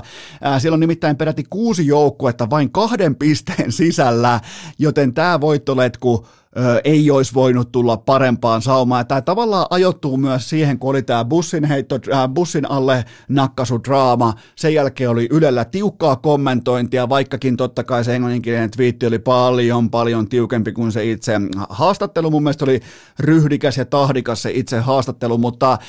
äh, 0.46 0.62
siellä 0.62 0.74
on 0.74 0.80
nimittäin 0.80 1.18
peräti 1.18 1.44
kuusi 1.50 1.88
joukkuetta 1.88 2.50
vain 2.50 2.72
kahden 2.72 3.16
pisteen 3.16 3.72
sisällä, 3.72 4.40
joten 4.80 5.14
tämä 5.14 5.42
voittoletku 5.42 6.26
ö, 6.58 6.82
ei 6.84 7.12
olisi 7.12 7.34
voinut 7.34 7.72
tulla 7.72 7.98
parempaan 7.98 8.62
saumaan. 8.62 9.08
Tämä 9.08 9.22
tavallaan 9.22 9.66
ajoittuu 9.70 10.18
myös 10.18 10.50
siihen, 10.50 10.80
kun 10.80 10.90
oli 10.90 11.02
tämä 11.02 11.26
bussin, 11.26 11.64
heitto, 11.64 12.00
äh, 12.14 12.30
bussin 12.30 12.72
alle 12.72 13.06
nakkasudraama. 13.30 14.34
Sen 14.56 14.74
jälkeen 14.74 15.10
oli 15.10 15.28
Ylellä 15.32 15.66
tiukkaa 15.66 16.16
kommentointia, 16.16 17.10
vaikkakin 17.10 17.58
totta 17.58 17.84
kai 17.84 18.04
se 18.04 18.16
englanninkielinen 18.16 18.72
twiitti 18.72 19.06
oli 19.06 19.20
paljon, 19.20 19.90
paljon 19.90 20.30
tiukempi 20.30 20.72
kuin 20.72 20.92
se 20.92 21.12
itse 21.12 21.34
haastattelu. 21.70 22.32
Mun 22.32 22.44
mielestä 22.44 22.66
oli 22.66 22.80
ryhdikäs 23.20 23.78
ja 23.78 23.86
tahdikas 23.86 24.42
se 24.42 24.52
itse 24.54 24.80
haastattelu, 24.80 25.38
mutta 25.38 25.72
äh, 25.72 25.80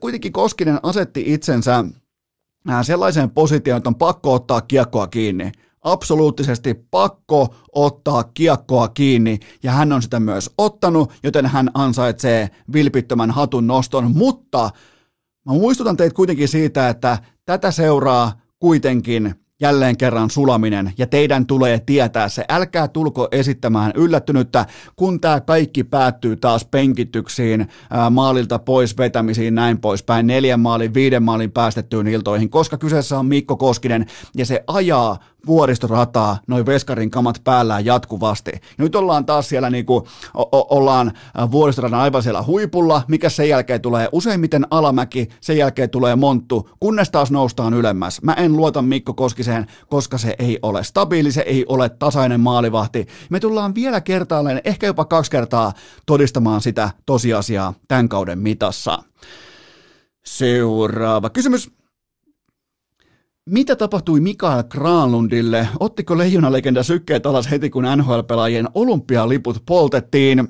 kuitenkin 0.00 0.32
Koskinen 0.32 0.78
asetti 0.82 1.24
itsensä 1.26 1.84
äh, 2.70 2.84
sellaiseen 2.84 3.30
positioon, 3.30 3.76
että 3.76 3.90
on 3.90 3.94
pakko 3.94 4.34
ottaa 4.34 4.60
kiekkoa 4.60 5.06
kiinni 5.06 5.52
absoluuttisesti 5.82 6.74
pakko 6.90 7.54
ottaa 7.72 8.24
kiekkoa 8.24 8.88
kiinni, 8.88 9.38
ja 9.62 9.72
hän 9.72 9.92
on 9.92 10.02
sitä 10.02 10.20
myös 10.20 10.50
ottanut, 10.58 11.12
joten 11.22 11.46
hän 11.46 11.70
ansaitsee 11.74 12.50
vilpittömän 12.72 13.30
hatun 13.30 13.66
noston, 13.66 14.16
mutta 14.16 14.70
mä 15.46 15.52
muistutan 15.52 15.96
teitä 15.96 16.14
kuitenkin 16.14 16.48
siitä, 16.48 16.88
että 16.88 17.18
tätä 17.44 17.70
seuraa 17.70 18.40
kuitenkin 18.58 19.34
jälleen 19.60 19.96
kerran 19.96 20.30
sulaminen. 20.30 20.92
Ja 20.98 21.06
teidän 21.06 21.46
tulee 21.46 21.80
tietää 21.86 22.28
se. 22.28 22.44
Älkää 22.48 22.88
tulko 22.88 23.28
esittämään 23.32 23.92
yllättynyttä, 23.94 24.66
kun 24.96 25.20
tämä 25.20 25.40
kaikki 25.40 25.84
päättyy 25.84 26.36
taas 26.36 26.64
penkityksiin, 26.64 27.68
maalilta 28.10 28.58
pois 28.58 28.98
vetämisiin, 28.98 29.54
näin 29.54 29.80
poispäin, 29.80 30.26
neljän 30.26 30.60
maalin, 30.60 30.94
viiden 30.94 31.22
maalin 31.22 31.52
päästettyyn 31.52 32.06
iltoihin, 32.06 32.50
koska 32.50 32.78
kyseessä 32.78 33.18
on 33.18 33.26
Mikko 33.26 33.56
Koskinen. 33.56 34.06
Ja 34.36 34.46
se 34.46 34.64
ajaa 34.66 35.18
vuoristorataa, 35.46 36.38
noin 36.46 36.66
veskarin 36.66 37.10
kamat 37.10 37.40
päällään 37.44 37.84
jatkuvasti. 37.84 38.50
Ja 38.54 38.60
nyt 38.84 38.96
ollaan 38.96 39.26
taas 39.26 39.48
siellä 39.48 39.70
niin 39.70 39.86
kuin, 39.86 40.04
o- 40.36 40.76
ollaan 40.76 41.12
vuoristoradan 41.50 42.00
aivan 42.00 42.22
siellä 42.22 42.42
huipulla, 42.42 43.02
mikä 43.08 43.28
sen 43.28 43.48
jälkeen 43.48 43.80
tulee 43.80 44.08
useimmiten 44.12 44.66
alamäki, 44.70 45.28
sen 45.40 45.56
jälkeen 45.56 45.90
tulee 45.90 46.16
monttu, 46.16 46.70
kunnes 46.80 47.10
taas 47.10 47.30
noustaan 47.30 47.74
ylemmäs. 47.74 48.22
Mä 48.22 48.32
en 48.32 48.56
luota 48.56 48.82
Mikko 48.82 49.14
Koskiseen, 49.14 49.66
koska 49.88 50.18
se 50.18 50.34
ei 50.38 50.58
ole 50.62 50.84
stabiili, 50.84 51.32
se 51.32 51.40
ei 51.40 51.64
ole 51.68 51.88
tasainen 51.88 52.40
maalivahti. 52.40 53.06
Me 53.30 53.40
tullaan 53.40 53.74
vielä 53.74 54.00
kertaalleen, 54.00 54.60
ehkä 54.64 54.86
jopa 54.86 55.04
kaksi 55.04 55.30
kertaa 55.30 55.72
todistamaan 56.06 56.60
sitä 56.60 56.90
tosiasiaa 57.06 57.74
tämän 57.88 58.08
kauden 58.08 58.38
mitassa. 58.38 59.02
Seuraava 60.24 61.30
kysymys. 61.30 61.79
Mitä 63.50 63.76
tapahtui 63.76 64.20
Mikael 64.20 64.62
Granlundille? 64.62 65.68
Ottiko 65.80 66.18
leijonalegenda 66.18 66.82
sykkeet 66.82 67.26
alas 67.26 67.50
heti, 67.50 67.70
kun 67.70 67.84
NHL-pelaajien 67.84 68.68
olympialiput 68.74 69.62
poltettiin? 69.66 70.48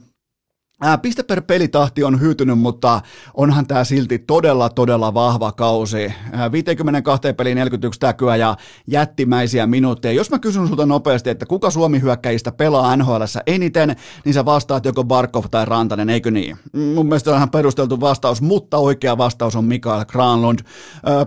Piste 1.02 1.22
per 1.22 1.42
pelitahti 1.42 2.04
on 2.04 2.20
hyytynyt, 2.20 2.58
mutta 2.58 3.00
onhan 3.34 3.66
tämä 3.66 3.84
silti 3.84 4.18
todella, 4.18 4.68
todella 4.68 5.14
vahva 5.14 5.52
kausi. 5.52 6.12
Ää, 6.32 6.52
52 6.52 7.32
peliin 7.32 7.56
41 7.56 8.00
täkyä 8.00 8.36
ja 8.36 8.56
jättimäisiä 8.86 9.66
minuutteja. 9.66 10.14
Jos 10.14 10.30
mä 10.30 10.38
kysyn 10.38 10.68
sulta 10.68 10.86
nopeasti, 10.86 11.30
että 11.30 11.46
kuka 11.46 11.70
Suomi 11.70 12.00
hyökkäjistä 12.00 12.52
pelaa 12.52 12.96
NHL 12.96 13.22
eniten, 13.46 13.96
niin 14.24 14.34
sä 14.34 14.44
vastaat 14.44 14.84
joko 14.84 15.04
Barkov 15.04 15.44
tai 15.50 15.64
Rantanen, 15.64 16.10
eikö 16.10 16.30
niin? 16.30 16.56
Mun 16.94 17.06
mielestä 17.06 17.30
on 17.30 17.36
ihan 17.36 17.50
perusteltu 17.50 18.00
vastaus, 18.00 18.42
mutta 18.42 18.76
oikea 18.76 19.18
vastaus 19.18 19.56
on 19.56 19.64
Mikael 19.64 20.04
Granlund. 20.04 20.58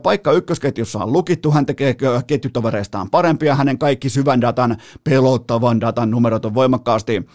Paikka 0.04 0.32
ykkösketjussa 0.32 0.99
on 0.99 1.14
lukittu, 1.14 1.51
hän 1.51 1.66
tekee 1.66 1.95
ketjutovereistaan 2.28 3.10
parempia, 3.10 3.56
hänen 3.56 3.78
kaikki 3.78 4.10
syvän 4.10 4.41
datan, 4.41 4.78
pelottavan 5.04 5.82
datan 5.82 6.12
numerot 6.12 6.45
on 6.45 6.54
voimakkaasti 6.54 7.28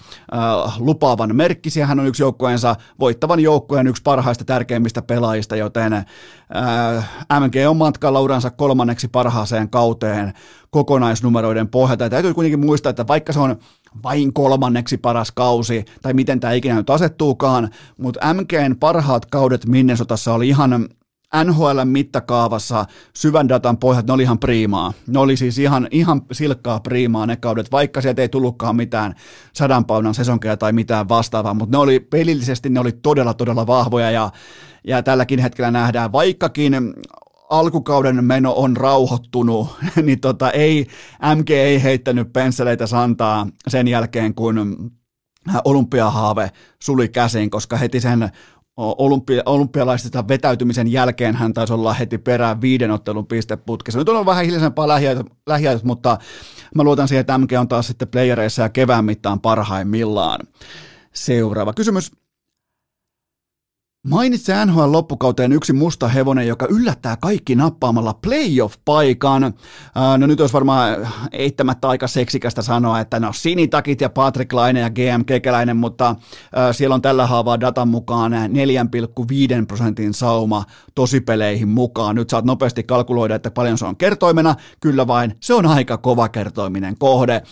lupaavan 0.79 1.37
merkkisiä, 1.37 1.87
hän 1.87 2.01
on 2.01 2.08
yksi 2.09 2.23
joukkueensa 2.23 2.77
voittavan 3.01 3.41
joukkueen 3.41 3.87
yksi 3.87 4.03
parhaista 4.03 4.45
tärkeimmistä 4.45 5.03
pelaajista, 5.03 5.57
joten 5.57 5.93
ää, 5.93 7.03
MG 7.41 7.55
on 7.69 7.77
matkalla 7.77 8.21
uransa 8.21 8.51
kolmanneksi 8.51 9.09
parhaaseen 9.09 9.71
kauteen 9.71 10.33
kokonaisnumeroiden 10.71 11.69
pohjalta. 11.69 12.05
Ja 12.05 12.11
täytyy 12.11 12.35
kuitenkin 12.35 12.61
muistaa, 12.61 12.91
että 12.91 13.07
vaikka 13.07 13.33
se 13.33 13.41
on 13.41 13.57
vain 14.03 14.33
kolmanneksi 14.33 14.97
paras 14.97 15.33
kausi, 15.33 15.85
tai 16.03 16.13
miten 16.13 16.41
tämä 16.41 16.53
ikinä 16.53 16.75
nyt 16.75 16.91
asettuukaan, 16.91 17.71
mutta 17.97 18.35
MGn 18.35 18.77
parhaat 18.81 19.27
kaudet 19.27 19.67
Minnesotassa 19.67 20.35
oli 20.35 20.49
ihan 20.49 20.89
NHL 21.45 21.85
mittakaavassa 21.85 22.85
syvän 23.17 23.49
datan 23.49 23.79
pohjat, 23.79 24.07
ne 24.07 24.13
oli 24.13 24.23
ihan 24.23 24.39
priimaa. 24.39 24.93
Ne 25.07 25.19
oli 25.19 25.37
siis 25.37 25.59
ihan, 25.59 25.89
ihan 25.91 26.23
silkkaa 26.33 26.81
priimaa 26.81 27.27
ne 27.27 27.37
kaudet, 27.37 27.73
vaikka 27.73 28.01
sieltä 28.01 28.23
ei 28.23 28.29
tullutkaan 28.29 28.77
mitään 28.77 29.15
sadan 29.53 29.85
paunan 29.85 30.15
sesonkeja 30.15 30.57
tai 30.57 30.73
mitään 30.73 31.09
vastaavaa, 31.09 31.55
mutta 31.55 31.77
ne 31.77 31.83
oli 31.83 32.01
pelillisesti 32.01 32.71
ne 32.71 32.81
oli 32.81 32.93
todella, 32.93 33.35
todella 33.35 33.67
vahvoja 33.67 34.11
ja, 34.11 34.31
ja 34.87 35.03
tälläkin 35.03 35.39
hetkellä 35.39 35.71
nähdään, 35.71 36.13
vaikkakin 36.13 36.75
alkukauden 37.51 38.25
meno 38.25 38.53
on 38.57 38.77
rauhoittunut, 38.77 39.69
niin 40.03 40.21
tota, 40.21 40.51
ei, 40.51 40.87
MG 41.37 41.51
ei 41.51 41.83
heittänyt 41.83 42.33
pensseleitä 42.33 42.87
santaa 42.87 43.47
sen 43.69 43.89
jälkeen, 43.89 44.35
kun 44.35 44.91
olympiahaave 45.65 46.51
suli 46.83 47.09
käsiin, 47.09 47.51
koska 47.51 47.77
heti 47.77 48.01
sen 48.01 48.31
olympi- 48.79 49.43
olympialaisista 49.47 50.29
vetäytymisen 50.29 50.93
jälkeen 50.93 51.37
hän 51.37 51.53
taisi 51.53 51.73
olla 51.73 51.93
heti 51.93 52.19
perään 52.19 52.61
viiden 52.61 52.91
ottelun 52.91 53.27
pisteputkessa. 53.27 53.99
Nyt 53.99 54.09
on 54.09 54.27
vähän 54.27 54.45
hiljaisempaa 54.45 54.89
lähiajoita, 55.47 55.87
mutta 55.87 56.19
mä 56.75 56.83
luotan 56.83 57.09
siihen, 57.09 57.21
että 57.21 57.39
MG 57.39 57.53
on 57.59 57.69
taas 57.69 57.87
sitten 57.87 58.09
playereissa 58.09 58.63
ja 58.63 58.69
kevään 58.69 59.05
mittaan 59.05 59.41
parhaimmillaan. 59.41 60.41
Seuraava 61.13 61.73
kysymys. 61.73 62.13
Mainitse 64.07 64.65
NHL 64.67 64.93
loppukauteen 64.93 65.53
yksi 65.53 65.73
musta 65.73 66.09
hevonen, 66.09 66.47
joka 66.47 66.67
yllättää 66.71 67.17
kaikki 67.17 67.55
nappaamalla 67.55 68.19
playoff-paikan. 68.27 69.55
No 70.19 70.27
nyt 70.27 70.41
olisi 70.41 70.53
varmaan 70.53 71.09
eittämättä 71.33 71.89
aika 71.89 72.07
seksikästä 72.07 72.63
sanoa, 72.63 73.01
että 73.01 73.21
no 73.21 73.33
sinitakit 73.33 74.01
ja 74.01 74.11
Patrick 74.11 74.53
Laine 74.53 74.81
ja 74.81 74.91
GM 74.91 75.25
Kekäläinen, 75.27 75.77
mutta 75.77 76.17
siellä 76.73 76.95
on 76.95 77.03
tällä 77.03 77.27
haavaa 77.27 77.61
datan 77.61 77.89
mukaan 77.89 78.33
4,5 78.33 79.67
prosentin 79.69 80.15
sauma 80.15 80.65
tosipeleihin 80.95 81.69
mukaan. 81.69 82.17
Nyt 82.17 82.31
saat 82.31 82.45
nopeasti 82.45 82.83
kalkuloida, 82.83 83.35
että 83.35 83.51
paljon 83.51 83.79
se 83.79 83.87
on 83.87 83.97
kertoimena. 83.97 84.55
Kyllä 84.81 85.07
vain, 85.07 85.35
se 85.41 85.55
on 85.55 85.67
aika 85.67 85.97
kova 85.97 86.29
kertoiminen 86.29 86.99
kohde. 86.99 87.43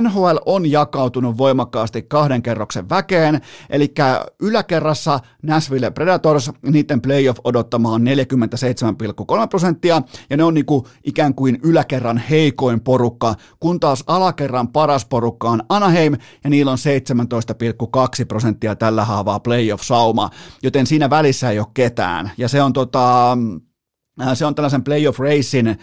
NHL 0.00 0.36
on 0.46 0.70
jakautunut 0.70 1.38
voimakkaasti 1.38 2.02
kahden 2.02 2.42
kerroksen 2.42 2.88
väkeen, 2.88 3.40
eli 3.70 3.94
yläkerrassa 4.40 4.97
Kanadassa 5.04 5.20
Nashville 5.42 5.90
Predators, 5.90 6.50
niiden 6.62 7.00
playoff 7.00 7.40
odottama 7.44 7.92
on 7.92 8.02
47,3 8.02 9.48
prosenttia, 9.48 10.02
ja 10.30 10.36
ne 10.36 10.44
on 10.44 10.54
niinku 10.54 10.88
ikään 11.04 11.34
kuin 11.34 11.58
yläkerran 11.62 12.18
heikoin 12.18 12.80
porukka, 12.80 13.34
kun 13.60 13.80
taas 13.80 14.04
alakerran 14.06 14.68
paras 14.68 15.04
porukka 15.04 15.50
on 15.50 15.62
Anaheim, 15.68 16.16
ja 16.44 16.50
niillä 16.50 16.72
on 16.72 16.78
17,2 18.20 18.26
prosenttia 18.28 18.76
tällä 18.76 19.04
haavaa 19.04 19.40
playoff-sauma, 19.40 20.30
joten 20.62 20.86
siinä 20.86 21.10
välissä 21.10 21.50
ei 21.50 21.58
ole 21.58 21.66
ketään, 21.74 22.30
ja 22.38 22.48
se 22.48 22.62
on 22.62 22.72
tota, 22.72 23.38
se 24.34 24.46
on 24.46 24.54
tällaisen 24.54 24.84
playoff 24.84 25.18
racein 25.18 25.78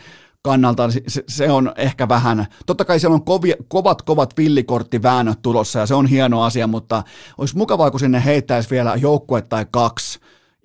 kannalta 0.46 0.90
se, 1.08 1.24
se 1.28 1.52
on 1.52 1.74
ehkä 1.78 2.10
vähän, 2.10 2.46
totta 2.66 2.86
kai 2.86 3.00
siellä 3.00 3.16
on 3.16 3.26
kovi, 3.26 3.54
kovat, 3.68 4.02
kovat 4.02 4.38
villikorttiväännöt 4.38 5.42
tulossa 5.42 5.80
ja 5.80 5.86
se 5.86 5.96
on 5.96 6.06
hieno 6.06 6.44
asia, 6.44 6.68
mutta 6.68 7.04
olisi 7.38 7.58
mukavaa, 7.58 7.92
kun 7.92 8.00
sinne 8.00 8.26
heittäisi 8.26 8.70
vielä 8.70 8.96
joukkue 8.96 9.42
tai 9.42 9.66
kaksi 9.72 10.15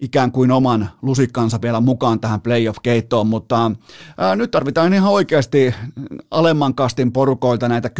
ikään 0.01 0.32
kuin 0.32 0.51
oman 0.51 0.90
lusikkansa 1.03 1.62
vielä 1.62 1.80
mukaan 1.80 2.20
tähän 2.20 2.40
playoff-keittoon, 2.40 3.26
mutta 3.26 3.70
ää, 4.18 4.36
nyt 4.36 4.51
tarvitaan 4.51 4.94
ihan 4.94 5.12
oikeasti 5.12 5.74
alemman 6.30 6.74
kastin 6.74 7.12
porukoilta 7.12 7.68
näitä 7.68 7.88
10-13 7.88 7.92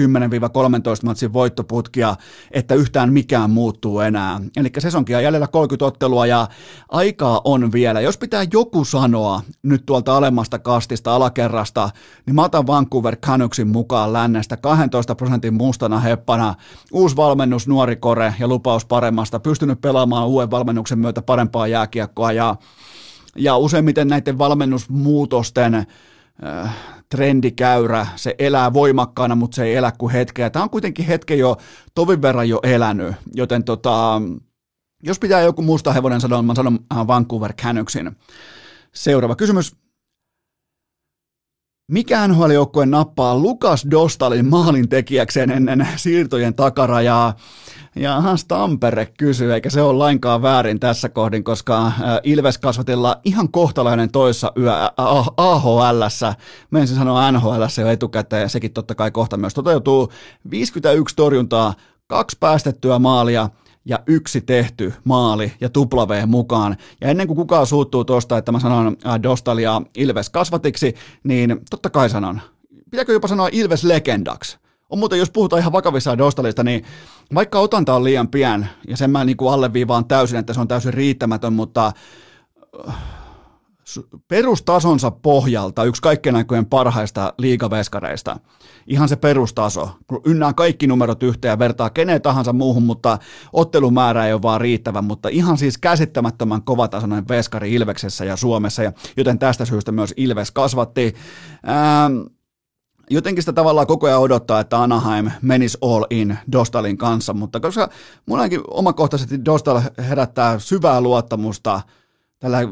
matsin 1.05 1.32
voittoputkia, 1.32 2.16
että 2.51 2.74
yhtään 2.74 3.12
mikään 3.12 3.51
muuttuu 3.51 4.01
enää. 4.01 4.40
Eli 4.57 4.70
sesonkin 4.78 5.16
on 5.16 5.22
jäljellä 5.22 5.46
30 5.46 5.84
ottelua 5.84 6.26
ja 6.26 6.48
aikaa 6.88 7.40
on 7.44 7.72
vielä. 7.72 8.01
Jos 8.01 8.18
pitää 8.18 8.44
joku 8.53 8.84
sanoa 8.84 9.42
nyt 9.62 9.86
tuolta 9.86 10.16
alemmasta 10.16 10.59
kastista, 10.59 11.14
alakerrasta, 11.14 11.90
niin 12.26 12.34
mä 12.34 12.44
otan 12.44 12.66
Vancouver 12.66 13.16
Canucksin 13.16 13.68
mukaan 13.68 14.12
lännestä 14.12 14.57
12 14.57 15.14
prosentin 15.14 15.55
mustana 15.55 16.01
heppana, 16.01 16.55
uusi 16.92 17.16
valmennus, 17.16 17.68
nuori 17.68 17.96
kore 17.96 18.34
ja 18.38 18.48
lupaus 18.48 18.84
paremmasta, 18.84 19.40
pystynyt 19.40 19.80
pelaamaan 19.80 20.28
uuden 20.28 20.51
valmennuksen 20.51 20.98
myötä 20.98 21.22
parempaa 21.22 21.66
jää 21.66 21.86
jääkiekkoa 21.99 22.32
ja, 22.32 22.57
ja 23.36 23.57
useimmiten 23.57 24.09
näiden 24.09 24.38
valmennusmuutosten 24.38 25.74
äh, 25.74 26.76
trendikäyrä, 27.09 28.07
se 28.16 28.34
elää 28.38 28.72
voimakkaana, 28.72 29.34
mutta 29.34 29.55
se 29.55 29.64
ei 29.64 29.76
elä 29.76 29.93
kuin 29.99 30.12
hetkeä. 30.12 30.51
Tämä 30.51 30.62
on 30.62 30.70
kuitenkin 30.70 31.07
hetke 31.07 31.34
jo 31.34 31.57
tovin 31.95 32.22
verran 32.22 32.49
jo 32.49 32.61
elänyt, 32.62 33.14
joten 33.34 33.64
tota, 33.64 34.22
jos 35.03 35.18
pitää 35.18 35.41
joku 35.41 35.62
musta 35.62 35.93
hevonen 35.93 36.20
sanoa, 36.20 36.43
mä 36.43 36.55
sanon 36.55 36.78
äh, 36.93 37.07
Vancouver 37.07 37.53
Canucksin. 37.53 38.16
Seuraava 38.95 39.36
kysymys. 39.36 39.76
Mikä 41.91 42.28
NHL-joukkue 42.28 42.86
nappaa 42.86 43.38
Lukas 43.38 43.86
Dostalin 43.91 44.49
maalin 44.49 44.88
tekijäkseen 44.88 45.51
ennen 45.51 45.88
siirtojen 45.97 46.55
takarajaa? 46.55 47.34
Ja 47.97 48.20
Hans 48.20 48.45
Tampere 48.45 49.07
kysyy, 49.07 49.55
eikä 49.55 49.70
se 49.70 49.82
ole 49.82 49.99
lainkaan 49.99 50.43
väärin 50.43 50.80
tässä 50.80 51.09
kohdin, 51.09 51.45
koska 51.45 51.86
äh, 51.86 51.95
Ilves 52.22 52.59
kasvatilla 52.59 53.20
ihan 53.24 53.53
kohtalainen 53.53 54.11
toissa 54.11 54.53
yö 54.59 54.72
AHL, 55.36 56.03
menisin 56.70 56.97
sanoa 56.97 57.32
NHL 57.32 57.62
jo 57.80 57.88
etukäteen, 57.88 58.43
ja 58.43 58.49
sekin 58.49 58.72
totta 58.72 58.95
kai 58.95 59.11
kohta 59.11 59.36
myös 59.36 59.55
toteutuu. 59.55 60.12
51 60.51 61.16
torjuntaa, 61.16 61.74
kaksi 62.07 62.36
päästettyä 62.41 62.99
maalia, 62.99 63.49
ja 63.91 63.99
yksi 64.07 64.41
tehty 64.41 64.95
maali 65.05 65.53
ja 65.61 65.68
tupla 65.68 66.09
mukaan. 66.26 66.76
Ja 67.01 67.09
ennen 67.09 67.26
kuin 67.26 67.36
kukaan 67.36 67.66
suuttuu 67.66 68.05
tuosta, 68.05 68.38
että 68.38 68.53
mä 68.53 68.61
sanon 68.61 68.97
äh, 69.07 69.22
Dostalia 69.22 69.82
Ilves 69.97 70.30
kasvatiksi, 70.30 70.95
niin 71.24 71.61
totta 71.70 71.91
kai 71.91 72.11
sanon. 72.11 72.41
Pitääkö 72.91 73.12
jopa 73.12 73.28
sanoa 73.28 73.49
Ilves 73.53 73.84
legendaksi? 73.84 74.59
On 74.91 74.99
muuten, 74.99 75.18
jos 75.18 75.30
puhutaan 75.30 75.61
ihan 75.61 75.72
vakavissa 75.72 76.18
Dostalista, 76.18 76.64
niin 76.64 76.84
vaikka 77.34 77.59
otanta 77.59 77.95
on 77.95 78.05
liian 78.05 78.28
pien, 78.28 78.68
ja 78.88 78.97
sen 78.97 79.11
mä 79.11 79.24
niin 79.24 79.36
kuin 79.36 79.53
alleviivaan 79.53 80.05
täysin, 80.05 80.38
että 80.38 80.53
se 80.53 80.61
on 80.61 80.68
täysin 80.68 80.95
riittämätön, 80.95 81.53
mutta 81.53 81.93
äh, 82.88 82.95
perustasonsa 84.28 85.11
pohjalta 85.11 85.84
yksi 85.84 86.03
kaikkien 86.03 86.36
aikojen 86.36 86.66
parhaista 86.66 87.34
liigaveskareista. 87.38 88.36
Ihan 88.86 89.09
se 89.09 89.16
perustaso. 89.16 89.91
Ynnää 90.24 90.53
kaikki 90.53 90.86
numerot 90.86 91.22
yhteen 91.22 91.51
ja 91.51 91.59
vertaa 91.59 91.91
keneen 91.91 92.22
tahansa 92.22 92.53
muuhun, 92.53 92.82
mutta 92.82 93.18
ottelumäärä 93.53 94.26
ei 94.26 94.32
ole 94.32 94.43
vaan 94.43 94.61
riittävä, 94.61 95.03
mutta 95.03 95.28
ihan 95.28 95.59
siis 95.59 95.78
käsittämättömän 95.78 96.62
kovatasoinen 96.62 97.28
veskari 97.28 97.74
Ilveksessä 97.74 98.24
ja 98.24 98.36
Suomessa, 98.36 98.82
ja 98.82 98.93
joten 99.16 99.38
tästä 99.38 99.64
syystä 99.64 99.93
myös 99.93 100.14
Ilves 100.16 100.51
kasvatti. 100.51 101.14
Ähm, 101.68 102.20
jotenkin 103.11 103.43
sitä 103.43 103.53
tavallaan 103.53 103.86
koko 103.86 104.07
ajan 104.07 104.20
odottaa, 104.20 104.61
että 104.61 104.82
Anaheim 104.82 105.30
menisi 105.43 105.78
all 105.82 106.05
in 106.11 106.38
Dostalin 106.53 106.97
kanssa, 106.97 107.34
mutta 107.34 107.61
koska 107.61 107.91
ainakin 108.30 108.61
omakohtaisesti 108.68 109.45
Dostal 109.45 109.80
herättää 109.99 110.59
syvää 110.59 111.01
luottamusta 111.01 111.80
tällä 112.41 112.62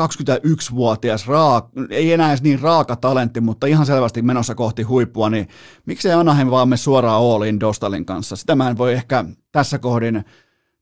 21-vuotias, 0.00 1.26
raa, 1.26 1.70
ei 1.90 2.12
enää 2.12 2.28
edes 2.28 2.42
niin 2.42 2.60
raaka 2.60 2.96
talentti, 2.96 3.40
mutta 3.40 3.66
ihan 3.66 3.86
selvästi 3.86 4.22
menossa 4.22 4.54
kohti 4.54 4.82
huippua, 4.82 5.30
niin 5.30 5.48
miksei 5.86 6.12
Anaheim 6.12 6.50
vaan 6.50 6.68
me 6.68 6.76
suoraan 6.76 7.22
all 7.22 7.42
in 7.42 7.60
Dostalin 7.60 8.06
kanssa? 8.06 8.36
Sitä 8.36 8.54
mä 8.54 8.70
en 8.70 8.78
voi 8.78 8.92
ehkä 8.92 9.24
tässä 9.52 9.78
kohdin 9.78 10.24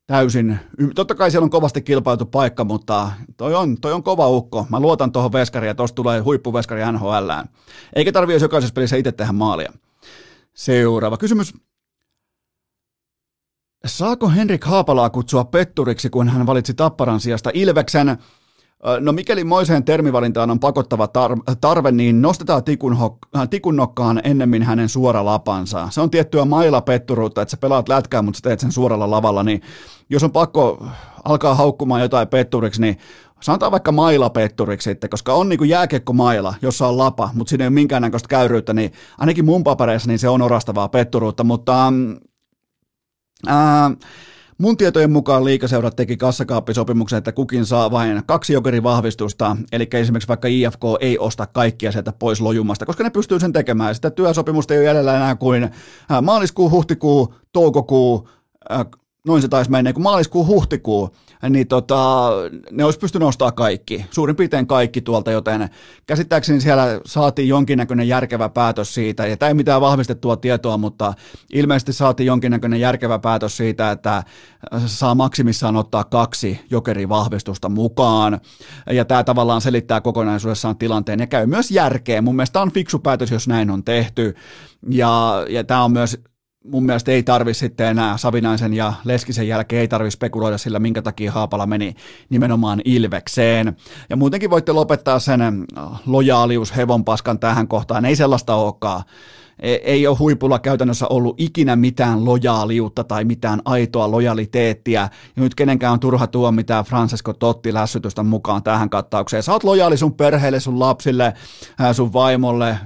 täysin, 0.07 0.59
totta 0.95 1.15
kai 1.15 1.31
siellä 1.31 1.43
on 1.43 1.49
kovasti 1.49 1.81
kilpailtu 1.81 2.25
paikka, 2.25 2.63
mutta 2.63 3.11
toi 3.37 3.55
on, 3.55 3.77
toi 3.81 3.93
on 3.93 4.03
kova 4.03 4.27
ukko. 4.27 4.67
Mä 4.69 4.79
luotan 4.79 5.11
tuohon 5.11 5.33
veskariin 5.33 5.67
ja 5.67 5.75
tosta 5.75 5.95
tulee 5.95 6.19
huippuveskari 6.19 6.81
NHL. 6.91 7.31
Eikä 7.95 8.11
tarvitse 8.11 8.45
jokaisessa 8.45 8.73
pelissä 8.73 8.95
itse 8.95 9.11
tehdä 9.11 9.31
maalia. 9.31 9.73
Seuraava 10.53 11.17
kysymys. 11.17 11.53
Saako 13.85 14.29
Henrik 14.29 14.63
Haapalaa 14.63 15.09
kutsua 15.09 15.43
petturiksi, 15.43 16.09
kun 16.09 16.29
hän 16.29 16.45
valitsi 16.45 16.73
Tapparan 16.73 17.19
sijasta 17.19 17.51
Ilveksen? 17.53 18.17
No 18.99 19.11
mikäli 19.11 19.43
moiseen 19.43 19.83
termivalintaan 19.83 20.51
on 20.51 20.59
pakottava 20.59 21.07
tarve, 21.61 21.91
niin 21.91 22.21
nostetaan 22.21 22.63
tikun, 22.63 22.97
ho- 22.97 23.47
tikun 23.49 23.75
nokkaan 23.75 24.21
ennemmin 24.23 24.63
hänen 24.63 24.89
suora 24.89 25.25
lapansa. 25.25 25.87
Se 25.91 26.01
on 26.01 26.09
tiettyä 26.09 26.45
mailla 26.45 26.81
petturuutta, 26.81 27.41
että 27.41 27.51
sä 27.51 27.57
pelaat 27.57 27.89
lätkää, 27.89 28.21
mutta 28.21 28.37
sä 28.37 28.41
teet 28.41 28.59
sen 28.59 28.71
suoralla 28.71 29.11
lavalla, 29.11 29.43
niin 29.43 29.61
jos 30.09 30.23
on 30.23 30.31
pakko 30.31 30.87
alkaa 31.23 31.55
haukkumaan 31.55 32.01
jotain 32.01 32.27
petturiksi, 32.27 32.81
niin 32.81 32.97
sanotaan 33.41 33.71
vaikka 33.71 33.91
maila 33.91 34.29
petturiksi 34.29 34.89
sitten, 34.89 35.09
koska 35.09 35.33
on 35.33 35.49
niin 35.49 35.69
jääkiekko 35.69 36.13
maila, 36.13 36.53
jossa 36.61 36.87
on 36.87 36.97
lapa, 36.97 37.29
mutta 37.33 37.49
siinä 37.49 37.63
ei 37.63 37.67
ole 37.67 37.73
minkäännäköistä 37.73 38.27
käyryyttä, 38.27 38.73
niin 38.73 38.91
ainakin 39.17 39.45
mun 39.45 39.63
papereissa 39.63 40.07
niin 40.07 40.19
se 40.19 40.29
on 40.29 40.41
orastavaa 40.41 40.89
petturuutta, 40.89 41.43
mutta 41.43 41.93
ää, 43.47 43.91
Mun 44.57 44.77
tietojen 44.77 45.11
mukaan 45.11 45.45
liikaseurat 45.45 45.95
teki 45.95 46.17
kassakaappisopimuksen, 46.17 47.17
että 47.17 47.31
kukin 47.31 47.65
saa 47.65 47.91
vain 47.91 48.21
kaksi 48.25 48.53
jokerivahvistusta, 48.53 49.57
eli 49.71 49.87
esimerkiksi 49.93 50.27
vaikka 50.27 50.47
IFK 50.47 50.81
ei 50.99 51.17
osta 51.17 51.47
kaikkia 51.47 51.91
sieltä 51.91 52.13
pois 52.19 52.41
lojumasta, 52.41 52.85
koska 52.85 53.03
ne 53.03 53.09
pystyy 53.09 53.39
sen 53.39 53.53
tekemään. 53.53 53.95
Sitä 53.95 54.11
työsopimusta 54.11 54.73
ei 54.73 54.79
ole 54.79 54.85
jäljellä 54.85 55.15
enää 55.15 55.35
kuin 55.35 55.69
maaliskuu, 56.21 56.71
huhtikuu, 56.71 57.35
toukokuu, 57.53 58.29
noin 59.27 59.41
se 59.41 59.47
taisi 59.47 59.71
mennä, 59.71 59.93
kun 59.93 60.03
maaliskuu, 60.03 60.45
huhtikuu, 60.45 61.15
niin 61.49 61.67
tota, 61.67 62.29
ne 62.71 62.83
olisi 62.83 62.99
pystynyt 62.99 63.25
nostaa 63.25 63.51
kaikki, 63.51 64.05
suurin 64.11 64.35
piirtein 64.35 64.67
kaikki 64.67 65.01
tuolta, 65.01 65.31
joten 65.31 65.69
käsittääkseni 66.07 66.61
siellä 66.61 67.01
saatiin 67.05 67.47
jonkinnäköinen 67.47 68.07
järkevä 68.07 68.49
päätös 68.49 68.93
siitä, 68.93 69.27
ja 69.27 69.37
tämä 69.37 69.47
ei 69.47 69.53
mitään 69.53 69.81
vahvistettua 69.81 70.37
tietoa, 70.37 70.77
mutta 70.77 71.13
ilmeisesti 71.53 71.93
saatiin 71.93 72.27
jonkinnäköinen 72.27 72.79
järkevä 72.79 73.19
päätös 73.19 73.57
siitä, 73.57 73.91
että 73.91 74.23
saa 74.85 75.15
maksimissaan 75.15 75.75
ottaa 75.75 76.03
kaksi 76.03 76.59
jokerivahvistusta 76.71 77.69
mukaan, 77.69 78.39
ja 78.91 79.05
tämä 79.05 79.23
tavallaan 79.23 79.61
selittää 79.61 80.01
kokonaisuudessaan 80.01 80.77
tilanteen, 80.77 81.19
ja 81.19 81.27
käy 81.27 81.45
myös 81.45 81.71
järkeä, 81.71 82.21
mun 82.21 82.35
mielestä 82.35 82.61
on 82.61 82.71
fiksu 82.71 82.99
päätös, 82.99 83.31
jos 83.31 83.47
näin 83.47 83.71
on 83.71 83.83
tehty, 83.83 84.35
ja, 84.89 85.45
ja 85.49 85.63
tämä 85.63 85.83
on 85.83 85.91
myös 85.91 86.17
mun 86.71 86.85
mielestä 86.85 87.11
ei 87.11 87.23
tarvi 87.23 87.53
sitten 87.53 87.87
enää 87.87 88.17
Savinaisen 88.17 88.73
ja 88.73 88.93
Leskisen 89.03 89.47
jälkeen 89.47 89.79
ei 89.79 89.87
tarvi 89.87 90.11
spekuloida 90.11 90.57
sillä, 90.57 90.79
minkä 90.79 91.01
takia 91.01 91.31
Haapala 91.31 91.65
meni 91.65 91.95
nimenomaan 92.29 92.81
Ilvekseen. 92.85 93.75
Ja 94.09 94.15
muutenkin 94.15 94.49
voitte 94.49 94.71
lopettaa 94.71 95.19
sen 95.19 95.41
äh, 95.41 95.83
lojaalius 96.05 96.75
hevonpaskan 96.75 97.39
tähän 97.39 97.67
kohtaan, 97.67 98.05
ei 98.05 98.15
sellaista 98.15 98.55
olekaan. 98.55 99.03
E, 99.59 99.73
ei 99.73 100.07
ole 100.07 100.17
huipulla 100.17 100.59
käytännössä 100.59 101.07
ollut 101.07 101.41
ikinä 101.41 101.75
mitään 101.75 102.25
lojaaliutta 102.25 103.03
tai 103.03 103.23
mitään 103.23 103.61
aitoa 103.65 104.11
lojaliteettia. 104.11 105.01
Ja 105.35 105.43
nyt 105.43 105.55
kenenkään 105.55 105.93
on 105.93 105.99
turha 105.99 106.27
tuo 106.27 106.51
mitään 106.51 106.85
Francesco 106.85 107.33
Totti 107.33 107.73
lässytystä 107.73 108.23
mukaan 108.23 108.63
tähän 108.63 108.89
kattaukseen. 108.89 109.43
Sä 109.43 109.51
oot 109.51 109.63
lojaali 109.63 109.97
sun 109.97 110.13
perheelle, 110.13 110.59
sun 110.59 110.79
lapsille, 110.79 111.33
äh, 111.81 111.95
sun 111.95 112.13
vaimolle, 112.13 112.77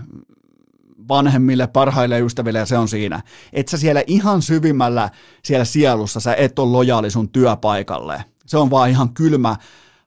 vanhemmille, 1.09 1.67
parhaille 1.67 2.19
ystäville 2.19 2.59
ja 2.59 2.65
se 2.65 2.77
on 2.77 2.87
siinä. 2.87 3.21
että 3.53 3.71
sä 3.71 3.77
siellä 3.77 4.03
ihan 4.07 4.41
syvimmällä 4.41 5.09
siellä 5.43 5.65
sielussa, 5.65 6.19
sä 6.19 6.35
et 6.35 6.59
ole 6.59 6.71
lojaali 6.71 7.11
sun 7.11 7.29
työpaikalle. 7.29 8.23
Se 8.45 8.57
on 8.57 8.69
vaan 8.69 8.89
ihan 8.89 9.13
kylmä, 9.13 9.55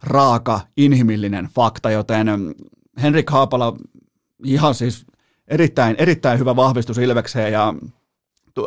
raaka, 0.03 0.61
inhimillinen 0.76 1.48
fakta, 1.55 1.90
joten 1.90 2.28
Henrik 3.03 3.30
Haapala 3.30 3.76
ihan 4.44 4.74
siis 4.74 5.07
erittäin, 5.48 5.96
erittäin 5.98 6.38
hyvä 6.38 6.57
vahvistus 6.57 6.98
Ilvekseen 6.98 7.53
ja 7.53 7.74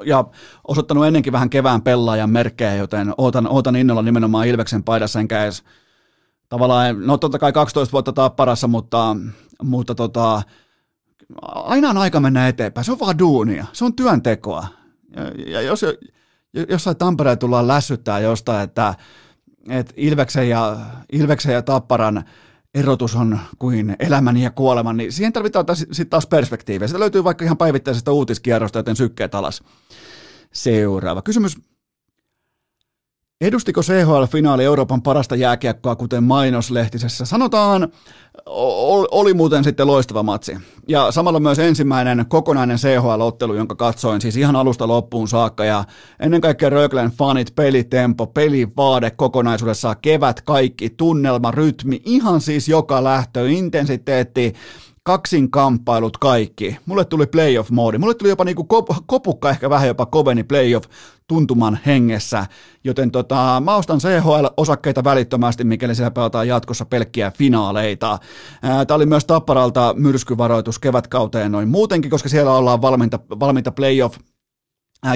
ja 0.06 0.26
osoittanut 0.68 1.06
ennenkin 1.06 1.34
vähän 1.34 1.50
kevään 1.50 1.82
pelaajan 1.82 2.30
merkkejä, 2.30 2.76
joten 2.76 3.14
ootan, 3.18 3.48
ootan 3.48 3.76
innolla 3.76 4.02
nimenomaan 4.02 4.48
Ilveksen 4.48 4.84
paidassa, 4.84 5.20
enkä 5.20 5.44
edes 5.44 5.64
tavallaan, 6.50 7.08
no 7.08 7.18
totta 7.18 7.40
kai 7.40 7.54
12 7.54 7.92
vuotta 7.92 8.14
tapparassa, 8.14 8.68
mutta, 8.68 9.18
mutta 9.64 9.96
tota, 9.96 10.42
aina 11.42 11.90
on 11.90 11.98
aika 11.98 12.20
mennä 12.20 12.48
eteenpäin. 12.48 12.86
Se 12.86 12.92
on 12.92 13.00
vaan 13.00 13.20
duunia. 13.20 13.66
Se 13.74 13.86
on 13.86 13.96
työntekoa. 13.96 14.68
Ja, 15.16 15.52
ja 15.52 15.62
jos 15.62 15.86
jossain 16.70 16.98
Tampereen 16.98 17.38
tullaan 17.38 17.68
lässyttää 17.68 18.20
jostain, 18.20 18.64
että, 18.64 18.96
että 19.70 19.94
Ilveksen, 19.98 20.50
ja, 20.50 20.78
Ilveksen 21.12 21.54
ja 21.54 21.62
Tapparan 21.62 22.24
erotus 22.74 23.16
on 23.16 23.40
kuin 23.60 23.96
elämän 24.00 24.38
ja 24.38 24.52
kuoleman, 24.52 24.98
niin 24.98 25.12
siihen 25.12 25.34
tarvitaan 25.34 25.66
sitten 25.76 26.10
taas 26.10 26.28
perspektiiviä. 26.28 26.88
Sitä 26.88 27.00
löytyy 27.00 27.24
vaikka 27.24 27.46
ihan 27.46 27.58
päivittäisestä 27.58 28.12
uutiskierrosta, 28.12 28.80
joten 28.80 28.96
sykkeet 28.96 29.36
alas. 29.36 29.64
Seuraava 30.54 31.22
kysymys 31.22 31.58
Edustiko 33.42 33.82
CHL-finaali 33.82 34.64
Euroopan 34.64 35.02
parasta 35.02 35.36
jääkiekkoa, 35.36 35.96
kuten 35.96 36.24
mainoslehtisessä 36.24 37.26
sanotaan, 37.26 37.92
oli 39.12 39.34
muuten 39.34 39.64
sitten 39.64 39.88
loistava 39.88 40.24
matsi. 40.24 40.58
Ja 40.88 41.12
samalla 41.12 41.40
myös 41.40 41.60
ensimmäinen 41.60 42.26
kokonainen 42.28 42.78
CHL-ottelu, 42.78 43.54
jonka 43.54 43.76
katsoin 43.76 44.22
siis 44.22 44.38
ihan 44.38 44.56
alusta 44.56 44.88
loppuun 44.88 45.28
saakka. 45.28 45.66
Ja 45.66 45.84
ennen 46.20 46.42
kaikkea 46.42 46.70
Röglen 46.70 47.12
fanit, 47.12 47.56
pelitempo, 47.56 48.28
pelivaade 48.28 49.12
kokonaisuudessaan, 49.12 49.96
kevät 50.02 50.42
kaikki, 50.42 50.90
tunnelma, 50.90 51.52
rytmi, 51.52 52.02
ihan 52.06 52.42
siis 52.42 52.70
joka 52.70 53.04
lähtö, 53.04 53.50
intensiteetti, 53.50 54.54
kaksinkamppailut 55.06 56.18
kaikki. 56.18 56.78
Mulle 56.86 57.06
tuli 57.06 57.26
playoff-moodi. 57.26 57.98
Mulle 57.98 58.14
tuli 58.14 58.30
jopa 58.30 58.44
niinku 58.44 58.68
kop- 58.74 59.04
kopukka, 59.06 59.50
ehkä 59.50 59.70
vähän 59.70 59.88
jopa 59.88 60.06
koveni 60.06 60.44
playoff 60.44 60.90
tuntuman 61.28 61.80
hengessä, 61.86 62.46
joten 62.84 63.12
tota, 63.12 63.62
mä 63.66 63.76
ostan 63.76 64.00
CHL-osakkeita 64.00 65.04
välittömästi, 65.04 65.64
mikäli 65.64 65.96
siellä 65.96 66.12
pelataan 66.12 66.48
jatkossa 66.48 66.86
pelkkiä 66.86 67.32
finaaleita. 67.32 68.20
Tämä 68.62 68.96
oli 68.96 69.06
myös 69.06 69.26
Tapparalta 69.26 69.94
myrskyvaroitus 69.98 70.80
kevätkauteen 70.80 71.52
noin 71.52 71.70
muutenkin, 71.70 72.12
koska 72.12 72.30
siellä 72.30 72.54
ollaan 72.54 72.82
valmiita, 72.82 73.20
valmiita 73.40 73.72
playoff 73.72 74.18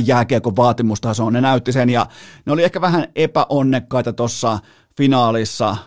jääkiekon 0.06 0.56
vaatimustasoon. 0.56 1.34
Ne 1.34 1.42
näytti 1.42 1.72
sen 1.72 1.90
ja 1.90 2.06
ne 2.46 2.52
oli 2.52 2.64
ehkä 2.64 2.82
vähän 2.82 3.08
epäonnekkaita 3.16 4.14
tuossa 4.14 4.60
finaalissa, 4.98 5.78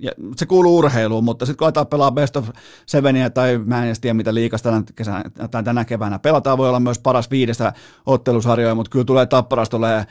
ja 0.00 0.12
se 0.36 0.46
kuuluu 0.46 0.78
urheiluun, 0.78 1.24
mutta 1.24 1.46
sitten 1.46 1.58
kun 1.58 1.64
aletaan 1.64 1.86
pelaa 1.86 2.10
best 2.12 2.36
of 2.36 2.48
seveniä 2.86 3.30
tai 3.30 3.58
mä 3.58 3.78
en 3.78 3.86
edes 3.86 4.00
tiedä 4.00 4.14
mitä 4.14 4.34
liikasta 4.34 4.70
tänä, 4.70 4.82
kesänä, 4.96 5.24
tai 5.50 5.62
tänä 5.62 5.84
keväänä 5.84 6.18
pelataan, 6.18 6.58
voi 6.58 6.68
olla 6.68 6.80
myös 6.80 6.98
paras 6.98 7.30
viidestä 7.30 7.72
ottelusarjoja, 8.06 8.74
mutta 8.74 8.90
kyllä 8.90 9.04
tulee 9.04 9.26
tapparasta 9.26 9.76
tulee, 9.76 10.04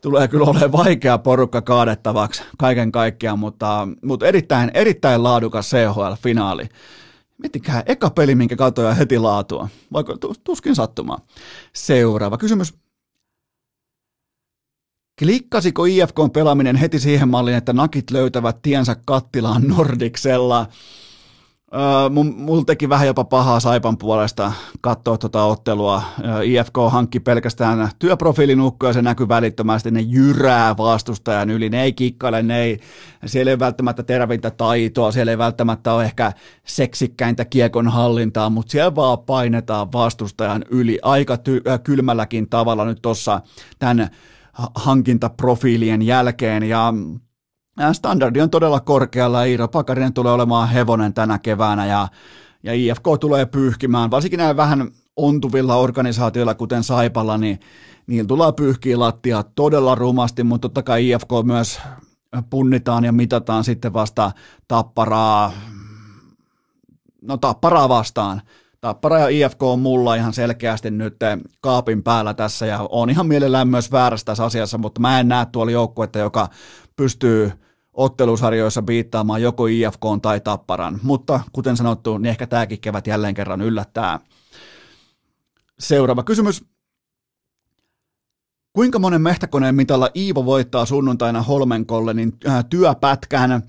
tulee 0.00 0.28
kyllä 0.28 0.44
olemaan 0.44 0.72
vaikea 0.72 1.18
porukka 1.18 1.62
kaadettavaksi 1.62 2.42
kaiken 2.58 2.92
kaikkiaan, 2.92 3.38
mutta, 3.38 3.88
mutta 4.04 4.26
erittäin, 4.26 4.70
erittäin 4.74 5.22
laadukas 5.22 5.70
CHL-finaali. 5.70 6.68
Miettikää, 7.38 7.82
eka 7.86 8.10
peli, 8.10 8.34
minkä 8.34 8.56
katsoja 8.56 8.94
heti 8.94 9.18
laatua. 9.18 9.68
Vaikka 9.92 10.14
tuskin 10.44 10.74
sattumaan. 10.74 11.22
Seuraava 11.72 12.38
kysymys. 12.38 12.83
Klikkasiko 15.18 15.84
IFKn 15.84 16.30
pelaaminen 16.32 16.76
heti 16.76 16.98
siihen 16.98 17.28
malliin, 17.28 17.56
että 17.56 17.72
nakit 17.72 18.10
löytävät 18.10 18.62
tiensä 18.62 18.96
kattilaan 19.06 19.62
Nordiksella? 19.68 20.66
Öö, 21.74 22.08
mulla 22.36 22.64
teki 22.64 22.88
vähän 22.88 23.06
jopa 23.06 23.24
pahaa 23.24 23.60
Saipan 23.60 23.98
puolesta 23.98 24.52
katsoa 24.80 25.18
tuota 25.18 25.44
ottelua. 25.44 26.02
Öö, 26.24 26.42
IFK 26.42 26.74
hankki 26.90 27.20
pelkästään 27.20 27.88
työprofiilin 27.98 28.60
ukkoja, 28.60 28.92
se 28.92 29.02
näkyy 29.02 29.28
välittömästi, 29.28 29.90
ne 29.90 30.00
jyrää 30.00 30.76
vastustajan 30.76 31.50
yli, 31.50 31.70
ne 31.70 31.82
ei 31.82 31.92
kikkaile, 31.92 32.42
ne 32.42 32.62
ei, 32.62 32.80
siellä 33.26 33.50
ei 33.50 33.58
välttämättä 33.58 34.02
terävintä 34.02 34.50
taitoa, 34.50 35.12
siellä 35.12 35.32
ei 35.32 35.38
välttämättä 35.38 35.92
ole 35.92 36.04
ehkä 36.04 36.32
seksikkäintä 36.66 37.44
kiekon 37.44 37.88
hallintaa, 37.88 38.50
mutta 38.50 38.70
siellä 38.70 38.94
vaan 38.94 39.18
painetaan 39.18 39.92
vastustajan 39.92 40.64
yli 40.70 40.98
aika 41.02 41.34
ty- 41.34 41.78
kylmälläkin 41.84 42.48
tavalla 42.48 42.84
nyt 42.84 43.02
tuossa 43.02 43.40
tämän 43.78 44.10
hankintaprofiilien 44.74 46.02
jälkeen 46.02 46.62
ja 46.62 46.92
standardi 47.92 48.40
on 48.40 48.50
todella 48.50 48.80
korkealla. 48.80 49.44
Iiro 49.44 49.68
Pakarinen 49.68 50.12
tulee 50.12 50.32
olemaan 50.32 50.68
hevonen 50.68 51.14
tänä 51.14 51.38
keväänä 51.38 51.86
ja, 51.86 52.08
ja 52.62 52.72
IFK 52.72 53.04
tulee 53.20 53.46
pyyhkimään, 53.46 54.10
varsinkin 54.10 54.38
näin 54.38 54.56
vähän 54.56 54.90
ontuvilla 55.16 55.76
organisaatioilla, 55.76 56.54
kuten 56.54 56.82
Saipalla, 56.84 57.38
niin 57.38 57.60
niillä 58.06 58.28
tulee 58.28 58.52
pyyhkiä 58.52 58.98
lattia 58.98 59.44
todella 59.54 59.94
rumasti, 59.94 60.42
mutta 60.42 60.68
totta 60.68 60.82
kai 60.82 61.10
IFK 61.10 61.28
myös 61.44 61.80
punnitaan 62.50 63.04
ja 63.04 63.12
mitataan 63.12 63.64
sitten 63.64 63.92
vasta 63.92 64.32
tapparaa, 64.68 65.52
no 67.22 67.36
tapparaa 67.36 67.88
vastaan. 67.88 68.42
Tappara 68.84 69.18
ja 69.18 69.28
IFK 69.28 69.62
on 69.62 69.78
mulla 69.78 70.14
ihan 70.14 70.32
selkeästi 70.32 70.90
nyt 70.90 71.16
kaapin 71.60 72.02
päällä 72.02 72.34
tässä 72.34 72.66
ja 72.66 72.86
on 72.90 73.10
ihan 73.10 73.26
mielellään 73.26 73.68
myös 73.68 73.92
väärässä 73.92 74.24
tässä 74.24 74.44
asiassa, 74.44 74.78
mutta 74.78 75.00
mä 75.00 75.20
en 75.20 75.28
näe 75.28 75.46
tuolla 75.46 75.72
joukkuetta, 75.72 76.18
joka 76.18 76.48
pystyy 76.96 77.52
ottelusarjoissa 77.92 78.82
biittaamaan 78.82 79.42
joko 79.42 79.66
IFK 79.66 80.02
tai 80.22 80.40
Tapparan, 80.40 81.00
mutta 81.02 81.40
kuten 81.52 81.76
sanottu, 81.76 82.18
niin 82.18 82.30
ehkä 82.30 82.46
tämäkin 82.46 82.80
kevät 82.80 83.06
jälleen 83.06 83.34
kerran 83.34 83.60
yllättää. 83.60 84.20
Seuraava 85.78 86.22
kysymys. 86.22 86.64
Kuinka 88.74 88.98
monen 88.98 89.22
mehtäkoneen 89.22 89.74
mitalla 89.74 90.08
Iivo 90.16 90.44
voittaa 90.44 90.86
sunnuntaina 90.86 91.42
Holmenkollenin 91.42 92.32
äh, 92.48 92.64
työpätkän? 92.70 93.52
Äh, 93.52 93.60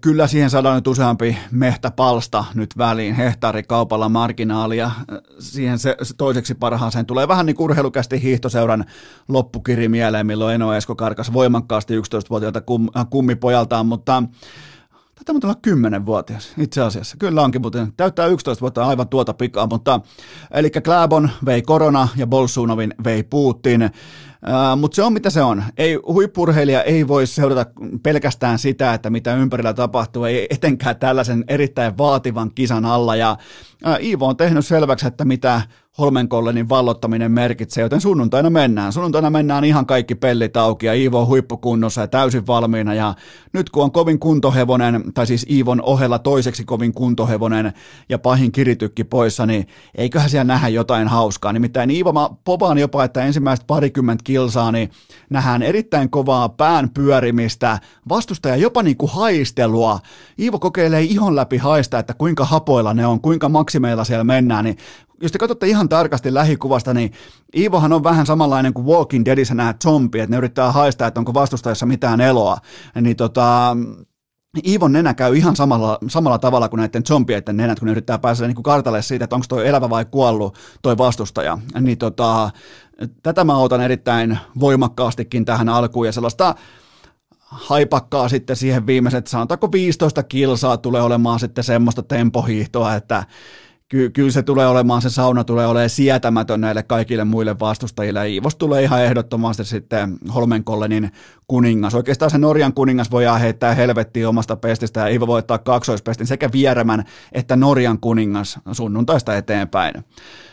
kyllä 0.00 0.26
siihen 0.26 0.50
saadaan 0.50 0.74
nyt 0.74 0.86
useampi 0.86 1.38
mehtäpalsta 1.50 2.44
nyt 2.54 2.78
väliin, 2.78 3.14
hehtaarikaupalla 3.14 4.08
marginaalia. 4.08 4.86
Äh, 4.86 4.94
siihen 5.38 5.78
se, 5.78 5.96
se 6.02 6.14
toiseksi 6.16 6.54
parhaaseen 6.54 7.06
tulee 7.06 7.28
vähän 7.28 7.46
niin 7.46 7.56
urheilukästi 7.58 8.22
hiihtoseuran 8.22 8.84
loppukiri 9.28 9.88
mieleen, 9.88 10.26
milloin 10.26 10.54
Eno 10.54 10.74
Esko 10.74 10.94
karkas 10.94 11.32
voimakkaasti 11.32 11.98
11-vuotiaalta 11.98 12.60
kum, 12.60 12.88
kummipojaltaan, 13.10 13.86
mutta 13.86 14.22
Taitaa 15.18 15.32
muuten 15.32 15.74
olla 15.74 15.98
10-vuotias 15.98 16.52
itse 16.58 16.80
asiassa. 16.80 17.16
Kyllä 17.16 17.42
onkin, 17.42 17.62
mutta 17.62 17.86
täyttää 17.96 18.26
11 18.26 18.60
vuotta 18.60 18.86
aivan 18.86 19.08
tuota 19.08 19.34
pikaa, 19.34 19.66
mutta 19.66 20.00
eli 20.50 20.70
Kläbon 20.70 21.30
vei 21.46 21.62
korona 21.62 22.08
ja 22.16 22.26
Bolsunovin 22.26 22.94
vei 23.04 23.22
Putin. 23.22 23.82
Uh, 23.82 24.78
mutta 24.80 24.96
se 24.96 25.02
on 25.02 25.12
mitä 25.12 25.30
se 25.30 25.42
on. 25.42 25.64
Ei, 25.76 25.94
huippurheilija 25.94 26.82
ei 26.82 27.08
voi 27.08 27.26
seurata 27.26 27.66
pelkästään 28.02 28.58
sitä, 28.58 28.94
että 28.94 29.10
mitä 29.10 29.34
ympärillä 29.34 29.74
tapahtuu, 29.74 30.24
ei 30.24 30.46
etenkään 30.50 30.96
tällaisen 30.96 31.44
erittäin 31.48 31.98
vaativan 31.98 32.50
kisan 32.54 32.84
alla. 32.84 33.16
Ja 33.16 33.36
uh, 33.86 34.04
Iivo 34.04 34.26
on 34.26 34.36
tehnyt 34.36 34.66
selväksi, 34.66 35.06
että 35.06 35.24
mitä 35.24 35.62
Holmenkollenin 35.98 36.68
vallottaminen 36.68 37.32
merkitsee, 37.32 37.82
joten 37.82 38.00
sunnuntaina 38.00 38.50
mennään. 38.50 38.92
Sunnuntaina 38.92 39.30
mennään 39.30 39.64
ihan 39.64 39.86
kaikki 39.86 40.14
pellit 40.14 40.56
auki 40.56 40.86
ja 40.86 40.94
Iivo 40.94 41.20
on 41.20 41.26
huippukunnossa 41.26 42.00
ja 42.00 42.08
täysin 42.08 42.46
valmiina 42.46 42.94
ja 42.94 43.14
nyt 43.52 43.70
kun 43.70 43.82
on 43.82 43.92
kovin 43.92 44.18
kuntohevonen, 44.18 45.04
tai 45.14 45.26
siis 45.26 45.46
Iivon 45.50 45.82
ohella 45.82 46.18
toiseksi 46.18 46.64
kovin 46.64 46.94
kuntohevonen 46.94 47.72
ja 48.08 48.18
pahin 48.18 48.52
kiritykki 48.52 49.04
poissa, 49.04 49.46
niin 49.46 49.66
eiköhän 49.94 50.30
siellä 50.30 50.44
nähdä 50.44 50.68
jotain 50.68 51.08
hauskaa. 51.08 51.52
Nimittäin 51.52 51.90
Iivo, 51.90 52.12
mä 52.12 52.30
povaan 52.44 52.78
jopa, 52.78 53.04
että 53.04 53.24
ensimmäiset 53.24 53.66
parikymmentä 53.66 54.24
kilsaa, 54.24 54.72
niin 54.72 54.90
nähdään 55.30 55.62
erittäin 55.62 56.10
kovaa 56.10 56.48
pään 56.48 56.90
pyörimistä, 56.90 57.78
vastustaja 58.08 58.56
jopa 58.56 58.82
niin 58.82 58.96
kuin 58.96 59.12
haistelua. 59.12 60.00
Iivo 60.38 60.58
kokeilee 60.58 61.02
ihon 61.02 61.36
läpi 61.36 61.56
haista, 61.56 61.98
että 61.98 62.14
kuinka 62.14 62.44
hapoilla 62.44 62.94
ne 62.94 63.06
on, 63.06 63.20
kuinka 63.20 63.48
maksimeilla 63.48 64.04
siellä 64.04 64.24
mennään, 64.24 64.64
niin 64.64 64.76
jos 65.22 65.32
te 65.32 65.38
katsotte 65.38 65.66
ihan 65.66 65.88
tarkasti 65.88 66.34
lähikuvasta, 66.34 66.94
niin 66.94 67.12
Iivohan 67.56 67.92
on 67.92 68.04
vähän 68.04 68.26
samanlainen 68.26 68.74
kuin 68.74 68.86
Walking 68.86 69.24
Deadissä 69.24 69.54
nämä 69.54 69.74
zombi, 69.84 70.20
että 70.20 70.30
ne 70.30 70.36
yrittää 70.36 70.72
haistaa, 70.72 71.08
että 71.08 71.20
onko 71.20 71.34
vastustajassa 71.34 71.86
mitään 71.86 72.20
eloa. 72.20 72.58
Niin 73.00 73.16
tota, 73.16 73.76
Iivon 74.66 74.92
nenä 74.92 75.14
käy 75.14 75.36
ihan 75.36 75.56
samalla, 75.56 75.98
samalla 76.08 76.38
tavalla 76.38 76.68
kuin 76.68 76.78
näiden 76.78 77.06
zombieiden 77.06 77.56
nenät, 77.56 77.78
kun 77.78 77.86
ne 77.86 77.92
yrittää 77.92 78.18
päästä 78.18 78.46
niin 78.46 78.62
kartalle 78.62 79.02
siitä, 79.02 79.24
että 79.24 79.36
onko 79.36 79.46
toi 79.48 79.68
elävä 79.68 79.90
vai 79.90 80.04
kuollut 80.04 80.58
toi 80.82 80.98
vastustaja. 80.98 81.58
Niin 81.80 81.98
tota, 81.98 82.50
tätä 83.22 83.44
mä 83.44 83.56
otan 83.56 83.80
erittäin 83.80 84.38
voimakkaastikin 84.60 85.44
tähän 85.44 85.68
alkuun 85.68 86.06
ja 86.06 86.12
sellaista 86.12 86.54
haipakkaa 87.40 88.28
sitten 88.28 88.56
siihen 88.56 88.86
viimeiset, 88.86 89.26
sanotaanko 89.26 89.72
15 89.72 90.22
kilsaa 90.22 90.76
tulee 90.76 91.02
olemaan 91.02 91.40
sitten 91.40 91.64
semmoista 91.64 92.02
tempohiihtoa, 92.02 92.94
että 92.94 93.24
ky- 93.88 94.10
kyllä 94.10 94.30
se 94.30 94.42
tulee 94.42 94.66
olemaan, 94.66 95.02
se 95.02 95.10
sauna 95.10 95.44
tulee 95.44 95.66
olemaan 95.66 95.90
sietämätön 95.90 96.60
näille 96.60 96.82
kaikille 96.82 97.24
muille 97.24 97.58
vastustajille. 97.58 98.28
Iivos 98.28 98.56
tulee 98.56 98.82
ihan 98.82 99.04
ehdottomasti 99.04 99.64
sitten 99.64 100.18
Holmenkollenin 100.34 101.10
kuningas. 101.46 101.94
Oikeastaan 101.94 102.30
se 102.30 102.38
Norjan 102.38 102.74
kuningas 102.74 103.10
voidaan 103.10 103.40
heittää 103.40 103.74
helvettiin 103.74 104.28
omasta 104.28 104.56
pestistä 104.56 105.00
ja 105.00 105.08
Iivo 105.08 105.26
voittaa 105.26 105.58
kaksoispestin 105.58 106.26
sekä 106.26 106.48
vieremän 106.52 107.04
että 107.32 107.56
Norjan 107.56 108.00
kuningas 108.00 108.58
sunnuntaista 108.72 109.36
eteenpäin. 109.36 110.04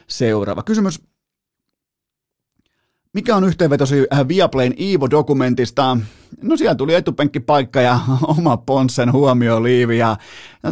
Seuraava 0.07 0.63
kysymys. 0.63 1.14
Mikä 3.15 3.35
on 3.35 3.43
yhteenvetosi 3.43 4.07
äh, 4.13 4.27
Viaplayn 4.27 4.73
Iivo-dokumentista? 4.79 5.97
No 6.41 6.57
siellä 6.57 6.75
tuli 6.75 6.93
etupenkkipaikka 6.93 7.81
ja 7.81 7.99
oma 8.37 8.57
Ponssen 8.57 9.11
huomioliivi 9.11 9.97
ja 9.97 10.17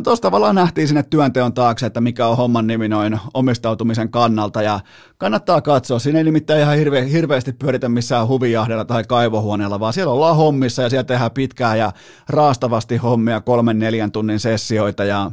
tuosta 0.04 0.22
tavallaan 0.28 0.56
nähtiin 0.56 0.88
sinne 0.88 1.04
työnteon 1.04 1.54
taakse, 1.54 1.86
että 1.86 2.02
mikä 2.02 2.28
on 2.28 2.38
homman 2.38 2.68
nimi 2.68 2.88
noin 2.88 3.20
omistautumisen 3.34 4.12
kannalta 4.12 4.62
ja 4.62 4.80
kannattaa 5.18 5.62
katsoa. 5.62 6.00
Siinä 6.00 6.20
ei 6.20 6.24
nimittäin 6.24 6.62
ihan 6.62 6.78
hirve, 6.78 7.12
hirveästi 7.12 7.54
pyöritä 7.54 7.89
missään 7.89 8.28
huvijahdella 8.28 8.86
tai 8.86 9.04
kaivohuoneella, 9.04 9.80
vaan 9.80 9.94
siellä 9.94 10.14
ollaan 10.14 10.36
hommissa 10.36 10.82
ja 10.82 10.89
siellä 10.89 11.04
tehdään 11.04 11.32
pitkää 11.32 11.76
ja 11.76 11.91
raastavasti 12.30 12.98
hommia 12.98 13.41
kolmen 13.41 13.80
neljän 13.80 14.12
tunnin 14.12 14.39
sessioita 14.39 15.04
ja 15.04 15.32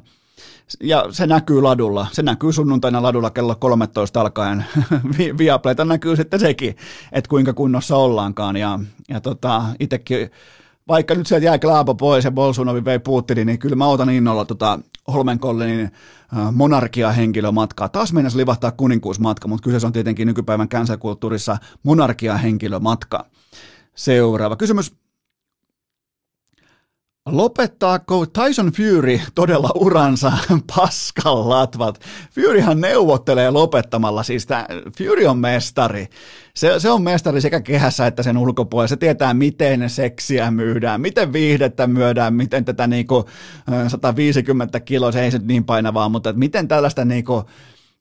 ja 0.81 1.05
se 1.11 1.27
näkyy 1.27 1.63
ladulla. 1.63 2.07
Se 2.13 2.23
näkyy 2.23 2.53
sunnuntaina 2.53 3.03
ladulla 3.03 3.31
kello 3.31 3.55
13 3.55 4.21
alkaen. 4.21 4.65
Viaplayta 5.39 5.85
näkyy 5.85 6.17
sitten 6.17 6.41
sekin, 6.41 6.77
että 7.13 7.29
kuinka 7.29 7.53
kunnossa 7.53 7.97
ollaankaan. 7.97 8.57
Ja, 8.57 8.79
ja 9.09 9.21
tota, 9.21 9.63
itsekin, 9.81 10.31
vaikka 10.89 11.15
nyt 11.15 11.27
sieltä 11.27 11.47
jäi 11.47 11.59
Klaabo 11.59 11.95
pois 11.95 12.25
ja 12.25 12.31
Bolsunovi 12.31 12.85
vei 12.85 12.99
Putinin, 12.99 13.47
niin 13.47 13.59
kyllä 13.59 13.77
mä 13.77 13.87
otan 13.87 14.11
innolla 14.11 14.45
tota 14.45 14.79
Holmenkollenin 15.13 15.81
äh, 15.81 16.53
monarkia-henkilömatkaa. 16.53 17.89
Taas 17.89 18.13
mennessä 18.13 18.39
livahtaa 18.39 18.73
kuninkuusmatka, 18.73 19.49
mutta 19.49 19.65
kyseessä 19.65 19.87
on 19.87 19.93
tietenkin 19.93 20.29
nykypäivän 20.29 20.69
kansakulttuurissa 20.69 21.59
monarkia-henkilömatka. 21.83 23.27
Seuraava 23.95 24.57
kysymys. 24.57 25.00
Lopettaako 27.27 28.27
Tyson 28.27 28.73
Fury 28.73 29.21
todella 29.35 29.71
uransa 29.75 30.33
paskan 30.77 31.49
latvat? 31.49 32.01
Furyhan 32.35 32.81
neuvottelee 32.81 33.51
lopettamalla, 33.51 34.23
siis 34.23 34.47
tämä 34.47 34.67
Fury 34.99 35.27
on 35.27 35.39
mestari. 35.39 36.07
Se, 36.55 36.81
se 36.81 36.91
on 36.91 37.03
mestari 37.03 37.41
sekä 37.41 37.61
kehässä 37.61 38.07
että 38.07 38.23
sen 38.23 38.39
ulkopuolella. 38.39 38.89
Se 38.89 38.97
tietää, 38.97 39.35
miten 39.35 39.91
seksiä 39.91 40.51
myydään, 40.51 41.01
miten 41.01 41.33
viihdettä 41.33 41.87
myydään, 41.87 42.35
miten 42.35 42.65
tätä 42.65 42.87
niinku 42.87 43.25
150 43.89 44.81
kiloa, 44.81 45.13
se 45.13 45.23
ei 45.23 45.31
se 45.31 45.41
niin 45.43 45.65
painavaa, 45.65 46.09
mutta 46.09 46.33
miten 46.33 46.69
tällaista 46.69 47.05
niinku 47.05 47.45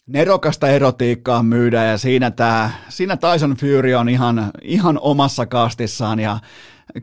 nerokasta 0.08 0.68
erotiikkaa 0.70 1.44
myydään 1.44 1.88
ja 1.88 1.98
siinä, 1.98 2.32
tää, 2.32 2.72
siinä 2.90 3.18
Tyson 3.18 3.56
Fury 3.56 3.94
on 3.94 4.10
ihan, 4.10 4.52
ihan 4.62 5.00
omassa 5.02 5.46
kastissaan 5.46 6.20
ja 6.20 6.40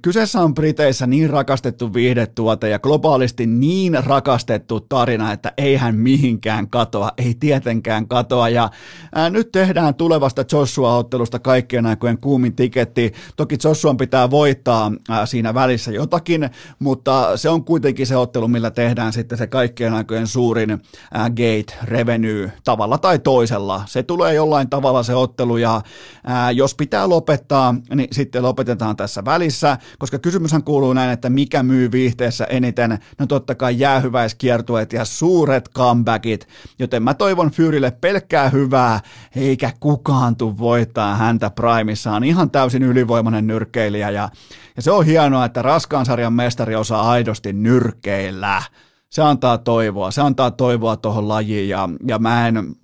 Kyseessä 0.02 0.40
on 0.40 0.54
Briteissä 0.54 1.06
niin 1.06 1.30
rakastettu 1.30 1.94
viihdetuote 1.94 2.68
ja 2.68 2.78
globaalisti 2.78 3.46
niin 3.46 4.04
rakastettu 4.04 4.80
tarina, 4.80 5.32
että 5.32 5.52
ei 5.58 5.76
hän 5.76 5.96
mihinkään 5.96 6.70
katoa, 6.70 7.10
ei 7.18 7.34
tietenkään 7.40 8.08
katoa. 8.08 8.48
Ja 8.48 8.70
ää, 9.14 9.30
nyt 9.30 9.52
tehdään 9.52 9.94
tulevasta 9.94 10.44
Joshua-ottelusta 10.52 11.38
kaikkien 11.38 11.86
aikojen 11.86 12.18
kuumin 12.18 12.56
tiketti. 12.56 13.12
Toki 13.36 13.56
Joshuan 13.64 13.96
pitää 13.96 14.30
voittaa 14.30 14.92
ää, 15.08 15.26
siinä 15.26 15.54
välissä 15.54 15.90
jotakin, 15.90 16.50
mutta 16.78 17.36
se 17.36 17.48
on 17.48 17.64
kuitenkin 17.64 18.06
se 18.06 18.16
ottelu, 18.16 18.48
millä 18.48 18.70
tehdään 18.70 19.12
sitten 19.12 19.38
se 19.38 19.46
kaikkien 19.46 19.94
aikojen 19.94 20.26
suurin 20.26 20.70
ää, 21.14 21.30
gate 21.30 21.78
revenue 21.84 22.52
tavalla 22.64 22.98
tai 22.98 23.18
toisella. 23.18 23.82
Se 23.86 24.02
tulee 24.02 24.34
jollain 24.34 24.70
tavalla 24.70 25.02
se 25.02 25.14
ottelu 25.14 25.56
ja 25.56 25.80
ää, 26.24 26.50
jos 26.50 26.74
pitää 26.74 27.08
lopettaa, 27.08 27.74
niin 27.94 28.08
sitten 28.12 28.42
lopetetaan 28.42 28.96
tässä 28.96 29.24
välissä 29.24 29.75
koska 29.98 30.18
kysymyshän 30.18 30.62
kuuluu 30.62 30.92
näin, 30.92 31.10
että 31.10 31.30
mikä 31.30 31.62
myy 31.62 31.92
viihteessä 31.92 32.44
eniten, 32.44 32.98
no 33.18 33.26
totta 33.26 33.54
kai 33.54 33.78
jäähyväiskiertueet 33.78 34.92
ja 34.92 35.04
suuret 35.04 35.70
comebackit, 35.74 36.48
joten 36.78 37.02
mä 37.02 37.14
toivon 37.14 37.50
Fyrille 37.50 37.90
pelkkää 37.90 38.48
hyvää, 38.48 39.00
eikä 39.36 39.70
kukaan 39.80 40.36
tuu 40.36 40.58
voittaa 40.58 41.14
häntä 41.14 41.50
Primissaan, 41.50 42.24
ihan 42.24 42.50
täysin 42.50 42.82
ylivoimainen 42.82 43.46
nyrkkeilijä 43.46 44.10
ja, 44.10 44.28
ja 44.76 44.82
se 44.82 44.90
on 44.90 45.06
hienoa, 45.06 45.44
että 45.44 45.62
raskaan 45.62 46.06
sarjan 46.06 46.32
mestari 46.32 46.74
osaa 46.74 47.10
aidosti 47.10 47.52
nyrkkeillä. 47.52 48.62
Se 49.10 49.22
antaa 49.22 49.58
toivoa, 49.58 50.10
se 50.10 50.20
antaa 50.20 50.50
toivoa 50.50 50.96
tuohon 50.96 51.28
lajiin 51.28 51.68
ja, 51.68 51.88
ja 52.06 52.18
mä 52.18 52.48
en, 52.48 52.76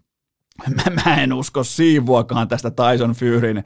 mä, 0.76 1.02
mä 1.04 1.22
en 1.22 1.32
usko 1.32 1.64
siivuakaan 1.64 2.48
tästä 2.48 2.70
Tyson 2.70 3.12
Furyn. 3.12 3.64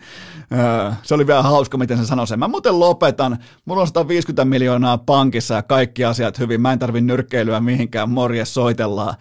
se 1.03 1.15
oli 1.15 1.27
vielä 1.27 1.43
hauska, 1.43 1.79
miten 1.79 1.99
se 1.99 2.07
sanoi 2.07 2.27
sen. 2.27 2.39
Mä 2.39 2.49
muuten 2.49 2.81
lopetan. 2.81 3.39
Mulla 3.65 3.81
on 3.81 3.87
150 3.87 4.45
miljoonaa 4.45 4.99
pankissa 4.99 5.55
ja 5.55 5.63
kaikki 5.63 6.05
asiat 6.05 6.39
hyvin. 6.39 6.61
Mä 6.61 6.73
en 6.73 6.79
tarvi 6.79 7.01
nyrkkeilyä 7.01 7.61
mihinkään. 7.61 8.11
Morjes 8.11 8.55
soitellaan. 8.55 9.15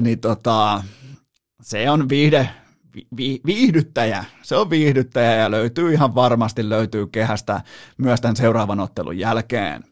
Niin 0.00 0.20
tota, 0.20 0.82
se 1.62 1.90
on 1.90 2.08
viihde, 2.08 2.48
vi, 3.16 3.40
viihdyttäjä. 3.46 4.24
Se 4.42 4.56
on 4.56 4.70
viihdyttäjä 4.70 5.34
ja 5.34 5.50
löytyy 5.50 5.92
ihan 5.92 6.14
varmasti 6.14 6.68
löytyy 6.68 7.06
kehästä 7.06 7.60
myös 7.98 8.20
tämän 8.20 8.36
seuraavan 8.36 8.80
ottelun 8.80 9.18
jälkeen. 9.18 9.84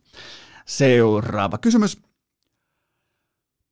Seuraava 0.67 1.59
kysymys. 1.59 2.10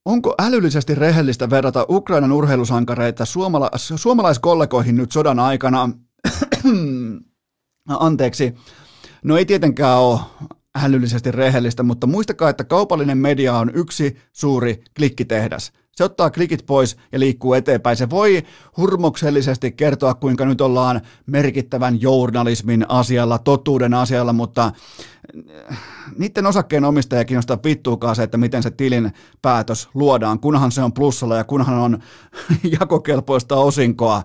Onko 0.09 0.35
älyllisesti 0.39 0.95
rehellistä 0.95 1.51
verrata 1.51 1.87
Ukrainan 1.89 2.33
urheilusankareita 2.33 3.25
suomala- 3.25 3.71
suomalaiskollegoihin 3.77 4.97
nyt 4.97 5.13
sodan 5.13 5.39
aikana? 5.39 5.91
Anteeksi. 7.89 8.55
No 9.25 9.37
ei 9.37 9.47
tietenkään 9.47 9.99
ole 9.99 10.21
älyllisesti 10.75 11.33
rehellistä, 11.33 11.83
mutta 11.83 12.07
muistakaa, 12.07 12.51
että 12.51 12.65
kaupallinen 12.65 13.19
media 13.19 13.55
on 13.55 13.71
yksi 13.75 14.17
suuri 14.33 14.83
klikkitehdas. 14.97 15.73
Se 15.99 16.05
ottaa 16.05 16.31
klikit 16.31 16.67
pois 16.67 16.97
ja 17.13 17.21
liikkuu 17.21 17.55
eteenpäin. 17.55 17.97
Se 17.97 18.11
voi 18.11 18.43
hurmoksellisesti 18.77 19.73
kertoa, 19.73 20.15
kuinka 20.15 20.45
nyt 20.45 20.61
ollaan 20.61 21.01
merkittävän 21.27 22.01
journalismin 22.01 22.87
asialla, 22.89 23.39
totuuden 23.39 23.95
asialla, 23.95 24.33
mutta 24.33 24.73
äh, 25.71 25.79
niiden 26.19 26.47
osakkeen 26.47 26.85
omistaja 26.85 27.25
kiinnostaa 27.25 27.59
vittuukaan 27.65 28.17
se, 28.17 28.23
että 28.23 28.39
miten 28.39 28.63
se 28.63 28.71
tilin 28.71 29.13
päätös 29.43 29.89
luodaan, 29.95 30.41
kunhan 30.41 30.73
se 30.73 30.83
on 30.83 30.93
plussalla 30.93 31.37
ja 31.37 31.45
kunhan 31.45 31.79
on 31.79 31.99
jakokelpoista 32.81 33.57
osinkoa 33.57 34.23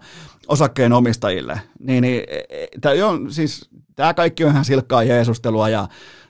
osakkeen 0.47 0.93
omistajille. 0.93 1.61
Niin, 1.79 2.01
niin 2.01 2.23
e, 2.27 2.37
e, 2.49 2.67
tämä, 2.81 3.07
on, 3.07 3.33
siis, 3.33 3.69
tämä 3.95 4.13
kaikki 4.13 4.43
on 4.43 4.51
ihan 4.51 4.65
silkkaa 4.65 5.03
jeesustelua 5.03 5.69
ja 5.69 5.87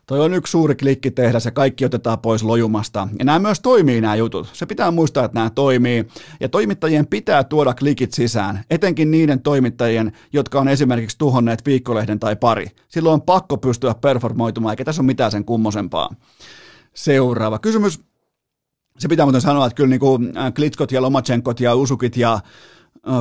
Toi 0.08 0.20
on 0.20 0.34
yksi 0.34 0.52
suuri 0.52 0.76
klikki 0.76 1.12
tehdä, 1.12 1.40
se 1.40 1.52
kaikki 1.52 1.86
otetaan 1.86 2.20
pois 2.20 2.44
lojumasta. 2.44 3.08
Ja 3.20 3.26
nämä 3.26 3.40
myös 3.40 3.60
toimii 3.60 4.02
nämä 4.02 4.16
jutut. 4.16 4.50
Se 4.54 4.66
pitää 4.66 4.92
muistaa, 4.92 5.26
että 5.26 5.40
nämä 5.40 5.50
toimii. 5.50 6.06
Ja 6.40 6.50
toimittajien 6.50 7.08
pitää 7.08 7.44
tuoda 7.44 7.74
klikit 7.74 8.14
sisään, 8.14 8.64
etenkin 8.70 9.12
niiden 9.12 9.42
toimittajien, 9.42 10.12
jotka 10.34 10.60
on 10.60 10.68
esimerkiksi 10.68 11.18
tuhonneet 11.18 11.66
viikkolehden 11.66 12.20
tai 12.20 12.36
pari. 12.36 12.68
Silloin 12.88 13.14
on 13.14 13.22
pakko 13.22 13.58
pystyä 13.58 13.96
performoitumaan, 13.96 14.74
eikä 14.74 14.86
tässä 14.86 15.02
ole 15.02 15.08
mitään 15.08 15.32
sen 15.32 15.46
kummosempaa. 15.46 16.16
Seuraava 16.94 17.60
kysymys. 17.60 18.00
Se 19.00 19.08
pitää 19.08 19.26
muuten 19.26 19.42
sanoa, 19.42 19.66
että 19.66 19.76
kyllä 19.76 19.90
niin 19.90 20.00
kuin 20.00 20.34
Klitskot 20.56 20.92
ja 20.92 21.02
Lomachenkot 21.02 21.60
ja 21.60 21.76
Usukit 21.76 22.18
ja 22.18 22.40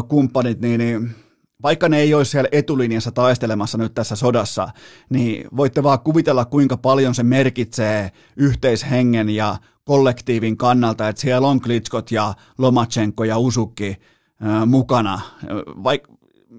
kumppanit, 0.09 0.61
niin, 0.61 0.78
niin 0.78 1.14
vaikka 1.63 1.89
ne 1.89 1.99
ei 1.99 2.15
olisi 2.15 2.31
siellä 2.31 2.49
etulinjassa 2.53 3.13
taistelemassa 3.13 3.79
nyt 3.79 3.95
tässä 3.95 4.17
sodassa, 4.17 4.69
niin 5.11 5.49
voitte 5.57 5.83
vaan 5.83 6.01
kuvitella, 6.01 6.45
kuinka 6.45 6.77
paljon 6.77 7.15
se 7.15 7.23
merkitsee 7.23 8.13
yhteishengen 8.37 9.31
ja 9.31 9.57
kollektiivin 9.85 10.57
kannalta, 10.57 11.09
että 11.09 11.23
siellä 11.23 11.49
on 11.49 11.61
Klitskot 11.61 12.11
ja 12.11 12.35
Lomachenko 12.59 13.25
ja 13.25 13.39
Usukki 13.39 13.97
mukana, 14.67 15.21
vaikka 15.85 16.13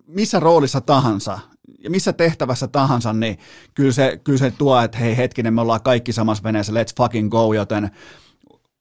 missä 0.08 0.40
roolissa 0.40 0.82
tahansa 0.82 1.40
ja 1.84 1.90
missä 1.90 2.14
tehtävässä 2.14 2.68
tahansa, 2.68 3.14
niin 3.14 3.38
kyllä 3.74 3.92
se, 3.92 4.20
kyllä 4.24 4.40
se 4.40 4.52
tuo, 4.52 4.82
että 4.82 4.98
hei 4.98 5.18
hetkinen, 5.18 5.54
me 5.54 5.62
ollaan 5.62 5.82
kaikki 5.82 6.14
samassa 6.14 6.44
veneessä, 6.44 6.74
let's 6.74 6.96
fucking 6.98 7.30
go, 7.30 7.54
joten 7.54 7.92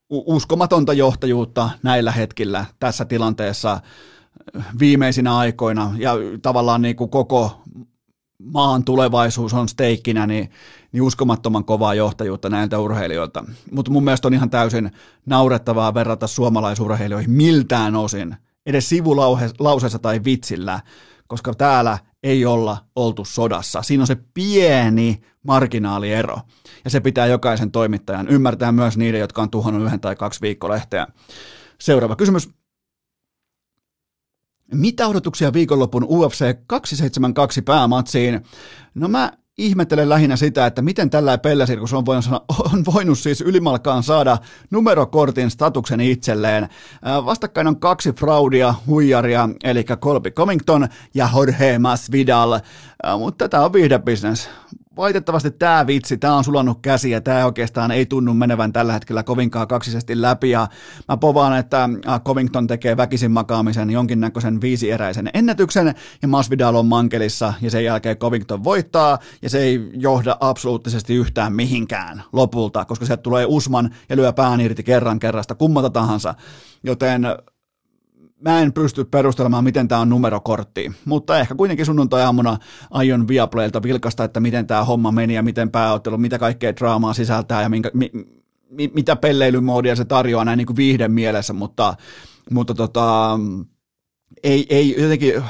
uskomatonta 0.09 0.93
johtajuutta 0.93 1.69
näillä 1.83 2.11
hetkillä 2.11 2.65
tässä 2.79 3.05
tilanteessa 3.05 3.79
viimeisinä 4.79 5.37
aikoina 5.37 5.91
ja 5.97 6.13
tavallaan 6.41 6.81
niin 6.81 6.95
kuin 6.95 7.09
koko 7.09 7.61
maan 8.43 8.83
tulevaisuus 8.83 9.53
on 9.53 9.69
steikkinä, 9.69 10.27
niin, 10.27 10.49
niin 10.91 11.01
uskomattoman 11.01 11.65
kovaa 11.65 11.93
johtajuutta 11.93 12.49
näiltä 12.49 12.79
urheilijoilta. 12.79 13.45
Mutta 13.71 13.91
mun 13.91 14.03
mielestä 14.03 14.27
on 14.27 14.33
ihan 14.33 14.49
täysin 14.49 14.91
naurettavaa 15.25 15.93
verrata 15.93 16.27
suomalaisurheilijoihin 16.27 17.31
miltään 17.31 17.95
osin, 17.95 18.35
edes 18.65 18.89
sivulauseessa 18.89 19.99
tai 19.99 20.21
vitsillä, 20.25 20.79
koska 21.27 21.53
täällä 21.53 21.97
ei 22.23 22.45
olla 22.45 22.77
oltu 22.95 23.25
sodassa. 23.25 23.81
Siinä 23.81 24.03
on 24.03 24.07
se 24.07 24.17
pieni 24.33 25.21
marginaaliero, 25.47 26.37
ja 26.83 26.89
se 26.89 26.99
pitää 26.99 27.27
jokaisen 27.27 27.71
toimittajan 27.71 28.27
ymmärtää 28.27 28.71
myös 28.71 28.97
niiden, 28.97 29.19
jotka 29.19 29.41
on 29.41 29.49
tuhannut 29.49 29.83
yhden 29.83 29.99
tai 29.99 30.15
kaksi 30.15 30.41
viikkolehteä. 30.41 31.07
Seuraava 31.79 32.15
kysymys. 32.15 32.49
Mitä 34.71 35.07
odotuksia 35.07 35.53
viikonlopun 35.53 36.03
UFC 36.03 36.55
272 36.67 37.61
päämatsiin? 37.61 38.43
No 38.95 39.07
mä 39.07 39.31
ihmettelen 39.57 40.09
lähinnä 40.09 40.35
sitä, 40.35 40.65
että 40.65 40.81
miten 40.81 41.09
tällä 41.09 41.37
pelläsirkus 41.37 41.93
on 41.93 42.05
voinut, 42.05 42.25
on 42.73 42.83
voinut 42.93 43.19
siis 43.19 43.41
ylimalkaan 43.41 44.03
saada 44.03 44.37
numerokortin 44.71 45.51
statuksen 45.51 46.01
itselleen. 46.01 46.69
Vastakkain 47.25 47.67
on 47.67 47.79
kaksi 47.79 48.11
fraudia, 48.11 48.73
huijaria, 48.87 49.49
eli 49.63 49.83
Colby 49.83 50.31
Covington 50.31 50.87
ja 51.13 51.29
Jorge 51.35 51.79
Masvidal, 51.79 52.59
mutta 53.17 53.45
tätä 53.49 53.65
on 53.65 53.73
viihdebisnes 53.73 54.49
valitettavasti 54.97 55.51
tämä 55.51 55.87
vitsi, 55.87 56.17
tämä 56.17 56.35
on 56.35 56.43
sulannut 56.43 56.79
käsi 56.81 57.11
ja 57.11 57.21
tämä 57.21 57.45
oikeastaan 57.45 57.91
ei 57.91 58.05
tunnu 58.05 58.33
menevän 58.33 58.73
tällä 58.73 58.93
hetkellä 58.93 59.23
kovinkaan 59.23 59.67
kaksisesti 59.67 60.21
läpi. 60.21 60.49
Ja 60.49 60.67
mä 61.07 61.17
povaan, 61.17 61.57
että 61.57 61.89
Covington 62.25 62.67
tekee 62.67 62.97
väkisin 62.97 63.31
makaamisen 63.31 63.89
jonkinnäköisen 63.89 64.61
viisieräisen 64.61 65.29
ennätyksen. 65.33 65.95
Ja 66.21 66.27
Masvidal 66.27 66.75
on 66.75 66.85
mankelissa 66.85 67.53
ja 67.61 67.71
sen 67.71 67.83
jälkeen 67.83 68.17
Covington 68.17 68.63
voittaa. 68.63 69.19
Ja 69.41 69.49
se 69.49 69.59
ei 69.59 69.89
johda 69.93 70.37
absoluuttisesti 70.39 71.15
yhtään 71.15 71.53
mihinkään 71.53 72.23
lopulta, 72.33 72.85
koska 72.85 73.05
sieltä 73.05 73.23
tulee 73.23 73.45
Usman 73.45 73.95
ja 74.09 74.15
lyö 74.15 74.33
pään 74.33 74.61
irti 74.61 74.83
kerran 74.83 75.19
kerrasta 75.19 75.55
kummata 75.55 75.89
tahansa, 75.89 76.35
joten 76.83 77.25
mä 78.43 78.61
en 78.61 78.73
pysty 78.73 79.05
perustelemaan, 79.05 79.63
miten 79.63 79.87
tämä 79.87 80.01
on 80.01 80.09
numerokortti, 80.09 80.91
mutta 81.05 81.39
ehkä 81.39 81.55
kuitenkin 81.55 81.85
sunnuntai-aamuna 81.85 82.57
aion 82.91 83.27
Viaplaylta 83.27 83.83
vilkasta, 83.83 84.23
että 84.23 84.39
miten 84.39 84.67
tämä 84.67 84.83
homma 84.83 85.11
meni 85.11 85.33
ja 85.33 85.43
miten 85.43 85.71
pääottelu, 85.71 86.17
mitä 86.17 86.39
kaikkea 86.39 86.75
draamaa 86.75 87.13
sisältää 87.13 87.61
ja 87.61 87.69
minkä, 87.69 87.91
mi, 87.93 88.11
mi, 88.69 88.91
mitä 88.93 89.15
pelleilymoodia 89.15 89.95
se 89.95 90.05
tarjoaa 90.05 90.45
näin 90.45 90.57
niin 90.57 90.67
kuin 90.67 90.77
viihden 90.77 91.11
mielessä, 91.11 91.53
mutta, 91.53 91.95
mutta 92.51 92.73
tota, 92.73 93.39
ei, 94.43 94.65
ei 94.69 95.01
jotenkin, 95.01 95.43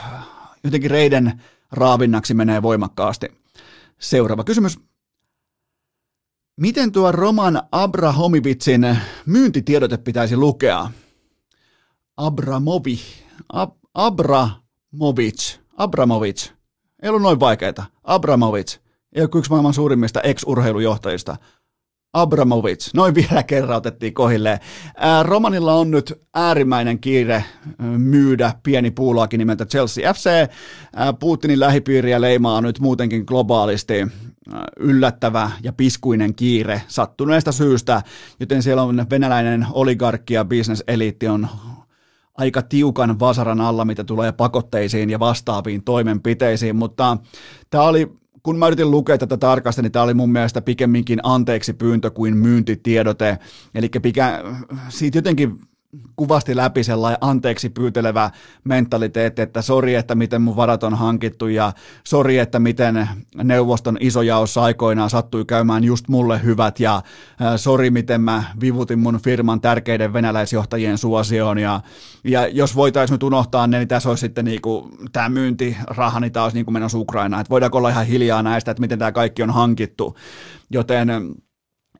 jotenkin 0.64 0.92
reiden 0.92 1.42
raavinnaksi 1.72 2.34
menee 2.34 2.62
voimakkaasti. 2.62 3.28
Seuraava 4.00 4.44
kysymys. 4.44 4.80
Miten 6.58 6.92
tuo 6.92 7.12
Roman 7.12 7.62
Abrahomovitsin 7.72 8.98
myyntitiedote 9.26 9.98
pitäisi 9.98 10.38
lukea? 10.38 10.90
Abramovi, 12.18 13.00
Ab, 13.54 13.72
Abramovic, 13.94 15.58
Abramovic, 15.78 16.50
ei 17.04 17.10
ollut 17.10 17.22
noin 17.22 17.40
vaikeita, 17.40 17.84
Abramovic, 18.04 18.78
ei 19.16 19.28
yksi 19.36 19.50
maailman 19.50 19.74
suurimmista 19.74 20.22
ex-urheilujohtajista, 20.22 21.38
Abramovic, 22.14 22.90
noin 22.94 23.16
vielä 23.16 23.44
kerran 23.44 23.78
otettiin 23.78 24.14
kohilleen. 24.14 24.60
Ää, 24.98 25.24
Romanilla 25.24 25.74
on 25.74 25.92
nyt 25.92 26.14
äärimmäinen 26.34 27.00
kiire 27.00 27.44
myydä 27.98 28.54
pieni 28.64 28.92
puulaakin 28.92 29.38
nimeltä 29.38 29.66
Chelsea 29.66 30.14
FC. 30.14 30.30
Ää, 30.96 31.14
Putinin 31.14 31.60
lähipiiriä 31.60 32.22
leimaa 32.22 32.62
nyt 32.62 32.80
muutenkin 32.80 33.24
globaalisti. 33.28 34.08
Yllättävä 34.80 35.52
ja 35.64 35.74
piskuinen 35.74 36.36
kiire 36.36 36.82
sattuneesta 36.88 37.52
syystä, 37.52 38.02
joten 38.40 38.64
siellä 38.64 38.84
on 38.84 39.06
venäläinen 39.10 39.68
oligarkki 39.72 40.34
ja 40.34 40.46
bisneseliitti 40.46 41.28
on 41.28 41.48
aika 42.38 42.62
tiukan 42.62 43.20
vasaran 43.20 43.62
alla, 43.62 43.86
mitä 43.86 44.04
tulee 44.04 44.32
pakotteisiin 44.32 45.10
ja 45.10 45.20
vastaaviin 45.20 45.84
toimenpiteisiin, 45.84 46.76
mutta 46.76 47.18
tämä 47.70 47.84
oli 47.84 48.12
kun 48.44 48.58
mä 48.58 48.68
yritin 48.68 48.92
lukea 48.92 49.18
tätä 49.18 49.38
tarkasti, 49.38 49.82
niin 49.82 49.92
tämä 49.92 50.04
oli 50.04 50.14
mun 50.14 50.32
mielestä 50.32 50.62
pikemminkin 50.62 51.20
anteeksi 51.24 51.74
pyyntö 51.74 52.12
kuin 52.12 52.38
myyntitiedote. 52.38 53.38
Eli 53.76 53.92
siitä 54.90 55.18
jotenkin 55.18 55.60
kuvasti 56.16 56.56
läpi 56.56 56.84
sellainen 56.84 57.18
anteeksi 57.22 57.70
pyytelevä 57.70 58.32
mentaliteetti, 58.64 59.42
että 59.42 59.62
sori, 59.62 59.96
että 59.96 60.16
miten 60.16 60.42
mun 60.42 60.56
varat 60.56 60.84
on 60.84 60.94
hankittu 60.94 61.48
ja 61.48 61.74
sori, 62.04 62.38
että 62.38 62.60
miten 62.60 63.10
neuvoston 63.44 63.98
isojaossa 64.00 64.64
aikoinaan 64.64 65.10
sattui 65.10 65.46
käymään 65.46 65.84
just 65.84 66.08
mulle 66.08 66.44
hyvät 66.44 66.80
ja 66.80 67.02
sori, 67.56 67.90
miten 67.90 68.22
mä 68.22 68.44
vivutin 68.62 69.00
mun 69.00 69.20
firman 69.24 69.62
tärkeiden 69.62 70.14
venäläisjohtajien 70.14 70.98
suosioon 70.98 71.58
ja, 71.58 71.82
ja 72.24 72.48
jos 72.48 72.76
voitaisiin 72.76 73.16
nyt 73.16 73.24
unohtaa 73.24 73.68
ne, 73.68 73.78
niin 73.78 73.88
tässä 73.88 74.10
olisi 74.10 74.22
sitten 74.22 74.46
niinku, 74.46 74.90
tämä 75.12 75.30
myyntiraha, 75.30 76.20
niin 76.20 76.32
tämä 76.32 76.44
olisi 76.44 76.58
niin 76.58 76.66
kuin 76.66 76.74
menossa 76.74 76.98
Ukrainaan, 76.98 77.42
että 77.42 77.52
voidaanko 77.52 77.78
olla 77.78 77.90
ihan 77.90 78.06
hiljaa 78.06 78.44
näistä, 78.44 78.72
että 78.72 78.82
miten 78.82 79.00
tämä 79.00 79.12
kaikki 79.12 79.44
on 79.44 79.52
hankittu, 79.52 80.16
joten 80.70 81.10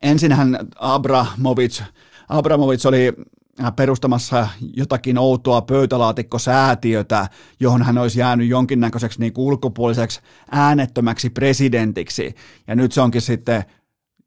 ensinhän 0.02 0.58
Abramovic 0.76 1.82
Abramovic 2.28 2.86
oli 2.86 3.12
perustamassa 3.76 4.48
jotakin 4.76 5.18
outoa 5.18 5.62
pöytälaatikkosäätiötä, 5.62 7.28
johon 7.60 7.82
hän 7.82 7.98
olisi 7.98 8.20
jäänyt 8.20 8.48
jonkinnäköiseksi 8.48 9.20
niin 9.20 9.32
ulkopuoliseksi 9.36 10.20
äänettömäksi 10.50 11.30
presidentiksi. 11.30 12.34
Ja 12.66 12.74
nyt 12.74 12.92
se 12.92 13.00
onkin 13.00 13.22
sitten 13.22 13.64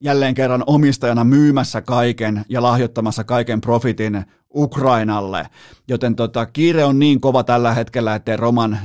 jälleen 0.04 0.34
kerran 0.34 0.64
omistajana 0.68 1.24
myymässä 1.24 1.82
kaiken 1.82 2.46
ja 2.50 2.62
lahjoittamassa 2.62 3.24
kaiken 3.24 3.62
profitin 3.62 4.26
Ukrainalle. 4.56 5.48
Joten 5.88 6.16
tota, 6.16 6.46
kiire 6.46 6.84
on 6.84 7.00
niin 7.00 7.22
kova 7.22 7.44
tällä 7.44 7.74
hetkellä, 7.74 8.16
ettei 8.16 8.38
Roman 8.38 8.80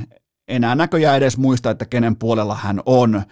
enää 0.47 0.75
näköjään 0.75 1.17
edes 1.17 1.37
muista, 1.37 1.69
että 1.69 1.85
kenen 1.85 2.15
puolella 2.15 2.55
hän 2.55 2.81
on. 2.85 3.23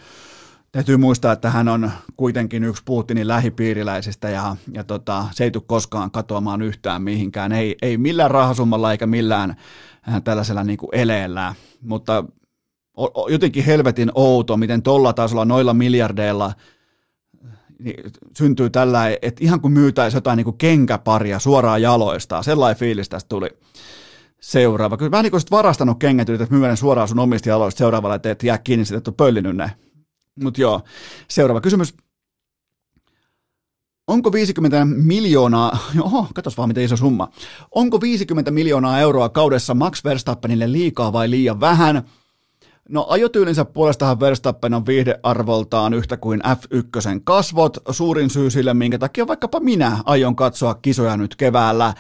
Täytyy 0.72 0.98
muistaa, 0.98 1.34
että 1.34 1.50
hän 1.50 1.68
on 1.68 1.92
kuitenkin 2.18 2.64
yksi 2.64 2.82
Putinin 2.86 3.28
lähipiiriläisistä 3.28 4.30
ja, 4.30 4.56
ja 4.74 4.84
tota, 4.84 5.26
se 5.32 5.44
ei 5.44 5.52
tule 5.52 5.64
koskaan 5.68 6.12
katoamaan 6.12 6.62
yhtään 6.62 7.02
mihinkään, 7.02 7.52
ei, 7.52 7.76
ei 7.82 7.98
millään 7.98 8.32
rahasummalla 8.32 8.92
eikä 8.92 9.08
millään 9.08 9.56
äh, 10.10 10.22
tällaisella 10.24 10.64
niin 10.64 10.78
kuin 10.78 10.90
eleellä, 10.92 11.56
mutta 11.82 12.24
jotenkin 13.30 13.66
helvetin 13.66 14.12
outo, 14.16 14.58
miten 14.58 14.82
tolla 14.82 15.14
tasolla 15.14 15.46
noilla 15.46 15.74
miljardeilla 15.74 16.54
niin 17.80 18.12
syntyy 18.38 18.70
tällä, 18.70 19.18
että 19.22 19.44
ihan 19.44 19.62
kuin 19.62 19.74
myytäisi 19.74 20.18
jotain 20.18 20.38
niin 20.38 20.46
kuin 20.46 20.58
kenkäparia 20.58 21.40
suoraan 21.40 21.82
jaloista, 21.82 22.44
sellainen 22.44 22.80
fiilis 22.80 23.10
tästä 23.10 23.30
tuli. 23.30 23.50
Seuraava. 24.42 24.98
Kyllä 24.98 25.12
vähän 25.12 25.24
niin 25.24 25.32
kuin 25.32 25.42
varastanut 25.52 26.00
kengät, 26.00 26.30
yrität 26.30 26.50
myydä 26.50 26.76
suoraan 26.76 27.08
sun 27.08 27.20
omista 27.20 27.50
jaloista 27.50 27.78
seuraavalla, 27.78 28.16
että 28.16 28.32
et 28.32 28.44
jää 28.44 28.58
kiinni 28.58 28.86
että 28.98 29.12
on 29.12 29.16
pöllinyt 29.16 29.56
ne. 29.56 29.72
Mutta 30.42 30.62
joo, 30.62 30.82
seuraava 31.28 31.62
kysymys. 31.62 31.94
Onko 34.08 34.32
50 34.32 34.86
miljoonaa, 34.86 35.78
oho, 36.00 36.28
katos 36.34 36.58
vaan 36.58 36.70
miten 36.70 36.84
iso 36.84 36.98
summa. 36.98 37.28
Onko 37.76 38.02
50 38.02 38.52
miljoonaa 38.52 39.00
euroa 39.00 39.30
kaudessa 39.30 39.74
Max 39.74 40.04
Verstappenille 40.04 40.72
liikaa 40.72 41.14
vai 41.14 41.30
liian 41.30 41.60
vähän? 41.60 42.04
No 42.90 43.06
ajotyylinsä 43.10 43.66
puolestahan 43.66 44.20
Verstappen 44.20 44.74
on 44.74 44.86
viihdearvoltaan 44.86 45.94
yhtä 45.94 46.18
kuin 46.18 46.42
F1 46.46 47.22
kasvot, 47.24 47.78
suurin 47.90 48.30
syy 48.30 48.50
sille, 48.50 48.74
minkä 48.74 48.98
takia 48.98 49.28
vaikkapa 49.28 49.60
minä 49.60 49.98
aion 50.06 50.36
katsoa 50.36 50.74
kisoja 50.74 51.18
nyt 51.18 51.36
keväällä. 51.36 51.94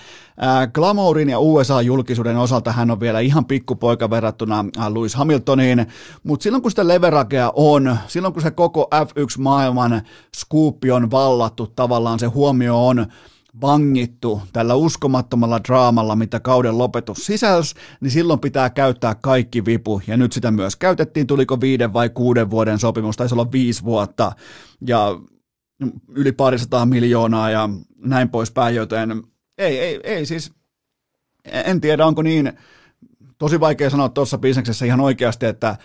Glamourin 0.74 1.30
ja 1.30 1.40
USA-julkisuuden 1.40 2.38
osalta 2.38 2.72
hän 2.72 2.92
on 2.92 3.00
vielä 3.00 3.20
ihan 3.20 3.46
pikkupoika 3.46 4.10
verrattuna 4.10 4.66
Lewis 4.94 5.16
Hamiltoniin, 5.16 5.88
mutta 6.24 6.44
silloin 6.44 6.62
kun 6.62 6.72
sitä 6.72 6.88
leveragea 6.88 7.52
on, 7.56 7.98
silloin 8.08 8.34
kun 8.34 8.44
se 8.44 8.52
koko 8.52 8.90
F1-maailman 8.96 10.02
skuuppi 10.36 10.92
on 10.92 11.12
vallattu, 11.12 11.68
tavallaan 11.68 12.20
se 12.20 12.26
huomio 12.26 12.88
on 12.88 13.06
vangittu 13.62 14.41
tällä 14.54 14.76
uskomattomalla 14.76 15.64
draamalla, 15.64 16.16
mitä 16.16 16.39
kauden 16.39 16.78
lopetus 16.78 17.26
sisälsi, 17.26 17.76
niin 18.02 18.12
silloin 18.12 18.39
pitää 18.39 18.70
käyttää 18.70 19.16
kaikki 19.16 19.66
vipu, 19.66 20.02
ja 20.08 20.18
nyt 20.18 20.34
sitä 20.34 20.52
myös 20.52 20.76
käytettiin, 20.76 21.28
tuliko 21.28 21.62
viiden 21.62 21.93
vai 21.93 22.10
kuuden 22.10 22.49
vuoden 22.49 22.80
sopimus, 22.80 23.18
taisi 23.18 23.36
olla 23.36 23.52
viisi 23.52 23.84
vuotta, 23.84 24.32
ja 24.88 25.20
yli 26.08 26.32
parisataa 26.32 26.86
miljoonaa 26.86 27.49
ja 27.49 27.70
näin 27.97 28.30
poispäin, 28.30 28.76
joten 28.76 29.24
ei, 29.58 29.80
ei, 29.80 29.99
ei 30.04 30.26
siis, 30.26 30.54
en 31.45 31.82
tiedä 31.82 32.06
onko 32.06 32.22
niin, 32.22 32.54
tosi 33.38 33.60
vaikea 33.60 33.89
sanoa 33.89 34.10
tuossa 34.10 34.38
bisneksessä 34.38 34.86
ihan 34.86 34.99
oikeasti, 34.99 35.45
että 35.45 35.76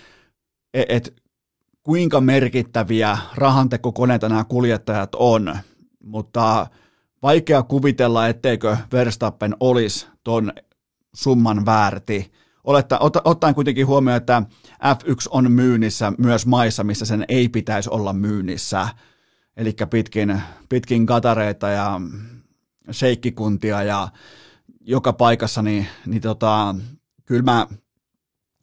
et, 0.74 0.86
et, 0.88 1.14
kuinka 1.82 2.20
merkittäviä 2.20 3.18
rahantekokoneita 3.34 4.28
nämä 4.28 4.44
kuljettajat 4.44 5.14
on, 5.14 5.58
mutta 6.04 6.66
vaikea 7.26 7.62
kuvitella, 7.62 8.28
etteikö 8.28 8.76
Verstappen 8.92 9.56
olisi 9.60 10.06
ton 10.24 10.52
summan 11.14 11.66
väärti. 11.66 12.32
Oletta, 12.64 12.98
ot, 12.98 13.16
ottaen 13.24 13.54
kuitenkin 13.54 13.86
huomioon, 13.86 14.16
että 14.16 14.42
F1 14.72 15.28
on 15.30 15.52
myynnissä 15.52 16.12
myös 16.18 16.46
maissa, 16.46 16.84
missä 16.84 17.04
sen 17.04 17.24
ei 17.28 17.48
pitäisi 17.48 17.90
olla 17.90 18.12
myynnissä. 18.12 18.88
Eli 19.56 19.74
pitkin, 19.90 20.42
pitkin 20.68 21.06
katareita 21.06 21.68
ja 21.68 22.00
sheikkikuntia 22.92 23.82
ja 23.82 24.08
joka 24.80 25.12
paikassa, 25.12 25.62
niin, 25.62 25.86
niin 26.06 26.22
tota, 26.22 26.74
kyllä, 27.24 27.42
mä, 27.42 27.66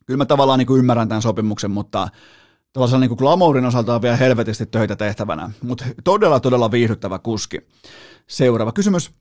kyllä 0.05 0.17
mä 0.17 0.25
tavallaan 0.25 0.59
niin 0.59 0.67
kuin 0.67 0.79
ymmärrän 0.79 1.07
tämän 1.07 1.21
sopimuksen, 1.21 1.71
mutta 1.71 2.07
tällaisella 2.73 2.99
niin 2.99 3.09
kuin 3.09 3.17
glamourin 3.17 3.65
osalta 3.65 3.95
on 3.95 4.01
vielä 4.01 4.17
helvetisti 4.17 4.65
töitä 4.65 4.95
tehtävänä, 4.95 5.51
mutta 5.61 5.85
todella, 6.03 6.39
todella 6.39 6.71
viihdyttävä 6.71 7.19
kuski. 7.19 7.61
Seuraava 8.27 8.71
kysymys. 8.71 9.11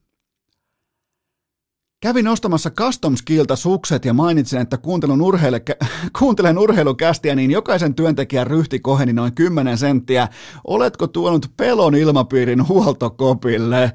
Kävin 2.03 2.29
ostamassa 2.29 2.71
Custom 2.71 3.17
Skillta 3.17 3.57
sukset 3.57 4.05
ja 4.05 4.13
mainitsin, 4.13 4.61
että 4.61 4.79
kuuntelen, 4.79 5.23
urheile, 5.23 5.63
kuuntelen 6.19 6.59
urheilukästiä, 6.59 7.35
niin 7.35 7.51
jokaisen 7.51 7.95
työntekijän 7.95 8.47
ryhti 8.47 8.81
koheni 8.81 9.13
noin 9.13 9.35
10 9.35 9.79
senttiä. 9.79 10.29
Oletko 10.65 11.07
tuonut 11.07 11.51
pelon 11.57 11.95
ilmapiirin 11.95 12.69
huoltokopille? 12.69 13.93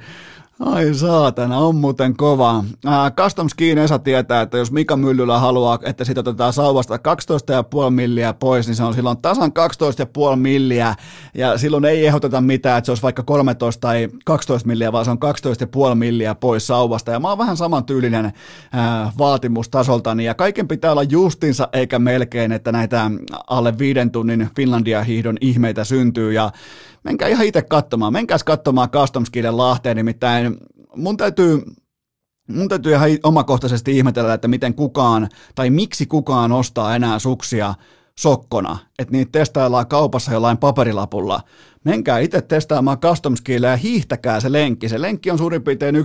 Ai 0.60 0.94
saatana, 0.94 1.58
on 1.58 1.76
muuten 1.76 2.18
kova. 2.18 2.64
Äh, 2.88 3.12
Custom 3.12 3.50
Skiin 3.50 3.78
Esa 3.78 4.00
tietää, 4.00 4.42
että 4.42 4.58
jos 4.58 4.72
Mika 4.72 4.98
Myllylä 4.98 5.40
haluaa, 5.40 5.80
että 5.84 6.04
siitä 6.04 6.20
otetaan 6.20 6.54
sauvasta 6.54 6.96
12,5 6.96 7.90
milliä 7.90 8.34
pois, 8.34 8.68
niin 8.68 8.76
se 8.76 8.84
on 8.84 8.94
silloin 8.94 9.18
tasan 9.18 9.52
12,5 10.32 10.36
milliä, 10.36 10.96
ja 11.34 11.58
silloin 11.58 11.86
ei 11.86 12.08
ehdoteta 12.08 12.42
mitään, 12.42 12.78
että 12.78 12.86
se 12.86 12.92
olisi 12.92 13.04
vaikka 13.04 13.24
13 13.24 13.82
tai 13.82 14.08
12 14.26 14.68
milliä, 14.68 14.92
vaan 14.92 15.06
se 15.06 15.12
on 15.12 15.20
12,5 15.90 15.96
milliä 15.96 16.36
pois 16.36 16.68
sauvasta, 16.68 17.12
ja 17.12 17.20
mä 17.20 17.30
oon 17.30 17.38
vähän 17.38 17.58
samantyylinen 17.58 18.26
äh, 18.26 18.34
vaatimustasoltani, 19.18 20.26
ja 20.26 20.34
kaiken 20.34 20.68
pitää 20.68 20.92
olla 20.92 21.04
justinsa 21.04 21.70
eikä 21.74 22.00
melkein, 22.00 22.52
että 22.52 22.72
näitä 22.72 23.12
alle 23.48 23.78
viiden 23.78 24.12
tunnin 24.12 24.50
Finlandia-hiihdon 24.56 25.38
ihmeitä 25.42 25.84
syntyy, 25.84 26.34
ja 26.34 26.52
menkää 27.04 27.28
ihan 27.28 27.46
itse 27.46 27.62
katsomaan, 27.62 28.14
menkääs 28.14 28.44
katsomaan 28.44 28.90
Custom 28.90 29.26
Skiden 29.26 29.58
Lahteen, 29.58 29.98
nimittäin 29.98 30.58
mun 30.96 31.18
täytyy 31.18 31.62
Mun 32.48 32.68
täytyy 32.68 32.94
ihan 32.94 33.10
omakohtaisesti 33.24 33.98
ihmetellä, 33.98 34.34
että 34.34 34.48
miten 34.48 34.74
kukaan 34.74 35.30
tai 35.56 35.70
miksi 35.70 36.06
kukaan 36.06 36.52
ostaa 36.52 36.96
enää 36.96 37.20
suksia 37.20 37.74
sokkona, 38.20 38.78
että 39.00 39.12
niitä 39.12 39.32
testaillaan 39.32 39.88
kaupassa 39.88 40.34
jollain 40.34 40.58
paperilapulla. 40.58 41.42
Menkää 41.88 42.20
itse 42.20 42.42
testaamaan 42.42 43.00
custom 43.00 43.34
ja 43.62 43.76
hiihtäkää 43.76 44.40
se 44.40 44.52
lenkki. 44.52 44.90
Se 44.90 45.02
lenkki 45.02 45.32
on 45.32 45.38
suurin 45.38 45.64
piirtein 45.64 45.96
1,3 45.96 46.02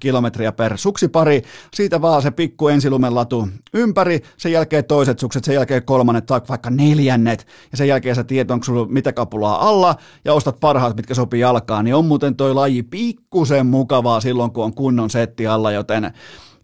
kilometriä 0.00 0.52
per 0.52 0.78
suksipari. 0.78 1.42
Siitä 1.74 2.02
vaan 2.02 2.22
se 2.22 2.30
pikku 2.30 2.68
ensilumelatu 2.68 3.48
ympäri, 3.74 4.20
sen 4.36 4.52
jälkeen 4.52 4.84
toiset 4.84 5.18
sukset, 5.18 5.44
sen 5.44 5.54
jälkeen 5.54 5.84
kolmannet 5.84 6.26
tai 6.26 6.40
vaikka 6.48 6.70
neljännet. 6.70 7.46
Ja 7.70 7.76
sen 7.76 7.88
jälkeen 7.88 8.14
sä 8.14 8.24
tiedät, 8.24 8.50
onko 8.50 8.64
sulla 8.64 8.86
mitä 8.86 9.12
kapulaa 9.12 9.68
alla 9.68 9.96
ja 10.24 10.32
ostat 10.32 10.60
parhaat, 10.60 10.96
mitkä 10.96 11.14
sopii 11.14 11.40
jalkaan. 11.40 11.84
Niin 11.84 11.94
on 11.94 12.04
muuten 12.04 12.36
toi 12.36 12.54
laji 12.54 12.82
pikkusen 12.82 13.66
mukavaa 13.66 14.20
silloin, 14.20 14.50
kun 14.50 14.64
on 14.64 14.74
kunnon 14.74 15.10
setti 15.10 15.46
alla, 15.46 15.72
joten 15.72 16.12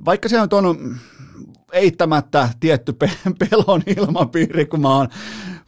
vaikka 0.05 0.28
se 0.28 0.40
on 0.40 1.01
eittämättä 1.72 2.49
tietty 2.61 2.92
pelon 3.51 3.82
ilmapiiri, 3.97 4.66
kun 4.66 4.80
mä 4.80 4.97
oon, 4.97 5.09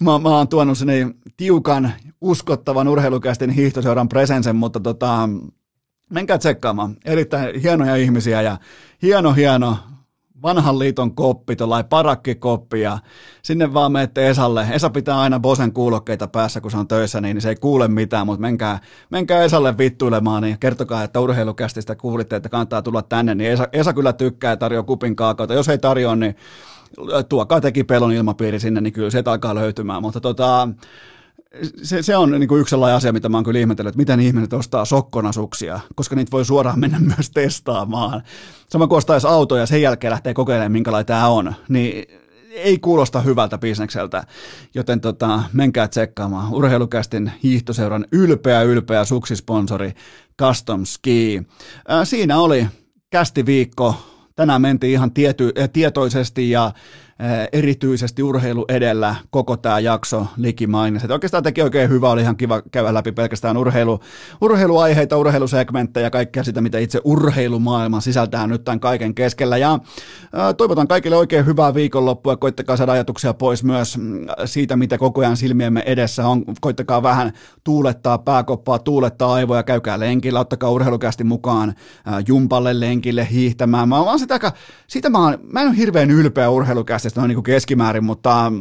mä, 0.00 0.18
mä 0.18 0.28
oon 0.28 0.48
tuonut 0.48 0.78
sinne 0.78 1.14
tiukan, 1.36 1.92
uskottavan 2.20 2.88
urheilukäisten 2.88 3.50
hiihtoseuran 3.50 4.08
presensen, 4.08 4.56
mutta 4.56 4.80
tota, 4.80 5.28
menkää 6.10 6.38
tsekkaamaan. 6.38 6.96
Erittäin 7.04 7.60
hienoja 7.60 7.96
ihmisiä 7.96 8.42
ja 8.42 8.56
hieno, 9.02 9.32
hieno 9.32 9.76
vanhan 10.42 10.78
liiton 10.78 11.14
koppi, 11.14 11.56
tuollainen 11.56 11.88
parakkikoppi 11.88 12.80
ja 12.80 12.98
sinne 13.42 13.74
vaan 13.74 13.92
menette 13.92 14.30
Esalle. 14.30 14.66
Esa 14.70 14.90
pitää 14.90 15.20
aina 15.20 15.40
Bosen 15.40 15.72
kuulokkeita 15.72 16.28
päässä, 16.28 16.60
kun 16.60 16.70
se 16.70 16.76
on 16.76 16.88
töissä, 16.88 17.20
niin 17.20 17.40
se 17.40 17.48
ei 17.48 17.56
kuule 17.56 17.88
mitään, 17.88 18.26
mutta 18.26 18.40
menkää, 18.40 18.78
menkää 19.10 19.42
Esalle 19.42 19.78
vittuilemaan, 19.78 20.42
niin 20.42 20.58
kertokaa, 20.58 21.02
että 21.02 21.20
urheilukästistä 21.20 21.96
kuulitte, 21.96 22.36
että 22.36 22.48
kannattaa 22.48 22.82
tulla 22.82 23.02
tänne, 23.02 23.34
niin 23.34 23.50
Esa, 23.50 23.68
Esa 23.72 23.92
kyllä 23.92 24.12
tykkää 24.12 24.52
ja 24.52 24.56
tarjoaa 24.56 24.82
kupin 24.82 25.16
kaakaota. 25.16 25.54
Jos 25.54 25.68
ei 25.68 25.78
tarjoa, 25.78 26.16
niin 26.16 26.36
tuokaa 27.28 27.60
teki 27.60 27.84
pelon 27.84 28.12
ilmapiiri 28.12 28.60
sinne, 28.60 28.80
niin 28.80 28.92
kyllä 28.92 29.10
se 29.10 29.22
alkaa 29.26 29.54
löytymään, 29.54 30.02
mutta 30.02 30.20
tota, 30.20 30.68
se, 31.82 32.02
se 32.02 32.16
on 32.16 32.30
niin 32.30 32.48
kuin 32.48 32.60
yksi 32.60 32.70
sellainen 32.70 32.96
asia, 32.96 33.12
mitä 33.12 33.28
mä 33.28 33.36
oon 33.36 33.44
kyllä 33.44 33.60
ihmetellyt, 33.60 33.88
että 33.88 33.98
miten 33.98 34.20
ihmiset 34.20 34.52
ostaa 34.52 34.84
sokkonasuksia, 34.84 35.80
koska 35.94 36.16
niitä 36.16 36.30
voi 36.30 36.44
suoraan 36.44 36.80
mennä 36.80 36.98
myös 37.16 37.30
testaamaan. 37.30 38.22
Sama 38.70 38.86
kuin 38.86 38.96
ostaisi 38.96 39.26
auto 39.26 39.56
ja 39.56 39.66
sen 39.66 39.82
jälkeen 39.82 40.10
lähtee 40.10 40.34
kokeilemaan, 40.34 40.72
minkälainen 40.72 41.06
tämä 41.06 41.28
on, 41.28 41.54
niin 41.68 42.04
ei 42.50 42.78
kuulosta 42.78 43.20
hyvältä 43.20 43.58
bisnekseltä, 43.58 44.24
joten 44.74 45.00
tota, 45.00 45.42
menkää 45.52 45.88
tsekkaamaan. 45.88 46.54
Urheilukästin 46.54 47.32
hiihtoseuran 47.42 48.06
ylpeä, 48.12 48.62
ylpeä 48.62 49.04
suksisponsori 49.04 49.92
Custom 50.40 50.84
Ski. 50.84 51.42
Ää, 51.88 52.04
siinä 52.04 52.38
oli 52.38 52.66
kästiviikko. 53.10 53.94
Tänään 54.36 54.62
mentiin 54.62 54.92
ihan 54.92 55.10
tiety, 55.10 55.52
tietoisesti 55.72 56.50
ja 56.50 56.72
erityisesti 57.52 58.22
urheilu 58.22 58.64
edellä 58.68 59.14
koko 59.30 59.56
tämä 59.56 59.80
jakso 59.80 60.26
likimainisi. 60.36 61.06
Että 61.06 61.14
oikeastaan 61.14 61.42
teki 61.42 61.62
oikein 61.62 61.90
hyvä, 61.90 62.10
oli 62.10 62.20
ihan 62.20 62.36
kiva 62.36 62.62
käydä 62.70 62.94
läpi 62.94 63.12
pelkästään 63.12 63.56
urheilu, 63.56 64.00
urheiluaiheita, 64.40 65.16
urheilusegmenttejä 65.16 66.06
ja 66.06 66.10
kaikkea 66.10 66.44
sitä, 66.44 66.60
mitä 66.60 66.78
itse 66.78 67.00
urheilumaailma 67.04 68.00
sisältää 68.00 68.46
nyt 68.46 68.64
tämän 68.64 68.80
kaiken 68.80 69.14
keskellä. 69.14 69.56
Ja 69.56 69.78
toivotan 70.56 70.88
kaikille 70.88 71.16
oikein 71.16 71.46
hyvää 71.46 71.74
viikonloppua, 71.74 72.36
koittakaa 72.36 72.76
saada 72.76 72.92
ajatuksia 72.92 73.34
pois 73.34 73.64
myös 73.64 73.98
mm, 73.98 74.26
siitä, 74.44 74.76
mitä 74.76 74.98
koko 74.98 75.20
ajan 75.20 75.36
silmiemme 75.36 75.82
edessä 75.86 76.26
on. 76.26 76.44
Koittakaa 76.60 77.02
vähän 77.02 77.32
tuulettaa 77.64 78.18
pääkoppaa, 78.18 78.78
tuulettaa 78.78 79.34
aivoja, 79.34 79.62
käykää 79.62 80.00
lenkillä, 80.00 80.40
ottakaa 80.40 80.70
urheilukästi 80.70 81.24
mukaan 81.24 81.74
jumpalle 82.28 82.80
lenkille 82.80 83.28
hiihtämään. 83.30 83.88
Mä 83.88 84.00
oon 84.00 84.18
sitä, 84.18 84.52
sitä 84.86 85.10
mä, 85.10 85.18
oon, 85.18 85.38
mä 85.52 85.60
en 85.60 85.68
ole 85.68 85.76
hirveän 85.76 86.10
ylpeä 86.10 86.50
urheilukästi 86.50 87.07
podcastista 87.08 87.20
noin 87.20 87.28
niin 87.28 87.36
kuin 87.36 87.44
keskimäärin, 87.44 88.04
mutta 88.04 88.52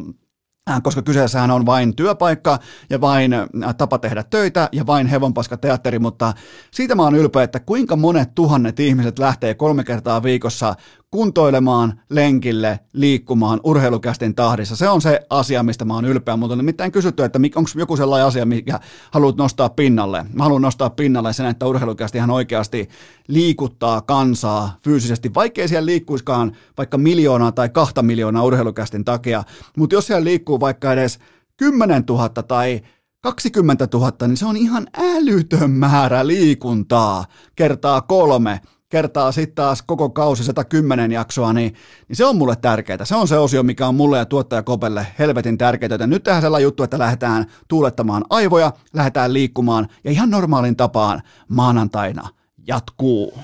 äh, 0.69 0.81
koska 0.83 1.01
kyseessähän 1.01 1.51
on 1.51 1.65
vain 1.65 1.95
työpaikka 1.95 2.59
ja 2.89 3.01
vain 3.01 3.33
äh, 3.33 3.75
tapa 3.77 3.97
tehdä 3.97 4.23
töitä 4.23 4.69
ja 4.71 4.85
vain 4.85 5.07
hevonpaska 5.07 5.57
teatteri, 5.57 5.99
mutta 5.99 6.33
siitä 6.71 6.95
mä 6.95 7.03
oon 7.03 7.15
ylpeä, 7.15 7.43
että 7.43 7.59
kuinka 7.59 7.95
monet 7.95 8.35
tuhannet 8.35 8.79
ihmiset 8.79 9.19
lähtee 9.19 9.53
kolme 9.53 9.83
kertaa 9.83 10.23
viikossa 10.23 10.75
kuntoilemaan, 11.11 12.01
lenkille, 12.09 12.79
liikkumaan 12.93 13.59
urheilukästin 13.63 14.35
tahdissa. 14.35 14.75
Se 14.75 14.89
on 14.89 15.01
se 15.01 15.19
asia, 15.29 15.63
mistä 15.63 15.85
mä 15.85 15.93
oon 15.93 16.05
ylpeä, 16.05 16.37
mutta 16.37 16.55
nimittäin 16.55 16.91
kysytty, 16.91 17.23
että 17.23 17.39
onko 17.55 17.69
joku 17.75 17.97
sellainen 17.97 18.27
asia, 18.27 18.45
mikä 18.45 18.79
haluat 19.11 19.37
nostaa 19.37 19.69
pinnalle. 19.69 20.25
Mä 20.33 20.43
haluan 20.43 20.61
nostaa 20.61 20.89
pinnalle 20.89 21.33
sen, 21.33 21.45
että 21.45 21.65
urheilukästi 21.65 22.17
ihan 22.17 22.29
oikeasti 22.31 22.89
liikuttaa 23.27 24.01
kansaa 24.01 24.77
fyysisesti, 24.83 25.33
vaikkei 25.33 25.67
siellä 25.67 25.85
liikkuiskaan 25.85 26.51
vaikka 26.77 26.97
miljoonaa 26.97 27.51
tai 27.51 27.69
kahta 27.69 28.03
miljoonaa 28.03 28.43
urheilukästin 28.43 29.05
takia, 29.05 29.43
mutta 29.77 29.95
jos 29.95 30.07
siellä 30.07 30.23
liikkuu 30.23 30.59
vaikka 30.59 30.93
edes 30.93 31.19
10 31.57 32.03
000 32.09 32.29
tai 32.29 32.81
20 33.21 33.87
000, 33.93 34.11
niin 34.27 34.37
se 34.37 34.45
on 34.45 34.57
ihan 34.57 34.87
älytön 34.97 35.71
määrä 35.71 36.27
liikuntaa 36.27 37.25
kertaa 37.55 38.01
kolme 38.01 38.61
kertaa 38.89 39.31
sitten 39.31 39.55
taas 39.55 39.81
koko 39.81 40.09
kausi 40.09 40.43
110 40.43 41.11
jaksoa, 41.11 41.53
niin, 41.53 41.73
niin 42.07 42.15
se 42.15 42.25
on 42.25 42.37
mulle 42.37 42.55
tärkeää. 42.55 43.05
Se 43.05 43.15
on 43.15 43.27
se 43.27 43.37
osio, 43.37 43.63
mikä 43.63 43.87
on 43.87 43.95
mulle 43.95 44.17
ja 44.17 44.25
tuottaja 44.25 44.63
Kopelle 44.63 45.07
helvetin 45.19 45.57
tärkeää. 45.57 45.89
Joten 45.91 46.09
nyt 46.09 46.23
tehdään 46.23 46.41
sellainen 46.41 46.63
juttu, 46.63 46.83
että 46.83 46.99
lähdetään 46.99 47.45
tuulettamaan 47.67 48.25
aivoja, 48.29 48.73
lähdetään 48.93 49.33
liikkumaan 49.33 49.87
ja 50.03 50.11
ihan 50.11 50.29
normaalin 50.29 50.75
tapaan 50.75 51.21
maanantaina 51.47 52.29
jatkuu. 52.67 53.39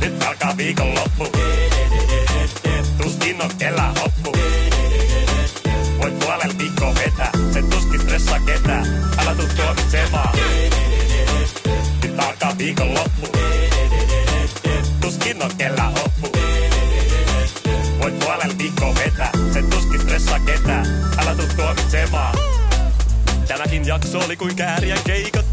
Nyt 0.00 0.22
alkaa 0.28 0.56
viikonloppu. 0.56 1.26
Tuskin 3.02 3.42
on 3.42 3.50
kelä 3.58 3.94
hoppu. 4.02 4.32
Voit 6.02 6.18
puolella 6.18 6.58
viikkoa 6.58 6.94
vetää, 6.94 7.32
se 7.52 7.62
tuskin 7.62 8.00
stressaa 8.00 8.40
ketään. 8.40 8.86
Älä 9.18 9.34
tuu 9.34 9.46
tuomitsemaan 9.56 10.49
viikonloppu. 12.60 13.28
Tuskin 15.00 15.42
on 15.42 15.50
kellä 15.58 15.82
hoppu. 15.82 16.38
Voit 18.00 18.18
puolel 18.18 18.58
viikko 18.58 18.94
vetää, 18.94 19.32
sen 19.52 19.70
tuskin 19.70 20.00
stressaa 20.00 20.38
ketään. 20.38 20.86
Älä 21.18 21.34
tuu 21.34 21.46
tuomitsemaan. 21.56 22.38
Tämäkin 23.48 23.86
jakso 23.86 24.18
oli 24.18 24.36
kuin 24.36 24.56
kääriä 24.56 24.96
keikat. 25.04 25.46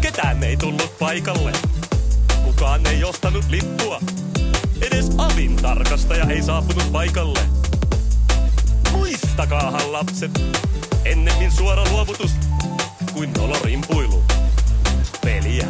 Ketään 0.00 0.44
ei 0.44 0.56
tullut 0.56 0.98
paikalle. 0.98 1.52
Kukaan 2.44 2.86
ei 2.86 3.04
ostanut 3.04 3.44
lippua. 3.48 4.00
Edes 4.82 5.10
avin 5.18 5.56
tarkastaja 5.56 6.24
ei 6.24 6.42
saapunut 6.42 6.92
paikalle. 6.92 7.40
Muistakaahan 8.92 9.92
lapset, 9.92 10.42
ennemmin 11.04 11.52
suora 11.52 11.84
luovutus 11.90 12.30
kuin 13.12 13.32
nolorimpuilu. 13.32 14.24
Peliä. 15.24 15.66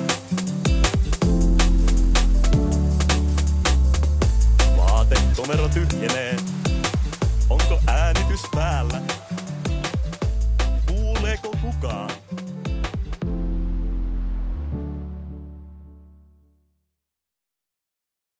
late, 5.10 5.22
numero 5.38 5.68
tyhjenee. 5.68 6.36
Onko 7.50 7.80
äänitys 7.86 8.40
päällä? 8.54 9.00
Kuuleeko 10.86 11.52
kukaan? 11.62 12.10